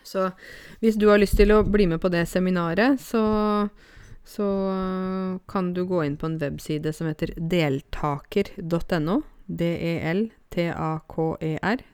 Så 0.06 0.30
hvis 0.80 0.96
du 1.00 1.08
har 1.10 1.18
lyst 1.18 1.36
til 1.38 1.52
å 1.52 1.64
bli 1.66 1.86
med 1.90 2.00
på 2.02 2.08
det 2.12 2.26
seminaret, 2.30 3.00
så, 3.02 3.22
så 4.24 4.48
kan 5.50 5.72
du 5.74 5.84
gå 5.88 6.04
inn 6.06 6.16
på 6.20 6.26
en 6.30 6.38
webside 6.42 6.92
som 6.94 7.06
heter 7.10 7.34
deltaker.no. 7.36 9.22
D-e-l-t-a-k-e-r. 9.46 10.28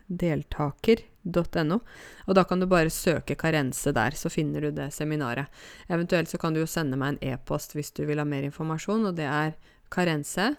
Deltaker.no. 0.06 1.78
Og 2.26 2.34
da 2.36 2.44
kan 2.48 2.60
du 2.60 2.66
bare 2.68 2.90
søke 2.92 3.34
karense 3.40 3.92
der, 3.96 4.10
så 4.16 4.28
finner 4.32 4.60
du 4.64 4.70
det 4.76 4.92
seminaret. 4.96 5.46
Eventuelt 5.88 6.28
så 6.32 6.38
kan 6.40 6.52
du 6.54 6.60
jo 6.62 6.70
sende 6.70 6.96
meg 7.00 7.08
en 7.14 7.22
e-post 7.34 7.76
hvis 7.76 7.92
du 7.96 8.02
vil 8.08 8.20
ha 8.22 8.26
mer 8.28 8.44
informasjon, 8.48 9.06
og 9.08 9.14
det 9.20 9.28
er 9.28 9.52
karense, 9.92 10.54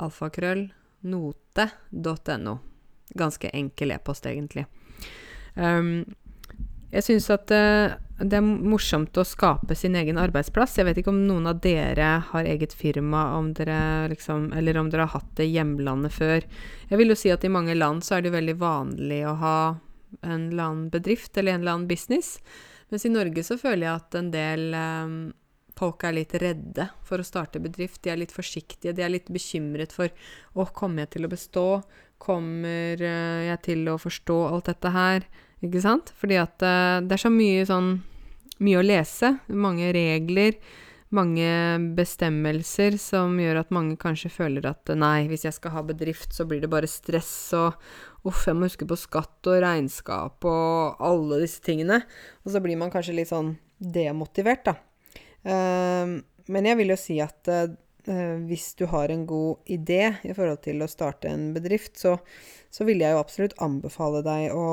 alfakrøll, 0.00 0.72
note.no. 1.04 2.69
Ganske 3.18 3.50
enkel 3.56 3.94
e-post, 3.94 4.26
egentlig. 4.26 4.66
Um, 5.54 6.04
jeg 6.90 7.06
syns 7.06 7.28
at 7.30 7.50
uh, 7.54 7.96
det 8.20 8.36
er 8.36 8.44
morsomt 8.44 9.16
å 9.16 9.24
skape 9.24 9.76
sin 9.78 9.94
egen 9.96 10.18
arbeidsplass. 10.20 10.76
Jeg 10.78 10.88
vet 10.88 10.98
ikke 11.00 11.12
om 11.12 11.22
noen 11.28 11.48
av 11.50 11.60
dere 11.64 12.08
har 12.32 12.48
eget 12.48 12.74
firma, 12.76 13.30
om 13.38 13.52
liksom, 13.54 14.50
eller 14.52 14.76
om 14.76 14.90
dere 14.90 15.06
har 15.06 15.20
hatt 15.20 15.30
det 15.38 15.48
hjemlandet 15.48 16.12
før. 16.12 16.44
Jeg 16.90 17.00
vil 17.00 17.14
jo 17.14 17.18
si 17.18 17.32
at 17.32 17.46
i 17.46 17.52
mange 17.52 17.74
land 17.78 18.04
så 18.04 18.18
er 18.18 18.26
det 18.26 18.34
veldig 18.34 18.58
vanlig 18.60 19.22
å 19.26 19.38
ha 19.40 19.60
en 20.20 20.50
eller 20.50 20.64
annen 20.64 20.90
bedrift 20.90 21.38
eller 21.38 21.54
en 21.54 21.62
eller 21.62 21.78
annen 21.78 21.88
business. 21.88 22.38
Mens 22.90 23.06
i 23.06 23.12
Norge 23.14 23.44
så 23.46 23.56
føler 23.58 23.86
jeg 23.86 23.94
at 23.94 24.18
en 24.18 24.30
del 24.34 24.74
um, 24.74 25.16
folk 25.78 26.04
er 26.04 26.16
litt 26.18 26.34
redde 26.42 26.88
for 27.06 27.22
å 27.22 27.26
starte 27.26 27.62
bedrift. 27.62 28.02
De 28.04 28.12
er 28.12 28.20
litt 28.20 28.34
forsiktige. 28.34 28.92
De 28.96 29.04
er 29.04 29.14
litt 29.14 29.30
bekymret 29.32 29.94
for 29.94 30.12
å 30.58 30.66
komme 30.74 31.06
til 31.08 31.24
å 31.24 31.32
bestå? 31.32 31.68
Kommer 32.20 33.00
eh, 33.00 33.48
jeg 33.48 33.62
til 33.64 33.88
å 33.88 33.98
forstå 34.00 34.36
alt 34.50 34.68
dette 34.68 34.92
her? 34.94 35.26
Ikke 35.64 35.82
sant? 35.84 36.12
Fordi 36.20 36.38
at 36.40 36.62
uh, 36.64 37.00
det 37.04 37.16
er 37.16 37.24
så 37.24 37.32
mye 37.32 37.66
sånn 37.68 37.98
Mye 38.60 38.76
å 38.76 38.84
lese. 38.84 39.30
Mange 39.56 39.86
regler. 39.96 40.58
Mange 41.16 41.48
bestemmelser 41.96 42.98
som 43.00 43.38
gjør 43.40 43.62
at 43.62 43.72
mange 43.72 43.96
kanskje 43.98 44.28
føler 44.30 44.68
at 44.68 44.92
nei, 45.00 45.24
hvis 45.30 45.46
jeg 45.46 45.56
skal 45.56 45.72
ha 45.74 45.82
bedrift, 45.88 46.36
så 46.36 46.44
blir 46.46 46.60
det 46.60 46.68
bare 46.70 46.86
stress 46.86 47.32
og 47.56 47.80
uff, 48.28 48.44
jeg 48.44 48.54
må 48.54 48.68
huske 48.68 48.84
på 48.86 48.98
skatt 49.00 49.48
og 49.48 49.62
regnskap 49.64 50.44
og 50.46 51.00
alle 51.02 51.40
disse 51.42 51.64
tingene. 51.64 52.02
Og 52.44 52.52
så 52.52 52.62
blir 52.62 52.78
man 52.78 52.92
kanskje 52.92 53.16
litt 53.16 53.32
sånn 53.32 53.54
demotivert, 53.80 54.68
da. 54.68 54.76
Uh, 55.40 56.20
men 56.52 56.68
jeg 56.68 56.78
vil 56.82 56.92
jo 56.92 57.00
si 57.00 57.16
at 57.24 57.48
uh, 57.48 57.64
eh, 57.64 57.72
hvis 58.06 58.74
du 58.78 58.86
har 58.90 59.12
en 59.12 59.26
god 59.28 59.68
idé 59.70 60.14
i 60.22 60.34
forhold 60.36 60.62
til 60.64 60.82
å 60.82 60.88
starte 60.90 61.28
en 61.28 61.50
bedrift, 61.54 61.98
så, 62.00 62.16
så 62.70 62.86
vil 62.88 63.02
jeg 63.02 63.14
jo 63.14 63.20
absolutt 63.20 63.58
anbefale 63.60 64.22
deg 64.26 64.54
å 64.56 64.66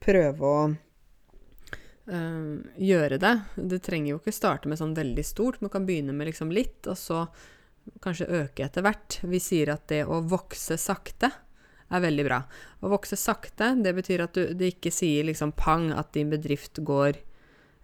prøve 0.00 0.50
å 0.50 0.60
eh, 0.68 2.52
gjøre 2.90 3.20
det. 3.22 3.34
Du 3.56 3.78
trenger 3.78 4.14
jo 4.14 4.20
ikke 4.20 4.34
starte 4.34 4.70
med 4.70 4.80
sånn 4.80 4.96
veldig 4.98 5.24
stort, 5.26 5.60
men 5.60 5.70
du 5.70 5.74
kan 5.76 5.88
begynne 5.88 6.16
med 6.16 6.30
liksom 6.30 6.52
litt, 6.54 6.84
og 6.90 6.98
så 6.98 7.24
kanskje 8.04 8.28
øke 8.42 8.66
etter 8.66 8.84
hvert. 8.84 9.20
Vi 9.24 9.40
sier 9.42 9.72
at 9.74 9.88
det 9.92 10.04
å 10.04 10.20
vokse 10.24 10.76
sakte 10.80 11.32
er 11.90 12.04
veldig 12.04 12.26
bra. 12.26 12.42
Å 12.84 12.92
vokse 12.92 13.18
sakte, 13.18 13.72
det 13.82 13.94
betyr 13.96 14.24
at 14.26 14.36
du 14.36 14.54
du 14.54 14.66
ikke 14.68 14.92
sier 14.94 15.26
liksom 15.26 15.52
pang 15.58 15.90
at 15.96 16.12
din 16.14 16.30
bedrift 16.30 16.82
går 16.86 17.18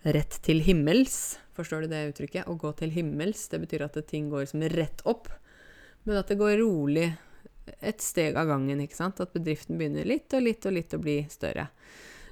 rett 0.06 0.38
til 0.46 0.62
himmels. 0.62 1.38
Forstår 1.56 1.84
du 1.84 1.92
det 1.92 2.02
uttrykket? 2.12 2.48
Å 2.48 2.58
gå 2.60 2.72
til 2.76 2.92
himmels. 2.92 3.46
Det 3.48 3.62
betyr 3.62 3.86
at 3.86 3.96
ting 4.10 4.28
går 4.32 4.44
liksom 4.44 4.66
rett 4.76 5.04
opp. 5.08 5.30
Men 6.04 6.20
at 6.20 6.28
det 6.30 6.38
går 6.38 6.58
rolig 6.60 7.08
et 7.80 8.02
steg 8.02 8.36
av 8.38 8.50
gangen. 8.50 8.80
ikke 8.80 8.98
sant? 8.98 9.20
At 9.20 9.34
bedriften 9.34 9.78
begynner 9.78 10.06
litt 10.06 10.32
og 10.36 10.44
litt 10.44 10.66
og 10.68 10.76
litt 10.76 10.94
å 10.94 11.02
bli 11.02 11.18
større. 11.32 11.68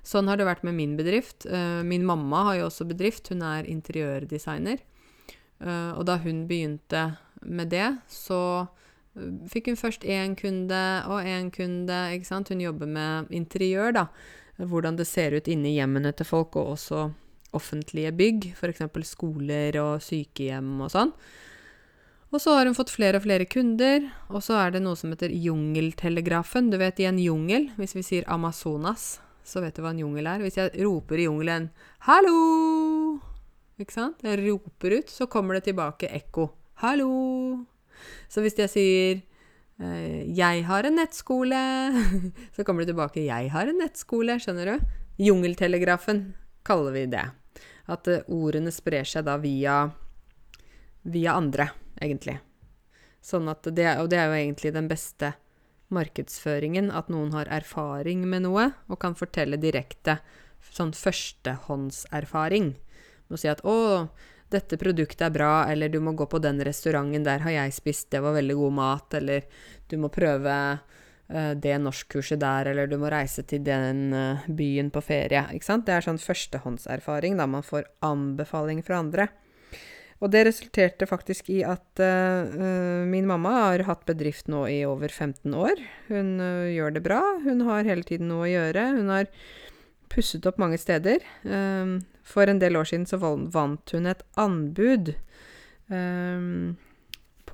Sånn 0.05 0.29
har 0.29 0.37
det 0.37 0.47
vært 0.47 0.65
med 0.67 0.77
min 0.77 0.97
bedrift. 0.99 1.47
Eh, 1.47 1.81
min 1.83 2.05
mamma 2.05 2.45
har 2.51 2.61
jo 2.61 2.69
også 2.69 2.87
bedrift. 2.89 3.33
Hun 3.33 3.43
er 3.43 3.69
interiørdesigner. 3.71 4.83
Eh, 5.65 5.93
og 5.97 6.05
da 6.07 6.19
hun 6.21 6.45
begynte 6.51 7.15
med 7.41 7.73
det, 7.73 7.89
så 8.13 8.41
eh, 9.17 9.33
fikk 9.51 9.73
hun 9.73 9.81
først 9.81 10.05
én 10.05 10.37
kunde 10.37 10.85
og 11.09 11.25
én 11.25 11.51
kunde. 11.55 11.99
ikke 12.13 12.29
sant? 12.29 12.53
Hun 12.53 12.61
jobber 12.61 12.87
med 12.87 13.33
interiør, 13.33 13.97
da. 13.97 14.07
Hvordan 14.61 15.01
det 15.01 15.09
ser 15.11 15.35
ut 15.35 15.49
inni 15.51 15.75
hjemmene 15.75 16.13
til 16.15 16.29
folk, 16.29 16.55
og 16.61 16.77
også 16.77 17.09
offentlige 17.57 18.13
bygg, 18.17 18.53
f.eks. 18.59 18.85
skoler 19.09 19.79
og 19.83 20.03
sykehjem 20.05 20.77
og 20.85 20.93
sånn. 20.93 21.13
Og 22.35 22.41
så 22.43 22.57
har 22.57 22.67
hun 22.67 22.75
fått 22.75 22.91
flere 22.91 23.21
og 23.21 23.23
flere 23.29 23.47
kunder, 23.47 24.09
og 24.27 24.43
så 24.43 24.57
er 24.59 24.75
det 24.75 24.81
noe 24.83 24.99
som 24.99 25.13
heter 25.15 25.31
jungeltelegrafen. 25.31 26.67
Du 26.73 26.81
vet, 26.81 26.99
i 26.99 27.07
en 27.07 27.21
jungel, 27.23 27.69
hvis 27.79 27.95
vi 27.95 28.03
sier 28.03 28.27
Amazonas, 28.27 29.21
så 29.47 29.63
vet 29.63 29.77
du 29.77 29.85
hva 29.85 29.93
en 29.95 30.01
jungel 30.03 30.27
er. 30.27 30.43
Hvis 30.43 30.59
jeg 30.59 30.73
roper 30.83 31.21
i 31.21 31.29
jungelen 31.29 31.69
'hallo', 32.09 33.21
ikke 33.79 33.95
sant? 33.95 34.25
Jeg 34.25 34.43
roper 34.43 34.99
ut, 34.99 35.11
så 35.11 35.29
kommer 35.31 35.55
det 35.55 35.71
tilbake 35.71 36.11
ekko. 36.11 36.51
'Hallo'. 36.83 37.67
Så 38.29 38.43
hvis 38.43 38.59
jeg 38.59 38.71
sier 38.71 39.23
eh, 39.79 40.27
'jeg 40.27 40.65
har 40.65 40.83
en 40.83 40.99
nettskole', 40.99 41.95
så 42.57 42.65
kommer 42.65 42.83
det 42.83 42.97
tilbake 42.97 43.23
'jeg 43.23 43.51
har 43.51 43.69
en 43.69 43.79
nettskole', 43.79 44.41
skjønner 44.43 44.75
du? 44.75 44.87
Jungeltelegrafen 45.23 46.35
kaller 46.65 46.91
vi 46.91 47.07
det. 47.07 47.31
At 47.91 48.09
uh, 48.09 48.23
ordene 48.33 48.73
sprer 48.73 49.07
seg 49.09 49.27
da 49.29 49.37
via, 49.41 49.85
via 51.03 51.37
andre, 51.37 51.69
egentlig. 52.01 52.39
Sånn 53.25 53.49
at 53.49 53.67
det, 53.73 53.89
og 54.01 54.11
det 54.13 54.21
er 54.21 54.29
jo 54.29 54.39
egentlig 54.39 54.75
den 54.75 54.89
beste 54.91 55.35
markedsføringen, 55.95 56.91
at 56.91 57.11
noen 57.13 57.33
har 57.37 57.51
erfaring 57.53 58.25
med 58.29 58.45
noe 58.47 58.71
og 58.89 59.01
kan 59.01 59.17
fortelle 59.17 59.61
direkte 59.61 60.19
sånn 60.73 60.95
førstehåndserfaring. 60.97 62.75
Må 63.29 63.41
si 63.41 63.49
at 63.49 63.61
'Å, 63.65 64.09
dette 64.53 64.81
produktet 64.81 65.23
er 65.25 65.33
bra', 65.33 65.69
eller 65.69 65.89
'Du 65.89 66.01
må 66.01 66.13
gå 66.17 66.27
på 66.29 66.41
den 66.41 66.61
restauranten, 66.61 67.25
der 67.25 67.41
har 67.45 67.51
jeg 67.51 67.73
spist, 67.73 68.11
det 68.11 68.21
var 68.21 68.37
veldig 68.37 68.57
god 68.57 68.73
mat', 68.73 69.15
eller 69.15 69.45
'Du 69.89 69.97
må 69.97 70.09
prøve 70.09 70.53
Eh, 70.55 71.04
det 71.27 71.79
norskkurset 71.81 72.41
der, 72.43 72.69
eller 72.69 72.89
du 72.91 72.99
må 73.01 73.09
reise 73.13 73.43
til 73.49 73.63
den 73.65 74.13
eh, 74.13 74.45
byen 74.53 74.91
på 74.93 75.01
ferie. 75.05 75.47
Ikke 75.57 75.67
sant? 75.67 75.87
Det 75.87 75.95
er 75.97 76.05
sånn 76.05 76.21
førstehåndserfaring, 76.21 77.39
da 77.41 77.47
man 77.49 77.65
får 77.65 77.89
anbefaling 78.05 78.83
fra 78.85 79.01
andre. 79.01 79.29
Og 80.23 80.31
det 80.33 80.45
resulterte 80.47 81.09
faktisk 81.09 81.51
i 81.53 81.59
at 81.67 82.01
uh, 82.01 83.03
min 83.05 83.27
mamma 83.29 83.51
har 83.67 83.83
hatt 83.89 84.07
bedrift 84.09 84.47
nå 84.49 84.63
i 84.71 84.79
over 84.89 85.11
15 85.11 85.53
år. 85.59 85.83
Hun 86.09 86.39
uh, 86.41 86.71
gjør 86.71 86.95
det 86.95 87.03
bra. 87.05 87.21
Hun 87.45 87.65
har 87.67 87.89
hele 87.89 88.07
tiden 88.07 88.31
noe 88.31 88.47
å 88.47 88.53
gjøre. 88.53 88.87
Hun 89.01 89.11
har 89.13 89.29
pusset 90.15 90.47
opp 90.49 90.61
mange 90.63 90.79
steder. 90.81 91.25
Um, 91.43 91.99
for 92.25 92.49
en 92.49 92.63
del 92.63 92.79
år 92.79 92.89
siden 92.89 93.05
så 93.11 93.19
vant 93.21 93.93
hun 93.93 94.09
et 94.09 94.25
anbud. 94.41 95.13
Um, 95.93 96.77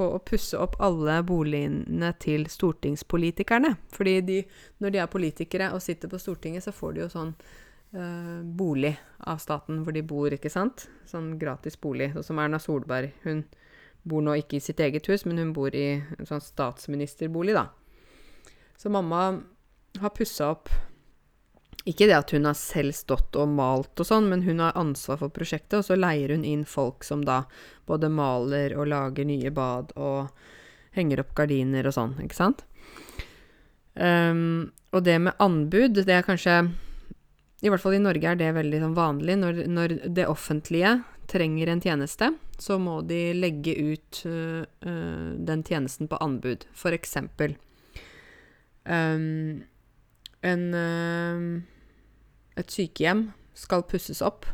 på 0.01 0.07
å 0.17 0.21
pusse 0.25 0.57
opp 0.57 0.79
alle 0.81 1.19
boligene 1.29 2.15
til 2.23 2.47
stortingspolitikerne. 2.49 3.75
Fordi 3.93 4.15
de, 4.25 4.39
når 4.81 4.95
de 4.95 5.03
er 5.03 5.11
politikere 5.13 5.71
og 5.77 5.83
sitter 5.85 6.09
på 6.09 6.21
Stortinget, 6.21 6.65
så 6.65 6.73
får 6.73 6.97
de 6.97 7.03
jo 7.05 7.09
sånn 7.13 7.35
øh, 7.37 8.41
bolig 8.45 8.95
av 9.29 9.43
staten 9.43 9.83
hvor 9.85 9.97
de 9.97 10.05
bor, 10.07 10.33
ikke 10.33 10.53
sant? 10.53 10.87
Sånn 11.11 11.35
gratis 11.41 11.77
bolig. 11.81 12.15
Sånn 12.15 12.31
som 12.31 12.41
Erna 12.41 12.61
Solberg. 12.63 13.13
Hun 13.27 13.45
bor 14.09 14.25
nå 14.25 14.39
ikke 14.41 14.57
i 14.57 14.65
sitt 14.65 14.81
eget 14.81 15.11
hus, 15.13 15.27
men 15.29 15.43
hun 15.43 15.53
bor 15.57 15.77
i 15.77 16.01
en 16.01 16.29
sånn 16.29 16.41
statsministerbolig, 16.41 17.59
da. 17.59 17.69
Så 18.81 18.89
mamma 18.89 19.25
har 20.01 20.17
pussa 20.17 20.55
opp 20.55 20.71
ikke 21.89 22.11
det 22.11 22.17
at 22.17 22.33
hun 22.35 22.45
har 22.45 22.57
selv 22.59 22.93
stått 22.97 23.37
og 23.41 23.49
malt 23.57 24.01
og 24.03 24.07
sånn, 24.07 24.29
men 24.29 24.45
hun 24.45 24.61
har 24.61 24.77
ansvar 24.79 25.21
for 25.23 25.33
prosjektet, 25.33 25.79
og 25.81 25.87
så 25.87 25.97
leier 25.97 26.35
hun 26.35 26.45
inn 26.45 26.67
folk 26.69 27.07
som 27.07 27.25
da 27.25 27.43
både 27.89 28.11
maler 28.13 28.75
og 28.77 28.91
lager 28.93 29.29
nye 29.29 29.53
bad 29.55 29.95
og 29.97 30.29
henger 30.97 31.23
opp 31.23 31.33
gardiner 31.39 31.89
og 31.89 31.97
sånn, 31.97 32.19
ikke 32.25 32.37
sant? 32.37 32.67
Um, 33.95 34.71
og 34.93 35.05
det 35.07 35.17
med 35.23 35.41
anbud, 35.43 36.03
det 36.07 36.15
er 36.15 36.25
kanskje 36.25 36.61
I 37.61 37.69
hvert 37.69 37.83
fall 37.83 37.97
i 37.97 38.03
Norge 38.03 38.29
er 38.31 38.39
det 38.39 38.53
veldig 38.55 38.79
sånn 38.81 38.95
vanlig 38.97 39.35
når, 39.37 39.59
når 39.69 39.95
det 40.15 40.29
offentlige 40.31 40.95
trenger 41.31 41.71
en 41.71 41.83
tjeneste, 41.83 42.31
så 42.59 42.79
må 42.81 43.01
de 43.07 43.33
legge 43.37 43.75
ut 43.77 44.23
uh, 44.27 44.63
uh, 44.87 45.33
den 45.37 45.65
tjenesten 45.67 46.11
på 46.11 46.19
anbud. 46.23 46.65
For 46.75 46.97
eksempel 46.97 47.55
um, 48.85 49.61
en, 50.47 50.65
uh, 50.75 51.61
Et 52.59 52.73
sykehjem 52.73 53.31
skal 53.57 53.85
pusses 53.89 54.21
opp. 54.25 54.47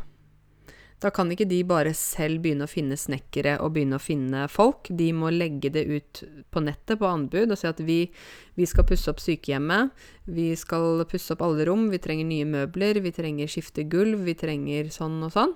Da 1.02 1.10
kan 1.12 1.28
ikke 1.32 1.44
de 1.48 1.58
bare 1.68 1.92
selv 1.96 2.40
begynne 2.44 2.64
å 2.64 2.70
finne 2.70 2.96
snekkere 2.96 3.58
og 3.60 3.74
begynne 3.74 3.98
å 3.98 4.02
finne 4.02 4.46
folk. 4.48 4.88
De 4.88 5.10
må 5.12 5.28
legge 5.34 5.68
det 5.74 5.84
ut 5.90 6.22
på 6.52 6.62
nettet 6.64 7.00
på 7.00 7.08
anbud 7.08 7.52
og 7.52 7.60
si 7.60 7.68
at 7.68 7.82
vi, 7.84 7.98
vi 8.56 8.68
skal 8.68 8.86
pusse 8.88 9.12
opp 9.12 9.20
sykehjemmet. 9.20 9.92
Vi 10.24 10.48
skal 10.56 11.04
pusse 11.10 11.34
opp 11.34 11.44
alle 11.44 11.66
rom. 11.68 11.90
Vi 11.92 12.00
trenger 12.00 12.28
nye 12.30 12.48
møbler. 12.48 13.02
Vi 13.04 13.12
trenger 13.16 13.50
skifte 13.52 13.84
gulv. 13.92 14.24
Vi 14.24 14.36
trenger 14.40 14.88
sånn 14.94 15.20
og 15.26 15.34
sånn. 15.36 15.52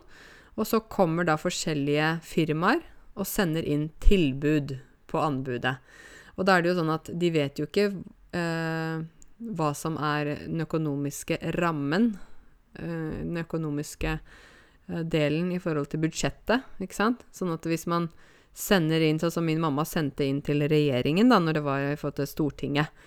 Og 0.60 0.68
så 0.68 0.82
kommer 0.92 1.24
da 1.24 1.38
forskjellige 1.40 2.18
firmaer 2.26 2.84
og 3.16 3.28
sender 3.28 3.64
inn 3.64 3.88
tilbud 4.04 4.76
på 5.08 5.24
anbudet. 5.24 5.78
Og 6.36 6.44
da 6.44 6.56
er 6.56 6.62
det 6.62 6.74
jo 6.74 6.80
sånn 6.82 6.92
at 6.92 7.08
de 7.20 7.32
vet 7.32 7.58
jo 7.60 7.66
ikke 7.68 7.88
eh, 8.36 9.00
hva 9.40 9.72
som 9.74 9.96
er 9.96 10.34
den 10.44 10.62
økonomiske 10.66 11.40
rammen. 11.56 12.12
Eh, 12.76 13.20
den 13.24 13.40
økonomiske 13.42 14.18
Eh, 14.90 14.98
delen 14.98 15.52
i 15.52 15.60
forhold 15.60 15.90
til 15.90 16.02
budsjettet, 16.02 16.66
ikke 16.82 16.96
sant. 16.96 17.24
Sånn 17.34 17.52
at 17.54 17.66
hvis 17.68 17.86
man 17.90 18.08
sender 18.56 19.02
inn, 19.04 19.20
sånn 19.22 19.34
som 19.38 19.46
min 19.46 19.60
mamma 19.62 19.84
sendte 19.86 20.26
inn 20.26 20.40
til 20.42 20.64
regjeringen 20.68 21.30
da 21.30 21.38
når 21.38 21.58
det 21.58 21.64
var 21.66 21.84
i 21.86 21.98
forhold 21.98 22.18
til 22.18 22.30
Stortinget, 22.30 23.02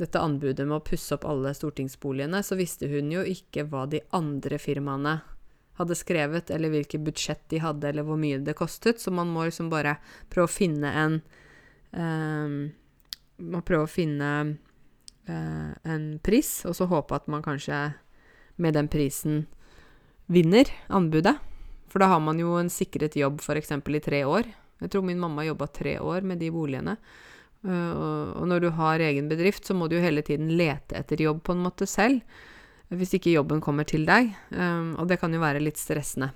dette 0.00 0.20
anbudet 0.20 0.64
med 0.64 0.78
å 0.78 0.84
pusse 0.84 1.12
opp 1.14 1.26
alle 1.28 1.52
stortingsboligene, 1.54 2.40
så 2.42 2.56
visste 2.56 2.88
hun 2.88 3.12
jo 3.12 3.20
ikke 3.26 3.66
hva 3.68 3.84
de 3.90 4.00
andre 4.16 4.56
firmaene 4.58 5.18
hadde 5.76 5.96
skrevet, 5.96 6.50
eller 6.50 6.72
hvilket 6.72 7.04
budsjett 7.04 7.44
de 7.52 7.60
hadde, 7.60 7.88
eller 7.88 8.04
hvor 8.08 8.18
mye 8.20 8.40
det 8.44 8.56
kostet. 8.56 9.00
Så 9.00 9.12
man 9.12 9.28
må 9.32 9.44
liksom 9.46 9.68
bare 9.72 9.98
prøve 10.32 10.48
å 10.48 10.52
finne 10.52 10.92
en 11.04 11.20
um, 11.92 12.58
Må 13.40 13.62
prøve 13.64 13.86
å 13.86 13.88
finne 13.88 14.30
uh, 15.28 15.72
en 15.84 16.18
pris, 16.22 16.48
og 16.68 16.76
så 16.76 16.88
håpe 16.90 17.16
at 17.16 17.28
man 17.30 17.44
kanskje 17.44 17.78
med 18.60 18.76
den 18.76 18.88
prisen 18.92 19.46
vinner 20.30 20.68
anbudet. 20.88 21.36
For 21.90 22.02
da 22.02 22.10
har 22.12 22.22
man 22.22 22.38
jo 22.38 22.54
en 22.58 22.70
sikret 22.70 23.16
jobb 23.18 23.40
f.eks. 23.42 23.72
i 23.72 24.04
tre 24.04 24.22
år. 24.24 24.46
Jeg 24.80 24.92
tror 24.92 25.04
min 25.04 25.20
mamma 25.20 25.44
jobba 25.44 25.66
tre 25.66 25.98
år 26.00 26.22
med 26.24 26.40
de 26.40 26.52
boligene. 26.54 26.96
Uh, 27.66 28.32
og 28.40 28.46
når 28.48 28.62
du 28.64 28.70
har 28.78 29.02
egen 29.04 29.28
bedrift, 29.28 29.66
så 29.66 29.74
må 29.76 29.88
du 29.88 29.98
jo 29.98 30.04
hele 30.04 30.22
tiden 30.24 30.52
lete 30.56 30.96
etter 30.96 31.20
jobb 31.20 31.42
på 31.44 31.56
en 31.56 31.64
måte 31.66 31.88
selv. 31.90 32.22
Hvis 32.90 33.12
ikke 33.14 33.34
jobben 33.34 33.60
kommer 33.62 33.86
til 33.86 34.02
deg. 34.02 34.32
Og 34.50 35.04
det 35.06 35.20
kan 35.22 35.30
jo 35.30 35.38
være 35.38 35.60
litt 35.62 35.78
stressende. 35.78 36.32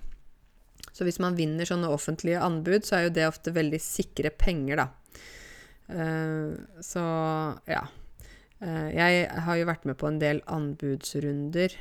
Så 0.95 1.03
hvis 1.03 1.19
man 1.19 1.35
vinner 1.35 1.67
sånne 1.67 1.91
offentlige 1.91 2.39
anbud, 2.39 2.87
så 2.87 2.95
er 2.95 3.03
jo 3.09 3.15
det 3.17 3.25
ofte 3.27 3.51
veldig 3.57 3.81
sikre 3.83 4.31
penger, 4.31 4.85
da. 4.85 4.87
Så 6.79 7.03
ja. 7.67 7.83
Uh, 8.63 8.91
jeg 8.95 9.27
har 9.47 9.59
jo 9.59 9.67
vært 9.69 9.89
med 9.89 9.99
på 10.01 10.09
en 10.09 10.21
del 10.23 10.45
anbudsrunder 10.47 11.75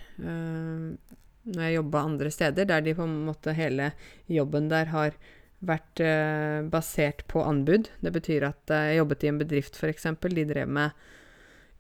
når 1.43 1.63
jeg 1.65 1.75
jobba 1.75 2.03
andre 2.07 2.31
steder, 2.31 2.67
der 2.67 2.83
de 2.83 2.93
på 2.95 3.03
en 3.03 3.15
måte 3.27 3.53
hele 3.55 3.91
jobben 4.31 4.69
der 4.71 4.91
har 4.93 5.17
vært 5.63 6.03
eh, 6.03 6.63
basert 6.71 7.25
på 7.31 7.43
anbud. 7.43 7.89
Det 8.03 8.11
betyr 8.15 8.47
at 8.47 8.71
eh, 8.71 8.91
jeg 8.91 9.01
jobbet 9.01 9.23
i 9.23 9.31
en 9.31 9.41
bedrift, 9.41 9.79
f.eks. 9.79 10.07
De 10.21 10.45
drev 10.47 10.71
med 10.79 10.95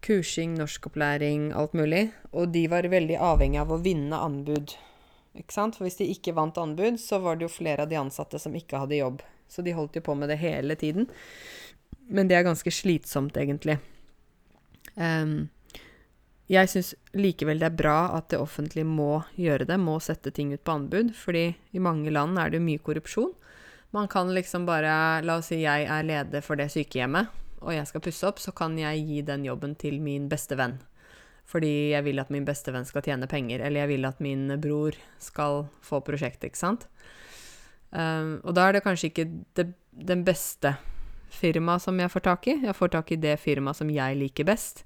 kursing, 0.03 0.57
norskopplæring, 0.59 1.51
alt 1.55 1.75
mulig. 1.79 2.09
Og 2.31 2.51
de 2.55 2.65
var 2.71 2.87
veldig 2.91 3.19
avhengig 3.23 3.61
av 3.61 3.71
å 3.71 3.79
vinne 3.83 4.19
anbud. 4.19 4.75
Ikke 5.39 5.55
sant? 5.55 5.77
For 5.77 5.87
hvis 5.87 5.99
de 6.01 6.11
ikke 6.11 6.35
vant 6.35 6.59
anbud, 6.59 6.99
så 7.01 7.21
var 7.23 7.39
det 7.39 7.47
jo 7.47 7.55
flere 7.55 7.85
av 7.85 7.91
de 7.91 7.99
ansatte 7.99 8.39
som 8.39 8.55
ikke 8.55 8.83
hadde 8.83 8.99
jobb. 8.99 9.23
Så 9.51 9.63
de 9.63 9.75
holdt 9.75 9.99
jo 9.99 10.05
på 10.05 10.15
med 10.17 10.31
det 10.31 10.41
hele 10.43 10.75
tiden. 10.79 11.07
Men 12.11 12.27
det 12.27 12.37
er 12.37 12.47
ganske 12.47 12.71
slitsomt, 12.71 13.37
egentlig. 13.39 13.79
Um, 14.95 15.49
jeg 16.51 16.69
syns 16.69 16.91
likevel 17.15 17.61
det 17.61 17.69
er 17.69 17.77
bra 17.77 17.97
at 18.17 18.27
det 18.33 18.41
offentlige 18.41 18.85
må 18.85 19.23
gjøre 19.39 19.65
det, 19.69 19.79
må 19.79 19.95
sette 20.03 20.33
ting 20.35 20.51
ut 20.53 20.63
på 20.63 20.75
anbud, 20.75 21.13
fordi 21.15 21.53
i 21.71 21.81
mange 21.81 22.11
land 22.11 22.37
er 22.39 22.51
det 22.53 22.61
mye 22.61 22.81
korrupsjon. 22.83 23.31
Man 23.95 24.09
kan 24.09 24.33
liksom 24.33 24.65
bare 24.65 25.21
La 25.23 25.37
oss 25.39 25.51
si 25.51 25.61
jeg 25.61 25.87
er 25.87 26.05
leder 26.05 26.43
for 26.45 26.59
det 26.59 26.71
sykehjemmet, 26.73 27.29
og 27.63 27.75
jeg 27.75 27.87
skal 27.87 28.03
pusse 28.03 28.27
opp, 28.27 28.41
så 28.43 28.51
kan 28.51 28.75
jeg 28.77 29.05
gi 29.07 29.21
den 29.25 29.45
jobben 29.47 29.77
til 29.79 30.01
min 30.03 30.27
beste 30.29 30.57
venn. 30.59 30.79
Fordi 31.47 31.91
jeg 31.93 32.05
vil 32.05 32.21
at 32.23 32.31
min 32.33 32.45
beste 32.47 32.71
venn 32.73 32.87
skal 32.87 33.03
tjene 33.05 33.29
penger, 33.29 33.61
eller 33.61 33.83
jeg 33.83 33.93
vil 33.95 34.07
at 34.09 34.19
min 34.23 34.47
bror 34.63 34.97
skal 35.21 35.67
få 35.83 36.01
prosjektet, 36.03 36.51
ikke 36.51 36.59
sant. 36.59 36.87
Um, 37.93 38.39
og 38.41 38.55
da 38.57 38.67
er 38.67 38.77
det 38.77 38.83
kanskje 38.85 39.11
ikke 39.11 39.27
det, 39.55 39.67
den 39.93 40.23
beste 40.25 40.73
firmaet 41.33 41.83
som 41.85 41.99
jeg 41.99 42.11
får 42.13 42.25
tak 42.29 42.47
i. 42.51 42.57
Jeg 42.63 42.77
får 42.77 42.93
tak 42.95 43.11
i 43.13 43.19
det 43.19 43.37
firmaet 43.41 43.79
som 43.79 43.91
jeg 43.91 44.19
liker 44.19 44.47
best. 44.47 44.83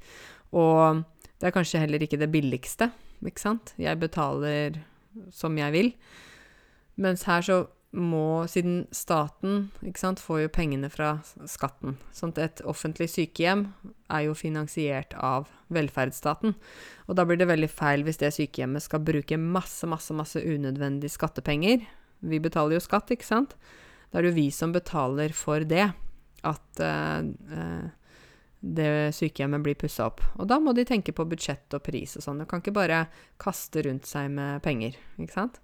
Og 0.55 1.03
det 1.37 1.49
er 1.49 1.55
kanskje 1.55 1.81
heller 1.83 2.01
ikke 2.03 2.19
det 2.19 2.31
billigste, 2.33 2.89
ikke 3.25 3.43
sant. 3.43 3.73
Jeg 3.77 3.99
betaler 4.01 4.79
som 5.33 5.57
jeg 5.57 5.73
vil. 5.75 5.91
Mens 6.97 7.27
her 7.29 7.43
så 7.45 7.65
må, 7.97 8.45
siden 8.51 8.81
staten 8.91 9.69
ikke 9.85 10.01
sant, 10.01 10.21
får 10.21 10.41
jo 10.43 10.49
pengene 10.53 10.89
fra 10.91 11.13
skatten 11.47 11.95
Sånn 12.15 12.33
et 12.41 12.59
offentlig 12.67 13.07
sykehjem 13.13 13.67
er 14.11 14.25
jo 14.27 14.35
finansiert 14.37 15.15
av 15.15 15.47
velferdsstaten. 15.73 16.55
Og 17.07 17.17
da 17.17 17.25
blir 17.25 17.39
det 17.39 17.49
veldig 17.49 17.69
feil 17.71 18.03
hvis 18.05 18.19
det 18.21 18.33
sykehjemmet 18.35 18.85
skal 18.85 19.03
bruke 19.07 19.39
masse, 19.39 19.87
masse, 19.89 20.13
masse 20.15 20.41
unødvendige 20.41 21.15
skattepenger. 21.15 21.85
Vi 22.27 22.41
betaler 22.43 22.77
jo 22.77 22.83
skatt, 22.83 23.11
ikke 23.13 23.27
sant? 23.27 23.55
Da 24.11 24.19
er 24.19 24.27
det 24.27 24.33
jo 24.33 24.39
vi 24.39 24.49
som 24.55 24.75
betaler 24.75 25.33
for 25.35 25.63
det. 25.67 25.89
At 26.45 26.81
uh, 26.83 27.21
uh, 27.23 27.85
det 28.59 28.89
sykehjemmet 29.15 29.63
blir 29.65 29.77
pussa 29.79 30.09
opp. 30.09 30.21
Og 30.37 30.49
da 30.49 30.59
må 30.61 30.73
de 30.75 30.85
tenke 30.87 31.13
på 31.15 31.25
budsjett 31.29 31.73
og 31.77 31.85
pris 31.85 32.17
og 32.17 32.25
sånn. 32.25 32.41
De 32.41 32.49
kan 32.49 32.61
ikke 32.61 32.75
bare 32.75 33.05
kaste 33.41 33.85
rundt 33.85 34.09
seg 34.09 34.29
med 34.33 34.61
penger, 34.65 34.97
ikke 35.17 35.37
sant. 35.37 35.61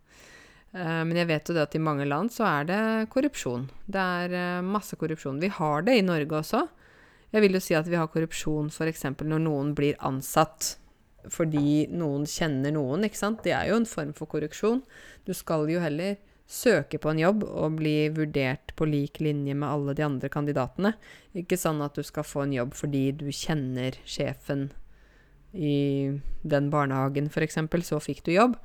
Uh, 0.74 1.03
men 1.05 1.17
jeg 1.19 1.30
vet 1.30 1.49
jo 1.49 1.57
det 1.57 1.65
at 1.67 1.78
i 1.78 1.84
mange 1.84 2.07
land 2.09 2.34
så 2.34 2.47
er 2.49 2.69
det 2.69 2.84
korrupsjon. 3.13 3.67
Det 3.86 4.05
er 4.28 4.63
masse 4.65 4.97
korrupsjon. 4.97 5.41
Vi 5.41 5.51
har 5.59 5.86
det 5.86 5.99
i 5.99 6.05
Norge 6.05 6.39
også. 6.41 6.65
Jeg 7.34 7.41
vil 7.41 7.57
jo 7.57 7.63
si 7.65 7.74
at 7.74 7.89
vi 7.89 7.97
har 7.97 8.09
korrupsjon 8.13 8.69
f.eks. 8.69 9.07
når 9.26 9.41
noen 9.41 9.74
blir 9.78 9.97
ansatt 10.05 10.76
fordi 11.32 11.88
noen 11.91 12.26
kjenner 12.28 12.74
noen, 12.76 13.05
ikke 13.07 13.19
sant. 13.19 13.43
Det 13.45 13.53
er 13.55 13.69
jo 13.69 13.80
en 13.80 13.89
form 13.89 14.13
for 14.17 14.30
korrupsjon. 14.30 14.84
Du 15.26 15.34
skal 15.36 15.69
jo 15.71 15.82
heller 15.84 16.17
søke 16.49 16.99
på 17.01 17.11
en 17.13 17.21
jobb 17.21 17.43
og 17.47 17.77
bli 17.79 18.09
vurdert 18.13 18.73
på 18.77 18.87
lik 18.89 19.19
linje 19.23 19.55
med 19.55 19.69
alle 19.69 19.95
de 19.97 20.05
andre 20.05 20.29
kandidatene. 20.29 20.93
Ikke 21.37 21.57
sånn 21.59 21.81
at 21.85 21.95
du 21.97 22.03
skal 22.05 22.27
få 22.27 22.45
en 22.45 22.55
jobb 22.55 22.75
fordi 22.77 23.07
du 23.17 23.29
kjenner 23.31 23.97
sjefen 24.05 24.69
i 25.53 26.09
den 26.41 26.69
barnehagen, 26.73 27.29
f.eks., 27.29 27.59
så 27.85 28.01
fikk 28.01 28.23
du 28.25 28.33
jobb. 28.33 28.57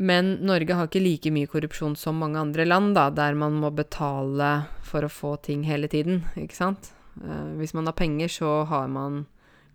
Men 0.00 0.38
Norge 0.48 0.76
har 0.76 0.88
ikke 0.88 1.02
like 1.02 1.32
mye 1.32 1.48
korrupsjon 1.50 1.96
som 1.98 2.20
mange 2.20 2.40
andre 2.40 2.64
land, 2.64 2.94
da, 2.96 3.10
der 3.12 3.36
man 3.36 3.58
må 3.60 3.72
betale 3.76 4.50
for 4.84 5.04
å 5.04 5.12
få 5.12 5.34
ting 5.44 5.66
hele 5.68 5.90
tiden, 5.92 6.22
ikke 6.40 6.56
sant? 6.56 6.92
Uh, 7.20 7.52
hvis 7.58 7.74
man 7.76 7.88
har 7.90 7.96
penger, 7.98 8.32
så 8.32 8.52
har 8.70 8.88
man, 8.88 9.26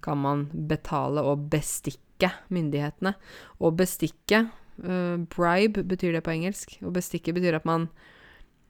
kan 0.02 0.18
man 0.22 0.48
betale 0.70 1.22
og 1.22 1.46
bestikke 1.54 2.32
myndighetene. 2.54 3.14
Og 3.62 3.78
bestikke 3.78 4.48
Uh, 4.84 5.24
bribe 5.32 5.84
betyr 5.88 6.12
det 6.16 6.24
på 6.26 6.34
engelsk. 6.34 6.78
Og 6.84 6.94
bestikke 6.98 7.34
betyr 7.36 7.58
at 7.60 7.66
man, 7.66 7.88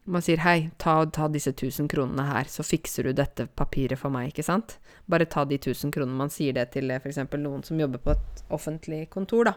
man 0.05 0.21
sier 0.21 0.37
'hei, 0.37 0.69
ta, 0.77 1.05
ta 1.05 1.27
disse 1.27 1.53
1000 1.53 1.89
kronene 1.89 2.27
her, 2.27 2.45
så 2.45 2.63
fikser 2.63 3.03
du 3.03 3.13
dette 3.13 3.47
papiret 3.55 3.99
for 3.99 4.13
meg', 4.13 4.29
ikke 4.29 4.45
sant? 4.45 4.77
Bare 5.09 5.25
ta 5.25 5.45
de 5.45 5.57
1000 5.57 5.91
kronene. 5.91 6.17
Man 6.17 6.29
sier 6.29 6.53
det 6.53 6.71
til 6.71 6.91
f.eks. 6.91 7.17
noen 7.37 7.63
som 7.63 7.79
jobber 7.79 7.97
på 7.97 8.11
et 8.11 8.43
offentlig 8.49 9.09
kontor, 9.09 9.45
da. 9.45 9.53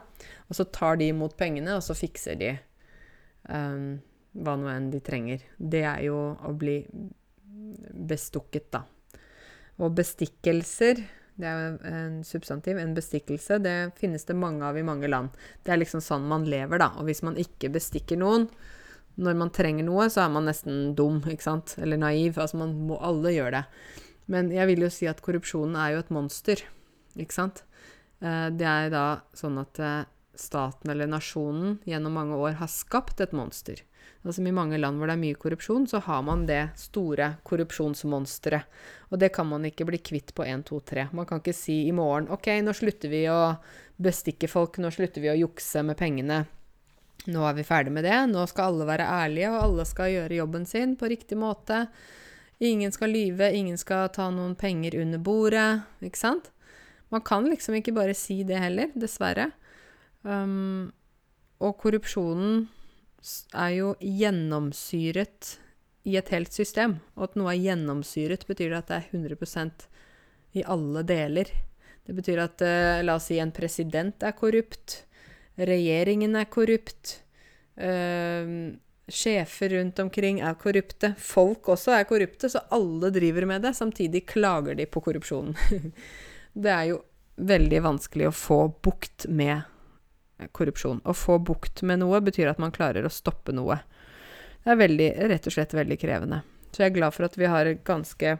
Og 0.49 0.57
så 0.57 0.64
tar 0.64 0.96
de 0.96 1.09
imot 1.12 1.36
pengene, 1.36 1.76
og 1.76 1.82
så 1.82 1.94
fikser 1.94 2.38
de 2.40 2.57
um, 3.49 4.01
hva 4.32 4.57
nå 4.57 4.68
enn 4.72 4.90
de 4.90 5.01
trenger. 5.01 5.44
Det 5.59 5.84
er 5.84 6.03
jo 6.09 6.36
å 6.44 6.53
bli 6.57 6.80
bestukket, 7.92 8.70
da. 8.72 8.84
Og 9.78 9.94
bestikkelser 9.94 11.05
det 11.39 11.47
er 11.47 11.59
jo 11.59 11.93
en 11.93 12.16
substantiv, 12.26 12.78
en 12.82 12.97
bestikkelse. 12.97 13.61
Det 13.62 13.76
finnes 13.99 14.26
det 14.26 14.34
mange 14.34 14.66
av 14.66 14.78
i 14.78 14.82
mange 14.86 15.11
land. 15.11 15.36
Det 15.62 15.70
er 15.70 15.78
liksom 15.78 16.03
sånn 16.03 16.26
man 16.26 16.49
lever, 16.51 16.82
da. 16.82 16.91
Og 16.99 17.07
hvis 17.07 17.22
man 17.26 17.39
ikke 17.39 17.70
bestikker 17.74 18.18
noen 18.18 18.49
når 19.18 19.39
man 19.39 19.51
trenger 19.55 19.86
noe, 19.86 20.07
så 20.11 20.24
er 20.24 20.34
man 20.34 20.47
nesten 20.47 20.93
dum, 20.99 21.20
ikke 21.26 21.47
sant? 21.47 21.74
Eller 21.82 21.99
naiv. 21.99 22.39
Altså, 22.39 22.59
man 22.61 22.74
må 22.89 22.99
alle 23.03 23.34
gjøre 23.34 23.55
det. 23.57 23.64
Men 24.30 24.53
jeg 24.55 24.70
vil 24.70 24.84
jo 24.86 24.91
si 24.93 25.09
at 25.11 25.22
korrupsjonen 25.24 25.78
er 25.78 25.95
jo 25.95 26.03
et 26.05 26.12
monster, 26.14 26.62
ikke 27.18 27.34
sant? 27.34 27.64
Eh, 28.22 28.49
det 28.55 28.68
er 28.68 28.91
da 28.93 29.07
sånn 29.39 29.59
at 29.62 29.80
eh, 29.82 30.07
staten 30.39 30.93
eller 30.93 31.11
nasjonen 31.11 31.78
gjennom 31.89 32.14
mange 32.18 32.39
år 32.39 32.59
har 32.61 32.70
skapt 32.70 33.22
et 33.24 33.34
monster. 33.34 33.80
Altså 34.26 34.42
I 34.42 34.52
mange 34.52 34.78
land 34.80 34.98
hvor 34.98 35.08
det 35.08 35.14
er 35.14 35.22
mye 35.22 35.38
korrupsjon, 35.38 35.86
så 35.88 36.00
har 36.04 36.22
man 36.26 36.44
det 36.48 36.72
store 36.80 37.30
korrupsjonsmonsteret. 37.46 38.66
Og 39.12 39.20
det 39.22 39.30
kan 39.34 39.46
man 39.48 39.64
ikke 39.68 39.86
bli 39.88 40.00
kvitt 40.02 40.34
på 40.36 40.44
1, 40.44 40.66
2, 40.68 40.80
3. 40.90 41.08
Man 41.16 41.28
kan 41.28 41.40
ikke 41.40 41.56
si 41.56 41.84
i 41.86 41.94
morgen 41.94 42.28
OK, 42.34 42.50
nå 42.64 42.74
slutter 42.76 43.12
vi 43.12 43.24
å 43.30 43.40
bestikke 43.96 44.50
folk, 44.50 44.80
nå 44.82 44.90
slutter 44.94 45.22
vi 45.22 45.30
å 45.32 45.38
jukse 45.38 45.84
med 45.86 45.98
pengene. 45.98 46.42
Nå 47.28 47.42
er 47.46 47.56
vi 47.56 47.66
ferdig 47.66 47.92
med 47.94 48.06
det. 48.06 48.18
Nå 48.30 48.44
skal 48.50 48.72
alle 48.72 48.88
være 48.88 49.08
ærlige, 49.24 49.52
og 49.52 49.62
alle 49.62 49.86
skal 49.88 50.12
gjøre 50.12 50.40
jobben 50.40 50.66
sin 50.68 50.94
på 50.98 51.10
riktig 51.10 51.38
måte. 51.38 51.86
Ingen 52.64 52.94
skal 52.94 53.12
lyve, 53.14 53.52
ingen 53.54 53.78
skal 53.78 54.08
ta 54.14 54.28
noen 54.34 54.56
penger 54.58 54.98
under 54.98 55.20
bordet, 55.22 55.68
ikke 56.02 56.18
sant? 56.18 56.50
Man 57.14 57.22
kan 57.24 57.46
liksom 57.48 57.78
ikke 57.78 57.94
bare 57.96 58.16
si 58.18 58.42
det 58.46 58.58
heller, 58.60 58.90
dessverre. 58.98 59.52
Um, 60.26 60.90
og 61.62 61.78
korrupsjonen 61.80 62.66
er 63.54 63.72
jo 63.74 63.94
gjennomsyret 64.00 65.56
i 66.08 66.16
et 66.18 66.32
helt 66.32 66.54
system. 66.54 66.98
Og 67.18 67.28
at 67.28 67.38
noe 67.38 67.52
er 67.52 67.62
gjennomsyret, 67.62 68.46
betyr 68.48 68.72
det 68.72 68.82
at 68.82 68.90
det 68.90 68.98
er 68.98 69.08
100% 69.18 69.88
i 70.58 70.64
alle 70.64 71.04
deler. 71.06 71.50
Det 72.08 72.16
betyr 72.16 72.40
at 72.40 72.64
uh, 72.64 73.00
la 73.04 73.18
oss 73.18 73.28
si 73.28 73.38
en 73.42 73.52
president 73.54 74.24
er 74.24 74.36
korrupt. 74.38 75.02
Regjeringen 75.58 76.38
er 76.38 76.48
korrupt. 76.48 77.18
Uh, 77.78 78.72
sjefer 79.08 79.74
rundt 79.76 80.00
omkring 80.02 80.40
er 80.44 80.56
korrupte. 80.60 81.12
Folk 81.20 81.68
også 81.74 81.94
er 81.96 82.08
korrupte, 82.08 82.50
så 82.52 82.64
alle 82.74 83.10
driver 83.12 83.48
med 83.48 83.64
det. 83.64 83.74
Samtidig 83.76 84.26
klager 84.28 84.78
de 84.78 84.88
på 84.88 85.02
korrupsjonen. 85.04 85.56
det 86.62 86.72
er 86.72 86.90
jo 86.92 87.02
veldig 87.38 87.82
vanskelig 87.84 88.28
å 88.28 88.34
få 88.34 88.62
bukt 88.84 89.28
med 89.30 89.62
korrupsjon. 90.53 91.01
Å 91.05 91.14
få 91.16 91.39
bukt 91.39 91.82
med 91.82 92.03
noe 92.03 92.20
betyr 92.24 92.51
at 92.51 92.61
man 92.62 92.74
klarer 92.74 93.07
å 93.07 93.12
stoppe 93.12 93.55
noe. 93.55 93.80
Det 94.64 94.74
er 94.74 94.80
veldig, 94.82 95.09
rett 95.32 95.49
og 95.49 95.55
slett 95.55 95.74
veldig 95.74 95.99
krevende. 96.01 96.43
Så 96.72 96.82
jeg 96.82 96.93
er 96.93 96.99
glad 96.99 97.16
for 97.16 97.28
at 97.28 97.39
vi 97.39 97.49
har 97.49 97.66
et 97.66 97.84
ganske 97.86 98.36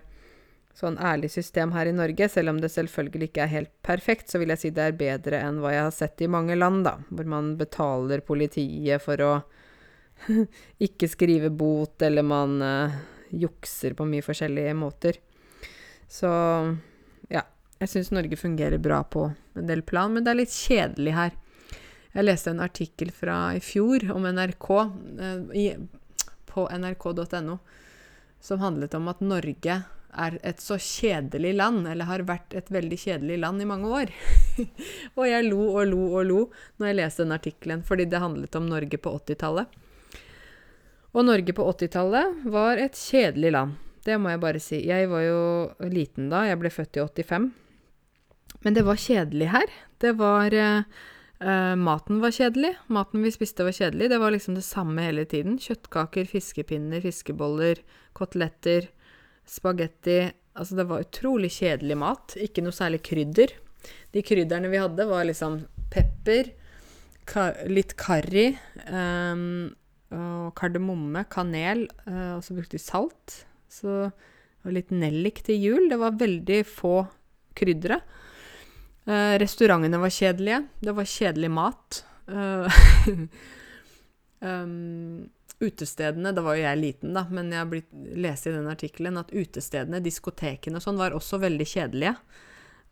sånn 0.79 0.99
ærlig 1.03 1.31
system 1.33 1.73
her 1.75 1.91
i 1.91 1.95
Norge. 1.97 2.29
Selv 2.31 2.53
om 2.53 2.61
det 2.63 2.71
selvfølgelig 2.75 3.31
ikke 3.31 3.45
er 3.47 3.55
helt 3.55 3.73
perfekt, 3.87 4.31
så 4.31 4.41
vil 4.43 4.53
jeg 4.55 4.63
si 4.63 4.73
det 4.75 4.85
er 4.85 4.99
bedre 4.99 5.41
enn 5.43 5.63
hva 5.63 5.73
jeg 5.75 5.87
har 5.89 5.95
sett 5.95 6.23
i 6.23 6.31
mange 6.31 6.59
land, 6.59 6.85
da. 6.87 6.99
Hvor 7.09 7.31
man 7.31 7.55
betaler 7.59 8.23
politiet 8.27 9.03
for 9.03 9.25
å 9.25 9.33
ikke 10.89 11.11
skrive 11.11 11.51
bot, 11.51 11.99
eller 12.03 12.27
man 12.27 12.61
uh, 12.63 13.01
jukser 13.31 13.97
på 13.99 14.07
mye 14.09 14.25
forskjellige 14.27 14.77
måter. 14.79 15.19
Så 16.09 16.31
ja. 17.33 17.45
Jeg 17.79 17.93
syns 17.93 18.09
Norge 18.11 18.35
fungerer 18.35 18.81
bra 18.83 19.05
på 19.07 19.29
en 19.55 19.69
del 19.69 19.85
plan, 19.87 20.11
men 20.11 20.25
det 20.27 20.33
er 20.33 20.41
litt 20.41 20.55
kjedelig 20.55 21.13
her. 21.15 21.37
Jeg 22.15 22.25
leste 22.25 22.53
en 22.55 22.65
artikkel 22.65 23.13
fra 23.15 23.37
i 23.57 23.61
fjor 23.63 24.07
om 24.15 24.27
NRK 24.33 24.69
i, 25.55 25.67
på 26.49 26.67
nrk.no 26.73 27.59
som 28.41 28.61
handlet 28.63 28.95
om 28.95 29.09
at 29.11 29.21
Norge 29.21 29.81
er 30.19 30.39
et 30.47 30.63
så 30.63 30.79
kjedelig 30.81 31.53
land, 31.59 31.87
eller 31.87 32.09
har 32.09 32.25
vært 32.27 32.55
et 32.57 32.71
veldig 32.73 32.97
kjedelig 32.99 33.39
land 33.43 33.63
i 33.63 33.67
mange 33.69 33.91
år. 33.93 34.13
og 35.19 35.27
jeg 35.29 35.49
lo 35.51 35.61
og 35.69 35.85
lo 35.91 36.07
og 36.09 36.25
lo 36.27 36.39
når 36.79 36.91
jeg 36.91 36.99
leste 37.01 37.27
den 37.27 37.37
artikkelen, 37.37 37.85
fordi 37.87 38.09
det 38.09 38.23
handlet 38.23 38.57
om 38.59 38.71
Norge 38.71 39.01
på 39.03 39.13
80-tallet. 39.21 39.77
Og 41.17 41.25
Norge 41.27 41.55
på 41.57 41.67
80-tallet 41.73 42.49
var 42.53 42.81
et 42.81 42.97
kjedelig 42.99 43.53
land. 43.55 43.77
Det 44.07 44.17
må 44.21 44.33
jeg 44.33 44.43
bare 44.43 44.61
si. 44.63 44.81
Jeg 44.87 45.09
var 45.11 45.25
jo 45.25 45.41
liten 45.93 46.29
da. 46.33 46.45
Jeg 46.49 46.61
ble 46.61 46.71
født 46.73 46.97
i 46.97 47.05
85. 47.05 47.49
Men 48.65 48.77
det 48.77 48.85
var 48.87 49.01
kjedelig 49.01 49.49
her. 49.53 49.73
Det 50.01 50.13
var 50.19 50.55
eh, 50.55 51.01
eh, 51.41 51.75
Maten 51.79 52.21
var 52.23 52.35
kjedelig. 52.35 52.75
Maten 52.93 53.25
vi 53.25 53.33
spiste 53.35 53.67
var 53.67 53.77
kjedelig. 53.77 54.11
Det 54.13 54.19
var 54.23 54.35
liksom 54.35 54.59
det 54.59 54.65
samme 54.67 55.05
hele 55.07 55.25
tiden. 55.29 55.59
Kjøttkaker, 55.63 56.29
fiskepinner, 56.31 57.03
fiskeboller, 57.05 57.83
koteletter, 58.19 58.91
spagetti. 59.49 60.21
Altså, 60.59 60.79
det 60.79 60.89
var 60.91 61.05
utrolig 61.07 61.53
kjedelig 61.57 61.99
mat. 61.99 62.39
Ikke 62.43 62.65
noe 62.65 62.77
særlig 62.77 63.03
krydder. 63.07 63.55
De 64.15 64.25
krydderne 64.27 64.71
vi 64.73 64.81
hadde, 64.83 65.07
var 65.09 65.29
liksom 65.29 65.61
pepper, 65.93 66.51
ka 67.29 67.51
litt 67.69 67.95
karri, 68.01 68.51
um, 68.91 69.69
og 70.13 70.51
kardemomme, 70.59 71.23
kanel, 71.31 71.85
uh, 72.09 72.39
og 72.39 72.43
så 72.45 72.57
brukte 72.57 72.77
vi 72.77 72.83
salt. 72.83 73.43
Så 73.71 74.09
og 74.67 74.75
litt 74.75 74.93
nellik 74.95 75.43
til 75.47 75.61
jul. 75.63 75.89
Det 75.91 75.99
var 76.01 76.19
veldig 76.19 76.63
få 76.69 76.97
kryddere. 77.59 78.01
Uh, 79.09 79.35
restaurantene 79.41 80.01
var 80.03 80.13
kjedelige. 80.13 80.63
Det 80.85 80.95
var 80.97 81.15
kjedelig 81.17 81.55
mat. 81.57 82.05
Um, 84.39 85.31
utestedene 85.59 86.31
Da 86.31 86.43
var 86.47 86.55
jo 86.55 86.63
jeg 86.63 86.79
liten, 86.79 87.15
da, 87.17 87.25
men 87.35 87.49
jeg 87.51 87.59
har 87.59 87.71
blitt 87.71 87.89
lest 88.15 88.47
i 88.47 88.53
den 88.55 88.69
artikkelen 88.71 89.19
at 89.19 89.33
utestedene, 89.35 89.99
diskotekene 90.05 90.79
og 90.79 90.85
sånn, 90.85 91.01
var 91.01 91.17
også 91.17 91.41
veldig 91.43 91.67
kjedelige. 91.67 92.15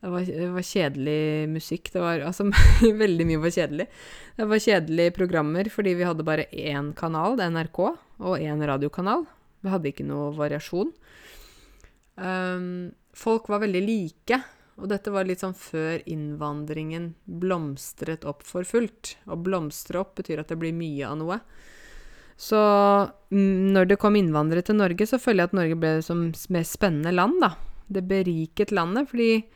Det 0.02 0.10
var, 0.12 0.26
det 0.28 0.48
var, 0.52 0.66
kjedelig 0.66 1.20
musikk. 1.54 1.92
Det 1.94 2.02
var 2.02 2.24
altså 2.26 2.48
Veldig 3.04 3.28
mye 3.30 3.44
var 3.44 3.54
kjedelig. 3.54 3.86
Det 4.36 4.48
var 4.50 4.64
kjedelige 4.66 5.14
programmer 5.16 5.70
fordi 5.72 5.94
vi 5.98 6.08
hadde 6.08 6.26
bare 6.26 6.48
én 6.50 6.92
kanal, 6.98 7.38
det 7.38 7.46
er 7.46 7.54
NRK, 7.54 7.80
og 8.20 8.36
én 8.42 8.66
radiokanal. 8.72 9.24
Vi 9.64 9.72
hadde 9.72 9.90
ikke 9.90 10.06
noe 10.06 10.28
variasjon. 10.36 10.92
Um, 12.16 12.92
folk 13.16 13.48
var 13.52 13.62
veldig 13.64 13.82
like, 13.84 14.40
og 14.76 14.90
dette 14.92 15.12
var 15.12 15.24
litt 15.24 15.40
sånn 15.40 15.56
før 15.56 16.02
innvandringen 16.04 17.14
blomstret 17.24 18.26
opp 18.28 18.44
for 18.44 18.66
fullt. 18.68 19.14
Å 19.24 19.38
blomstre 19.40 20.02
opp 20.02 20.18
betyr 20.20 20.42
at 20.42 20.52
det 20.52 20.58
blir 20.60 20.76
mye 20.76 21.06
av 21.08 21.16
noe. 21.20 21.38
Så 22.36 22.60
når 23.32 23.88
det 23.88 23.96
kom 24.00 24.18
innvandrere 24.20 24.66
til 24.66 24.76
Norge, 24.76 25.08
så 25.08 25.20
føler 25.20 25.46
jeg 25.46 25.50
at 25.50 25.56
Norge 25.56 25.80
ble 25.80 25.94
som 26.04 26.26
mer 26.52 26.68
spennende 26.68 27.14
land, 27.14 27.40
da. 27.40 27.54
Det 27.88 28.04
beriket 28.04 28.74
landet, 28.74 29.08
fordi 29.08 29.46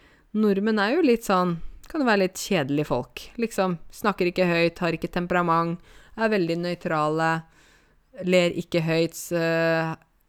Nordmenn 0.40 0.80
er 0.80 0.94
jo 0.94 1.02
litt 1.02 1.26
sånn 1.26 1.56
Kan 1.90 2.04
jo 2.04 2.06
være 2.06 2.22
litt 2.22 2.38
kjedelige 2.38 2.86
folk. 2.86 3.22
Liksom 3.42 3.72
snakker 3.90 4.28
ikke 4.30 4.46
høyt, 4.46 4.78
har 4.78 4.94
ikke 4.94 5.08
temperament, 5.10 5.80
er 6.14 6.30
veldig 6.30 6.56
nøytrale, 6.62 7.30
ler 8.30 8.54
ikke 8.54 8.84
høyt, 8.86 9.18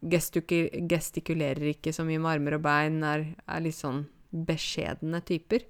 gestikulerer 0.02 1.68
ikke 1.70 1.94
så 1.94 2.02
mye 2.08 2.18
med 2.18 2.32
armer 2.32 2.56
og 2.58 2.64
bein, 2.66 2.98
er, 3.06 3.22
er 3.46 3.62
litt 3.62 3.78
sånn 3.78 4.02
beskjedne 4.32 5.22
typer. 5.28 5.66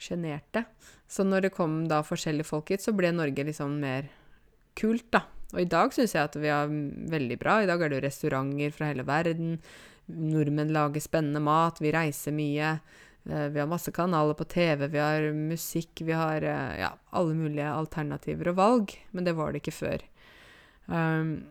Sjenerte. 0.00 0.64
Så 1.10 1.26
når 1.26 1.46
det 1.46 1.54
kom 1.56 1.82
da 1.90 2.00
forskjellige 2.06 2.48
folk 2.48 2.70
hit, 2.72 2.84
så 2.84 2.94
ble 2.96 3.12
Norge 3.14 3.44
liksom 3.46 3.78
mer 3.82 4.08
kult, 4.78 5.08
da. 5.12 5.24
Og 5.50 5.64
i 5.64 5.68
dag 5.70 5.92
syns 5.94 6.14
jeg 6.14 6.28
at 6.28 6.36
vi 6.38 6.50
er 6.52 6.70
veldig 7.10 7.38
bra. 7.40 7.60
I 7.60 7.68
dag 7.68 7.82
er 7.82 7.90
det 7.90 7.98
jo 7.98 8.06
restauranter 8.06 8.74
fra 8.74 8.90
hele 8.92 9.04
verden. 9.06 9.56
Nordmenn 10.10 10.72
lager 10.74 11.02
spennende 11.02 11.42
mat, 11.42 11.80
vi 11.82 11.92
reiser 11.94 12.34
mye. 12.34 12.76
Eh, 13.28 13.46
vi 13.52 13.60
har 13.60 13.70
masse 13.70 13.92
kanaler 13.92 14.34
på 14.38 14.46
TV, 14.50 14.86
vi 14.88 15.02
har 15.02 15.26
musikk, 15.36 16.02
vi 16.06 16.16
har 16.16 16.42
eh, 16.42 16.80
ja, 16.80 16.94
alle 17.10 17.34
mulige 17.36 17.68
alternativer 17.68 18.52
og 18.52 18.60
valg, 18.60 18.94
men 19.10 19.26
det 19.26 19.36
var 19.38 19.52
det 19.52 19.62
ikke 19.62 19.76
før. 19.76 20.06
Um, 20.86 21.50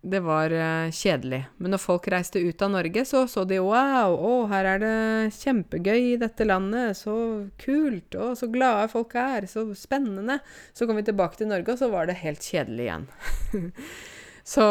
det 0.00 0.20
var 0.22 0.52
uh, 0.54 0.90
kjedelig. 0.94 1.40
Men 1.58 1.74
når 1.74 1.80
folk 1.82 2.06
reiste 2.12 2.38
ut 2.38 2.62
av 2.62 2.70
Norge, 2.70 3.02
så 3.08 3.24
så 3.30 3.42
de 3.48 3.58
wow, 3.62 4.14
å, 4.14 4.34
her 4.50 4.68
er 4.74 4.82
det 4.82 4.92
kjempegøy 5.34 6.12
i 6.12 6.18
dette 6.20 6.46
landet, 6.46 6.96
så 7.00 7.14
kult, 7.58 8.14
å, 8.14 8.30
så 8.38 8.46
glade 8.52 8.86
folk 8.92 9.16
er, 9.18 9.48
så 9.50 9.66
spennende. 9.78 10.38
Så 10.72 10.86
kom 10.86 11.00
vi 11.00 11.06
tilbake 11.08 11.40
til 11.40 11.50
Norge, 11.50 11.74
og 11.74 11.82
så 11.82 11.90
var 11.90 12.06
det 12.06 12.20
helt 12.22 12.46
kjedelig 12.46 12.86
igjen. 12.86 13.08
så 14.54 14.68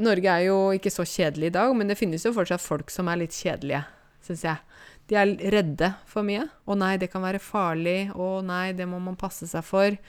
Norge 0.00 0.38
er 0.38 0.48
jo 0.48 0.58
ikke 0.78 0.94
så 0.94 1.04
kjedelig 1.04 1.52
i 1.52 1.56
dag, 1.58 1.76
men 1.76 1.92
det 1.92 1.98
finnes 2.00 2.24
jo 2.24 2.34
fortsatt 2.36 2.64
folk 2.64 2.92
som 2.92 3.12
er 3.12 3.20
litt 3.26 3.36
kjedelige, 3.36 3.84
syns 4.24 4.46
jeg. 4.48 4.80
De 5.06 5.20
er 5.20 5.36
redde 5.52 5.92
for 6.08 6.26
mye. 6.26 6.48
'Å 6.66 6.74
nei, 6.74 6.96
det 6.98 7.12
kan 7.12 7.22
være 7.22 7.38
farlig'. 7.38 8.10
'Å 8.10 8.40
nei, 8.42 8.72
det 8.74 8.88
må 8.90 8.98
man 8.98 9.20
passe 9.20 9.46
seg 9.46 9.62
for'. 9.62 10.00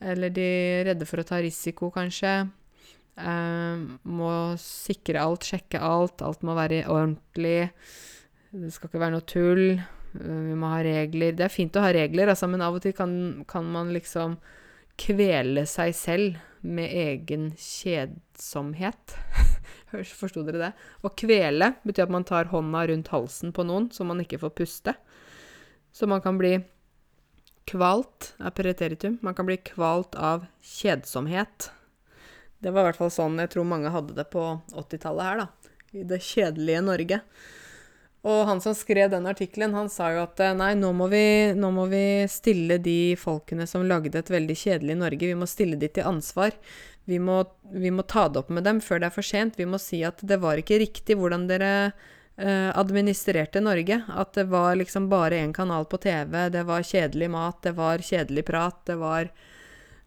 Eller 0.00 0.32
de 0.32 0.46
er 0.46 0.86
redde 0.88 1.04
for 1.04 1.20
å 1.20 1.26
ta 1.28 1.42
risiko, 1.44 1.90
kanskje. 1.92 2.48
Uh, 3.20 3.98
må 4.08 4.32
sikre 4.60 5.22
alt, 5.22 5.46
sjekke 5.46 5.80
alt. 5.84 6.22
Alt 6.24 6.44
må 6.46 6.56
være 6.58 6.84
ordentlig. 6.88 7.70
Det 8.50 8.72
skal 8.74 8.90
ikke 8.90 9.02
være 9.02 9.16
noe 9.16 9.26
tull. 9.28 9.64
Uh, 10.16 10.40
vi 10.48 10.56
må 10.58 10.72
ha 10.72 10.80
regler. 10.86 11.36
Det 11.36 11.46
er 11.46 11.54
fint 11.54 11.76
å 11.76 11.84
ha 11.84 11.92
regler, 11.94 12.32
altså, 12.32 12.48
men 12.50 12.64
av 12.64 12.78
og 12.78 12.84
til 12.84 12.96
kan, 12.96 13.12
kan 13.50 13.68
man 13.70 13.92
liksom 13.96 14.38
kvele 15.00 15.64
seg 15.68 15.94
selv 15.96 16.40
med 16.60 16.92
egen 16.92 17.50
kjedsomhet. 17.56 19.16
Forsto 20.20 20.42
dere 20.46 20.60
det? 20.60 20.72
Å 21.02 21.12
kvele 21.18 21.72
betyr 21.86 22.06
at 22.06 22.12
man 22.12 22.26
tar 22.28 22.50
hånda 22.52 22.84
rundt 22.90 23.10
halsen 23.14 23.54
på 23.56 23.64
noen 23.66 23.88
så 23.94 24.04
man 24.06 24.20
ikke 24.22 24.40
får 24.42 24.52
puste. 24.60 24.94
Så 25.90 26.06
man 26.10 26.22
kan 26.22 26.38
bli 26.38 26.58
kvalt 27.70 28.34
av 28.38 28.54
pereteritum. 28.54 29.18
Man 29.22 29.34
kan 29.34 29.48
bli 29.48 29.58
kvalt 29.62 30.14
av 30.18 30.46
kjedsomhet. 30.62 31.70
Det 32.60 32.72
var 32.72 32.84
i 32.84 32.90
hvert 32.90 33.00
fall 33.00 33.12
sånn 33.14 33.40
jeg 33.40 33.54
tror 33.54 33.68
mange 33.68 33.92
hadde 33.92 34.16
det 34.18 34.26
på 34.32 34.44
80-tallet 34.76 35.26
her, 35.26 35.42
da. 35.44 35.72
I 35.96 36.04
det 36.06 36.20
kjedelige 36.22 36.84
Norge. 36.86 37.18
Og 38.30 38.42
han 38.44 38.60
som 38.60 38.74
skrev 38.76 39.08
den 39.10 39.26
artikkelen, 39.30 39.72
han 39.74 39.88
sa 39.88 40.10
jo 40.12 40.20
at 40.26 40.42
nei, 40.58 40.74
nå 40.76 40.90
må, 40.92 41.08
vi, 41.08 41.24
nå 41.56 41.70
må 41.72 41.86
vi 41.88 42.04
stille 42.28 42.76
de 42.84 43.16
folkene 43.16 43.64
som 43.68 43.86
lagde 43.88 44.20
et 44.20 44.32
veldig 44.32 44.56
kjedelig 44.60 44.98
Norge, 45.00 45.30
vi 45.30 45.38
må 45.40 45.48
stille 45.48 45.78
de 45.80 45.88
til 45.88 46.04
ansvar. 46.06 46.52
Vi 47.08 47.16
må, 47.18 47.40
vi 47.72 47.90
må, 47.90 48.04
ta 48.04 48.28
det 48.28 48.42
opp 48.42 48.52
med 48.52 48.68
dem 48.68 48.82
før 48.84 49.00
det 49.00 49.08
er 49.08 49.14
for 49.16 49.26
sent. 49.26 49.56
Vi 49.58 49.66
må 49.66 49.80
si 49.80 50.02
at 50.06 50.20
det 50.20 50.38
var 50.42 50.60
ikke 50.60 50.82
riktig 50.82 51.16
hvordan 51.18 51.48
dere 51.48 51.72
eh, 52.36 52.68
administrerte 52.68 53.64
Norge. 53.64 54.02
At 54.12 54.36
det 54.36 54.50
var 54.52 54.76
liksom 54.76 55.08
bare 55.10 55.40
én 55.40 55.56
kanal 55.56 55.88
på 55.88 55.98
TV, 56.04 56.36
det 56.52 56.66
var 56.68 56.86
kjedelig 56.86 57.32
mat, 57.32 57.62
det 57.64 57.72
var 57.80 58.04
kjedelig 58.04 58.44
prat, 58.52 58.84
det 58.92 59.00
var 59.00 59.32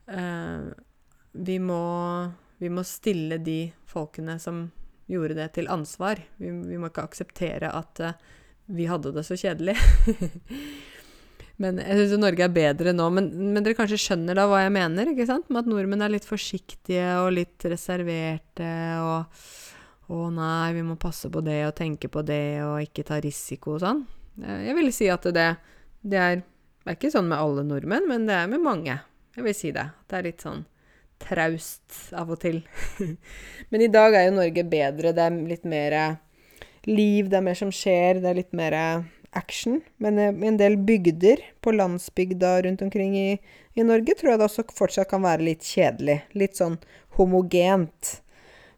eh, 0.06 0.70
vi 1.34 1.58
må, 1.60 1.82
vi 2.62 2.70
må 2.72 2.84
stille 2.88 3.40
de 3.42 3.74
folkene 3.90 4.38
som 4.42 4.68
gjorde 5.10 5.38
det, 5.38 5.50
til 5.58 5.70
ansvar. 5.72 6.22
Vi, 6.40 6.50
vi 6.50 6.80
må 6.80 6.90
ikke 6.90 7.06
akseptere 7.08 7.72
at 7.76 8.02
uh, 8.04 8.14
vi 8.72 8.88
hadde 8.88 9.14
det 9.16 9.26
så 9.28 9.38
kjedelig. 9.40 9.76
men 11.62 11.82
jeg 11.84 12.00
syns 12.00 12.22
Norge 12.22 12.46
er 12.46 12.56
bedre 12.56 12.94
nå. 12.96 13.10
Men, 13.14 13.30
men, 13.54 13.62
dere 13.64 13.78
kanskje 13.78 14.00
skjønner 14.06 14.40
da 14.40 14.48
hva 14.50 14.64
jeg 14.64 14.76
mener? 14.76 15.12
ikke 15.12 15.28
sant? 15.30 15.50
Med 15.50 15.64
at 15.64 15.72
nordmenn 15.72 16.06
er 16.06 16.14
litt 16.14 16.28
forsiktige 16.28 17.10
og 17.24 17.34
litt 17.40 17.70
reserverte 17.70 18.72
og 19.04 19.46
Å 20.14 20.26
nei, 20.30 20.74
vi 20.76 20.82
må 20.84 20.98
passe 21.00 21.30
på 21.32 21.40
det 21.42 21.62
og 21.64 21.78
tenke 21.78 22.10
på 22.12 22.22
det 22.28 22.60
og 22.62 22.82
ikke 22.84 23.06
ta 23.08 23.22
risiko 23.24 23.78
og 23.78 23.80
sånn. 23.82 24.02
Eh, 24.44 24.66
jeg 24.68 24.76
vil 24.76 24.90
si 24.94 25.08
at 25.10 25.24
det, 25.32 25.46
det 26.04 26.20
er 26.20 26.36
Det 26.44 26.92
er 26.92 26.98
ikke 26.98 27.14
sånn 27.14 27.30
med 27.32 27.40
alle 27.40 27.64
nordmenn, 27.64 28.10
men 28.10 28.28
det 28.28 28.36
er 28.36 28.50
med 28.52 28.60
mange. 28.60 28.98
Jeg 29.38 29.46
vil 29.46 29.56
si 29.56 29.72
det. 29.72 29.86
Det 30.12 30.18
er 30.18 30.28
litt 30.28 30.44
sånn 30.44 30.66
traust 31.24 32.14
av 32.18 32.32
og 32.34 32.42
til. 32.44 32.62
men 33.72 33.84
i 33.84 33.92
dag 33.92 34.16
er 34.16 34.28
jo 34.28 34.38
Norge 34.38 34.64
bedre. 34.68 35.16
Det 35.16 35.26
er 35.26 35.42
litt 35.50 35.68
mer 35.68 35.98
liv, 36.90 37.30
det 37.32 37.40
er 37.40 37.46
mer 37.46 37.60
som 37.60 37.72
skjer, 37.74 38.22
det 38.22 38.32
er 38.32 38.40
litt 38.42 38.56
mer 38.56 38.78
action. 39.34 39.82
Men 39.98 40.20
i 40.20 40.48
en 40.48 40.60
del 40.60 40.78
bygder, 40.78 41.42
på 41.62 41.72
landsbygda 41.76 42.62
rundt 42.66 42.82
omkring 42.86 43.16
i, 43.18 43.30
i, 43.74 43.84
Norge, 43.84 44.16
tror 44.18 44.34
jeg 44.34 44.42
det 44.42 44.50
også 44.50 44.68
fortsatt 44.76 45.10
kan 45.12 45.24
være 45.26 45.48
litt 45.48 45.66
kjedelig. 45.66 46.20
Litt 46.38 46.60
sånn 46.60 46.78
homogent. 47.18 48.18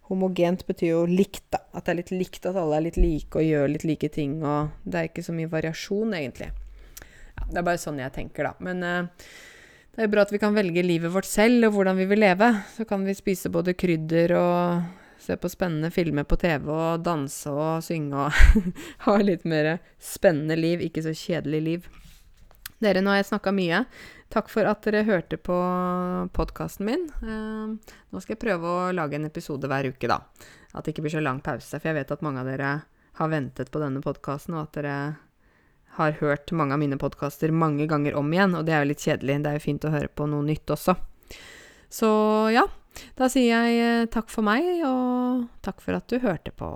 Homogent 0.09 0.65
betyr 0.67 0.91
jo 0.91 1.01
likt, 1.09 1.47
da. 1.53 1.63
At 1.73 1.87
det 1.87 1.95
er 1.95 2.01
litt 2.03 2.13
likt, 2.13 2.45
at 2.45 2.59
alle 2.59 2.77
er 2.77 2.87
litt 2.87 3.01
like 3.01 3.41
og 3.41 3.47
gjør 3.47 3.73
litt 3.73 3.87
like 3.87 4.11
ting. 4.13 4.37
Og 4.45 4.71
det 4.85 5.01
er 5.01 5.09
ikke 5.09 5.25
så 5.25 5.35
mye 5.35 5.51
variasjon, 5.51 6.13
egentlig. 6.17 6.51
Ja, 7.35 7.49
det 7.49 7.59
er 7.59 7.67
bare 7.67 7.81
sånn 7.81 7.99
jeg 7.99 8.15
tenker, 8.15 8.51
da. 8.51 8.55
Men 8.63 8.85
uh, 8.85 9.29
det 9.95 10.03
er 10.03 10.11
bra 10.11 10.25
at 10.25 10.31
vi 10.33 10.39
kan 10.41 10.55
velge 10.55 10.83
livet 10.83 11.13
vårt 11.13 11.27
selv, 11.27 11.69
og 11.69 11.77
hvordan 11.77 11.95
vi 11.95 12.07
vil 12.09 12.19
leve. 12.19 12.49
Så 12.75 12.83
kan 12.87 13.05
vi 13.07 13.15
spise 13.15 13.51
både 13.51 13.75
krydder 13.79 14.33
og 14.35 15.21
se 15.23 15.37
på 15.39 15.49
spennende 15.49 15.89
filmer 15.91 16.27
på 16.27 16.37
TV 16.37 16.67
og 16.69 17.05
danse 17.05 17.49
og 17.49 17.83
synge 17.85 18.27
og 18.27 18.65
ha 19.07 19.15
litt 19.23 19.45
mer 19.47 19.77
spennende 20.01 20.57
liv, 20.59 20.83
ikke 20.83 21.05
så 21.05 21.15
kjedelig 21.15 21.61
liv. 21.63 21.87
Dere, 22.83 22.99
nå 22.99 23.13
har 23.13 23.21
jeg 23.21 23.29
snakka 23.31 23.53
mye. 23.55 23.85
Takk 24.33 24.51
for 24.51 24.67
at 24.67 24.83
dere 24.83 25.05
hørte 25.07 25.39
på 25.39 25.55
podkasten 26.35 26.89
min. 26.89 27.07
Eh, 27.23 27.95
nå 28.11 28.21
skal 28.21 28.35
jeg 28.35 28.43
prøve 28.43 28.67
å 28.67 28.91
lage 28.95 29.15
en 29.15 29.29
episode 29.29 29.69
hver 29.71 29.87
uke, 29.93 30.09
da. 30.11 30.19
At 30.75 30.83
det 30.83 30.91
ikke 30.91 31.05
blir 31.07 31.15
så 31.15 31.23
lang 31.23 31.39
pause. 31.45 31.79
For 31.79 31.87
jeg 31.87 32.01
vet 32.01 32.11
at 32.11 32.25
mange 32.25 32.43
av 32.43 32.51
dere 32.51 32.73
har 33.15 33.31
ventet 33.31 33.71
på 33.71 33.79
denne 33.79 34.03
podkasten, 34.03 34.57
og 34.57 34.67
at 34.67 34.75
dere 34.81 34.97
har 35.97 36.17
hørt 36.21 36.51
mange 36.55 36.75
av 36.75 36.81
mine 36.81 36.99
podkaster 37.01 37.53
mange 37.55 37.87
ganger 37.91 38.17
om 38.19 38.31
igjen. 38.33 38.55
Og 38.57 38.65
det 38.67 38.75
er 38.75 38.83
jo 38.83 38.91
litt 38.91 39.03
kjedelig. 39.05 39.41
Det 39.43 39.51
er 39.51 39.59
jo 39.59 39.65
fint 39.65 39.87
å 39.87 39.93
høre 39.93 40.11
på 40.11 40.27
noe 40.29 40.45
nytt 40.45 40.73
også. 40.75 40.97
Så 41.95 42.09
ja, 42.51 42.65
da 43.19 43.29
sier 43.31 43.51
jeg 43.53 43.83
eh, 43.83 44.07
takk 44.11 44.31
for 44.33 44.45
meg, 44.45 44.65
og 44.87 45.45
takk 45.65 45.83
for 45.83 45.97
at 45.97 46.09
du 46.11 46.19
hørte 46.23 46.51
på. 46.55 46.71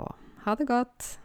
Ha 0.46 0.56
det 0.60 0.70
godt. 0.70 1.16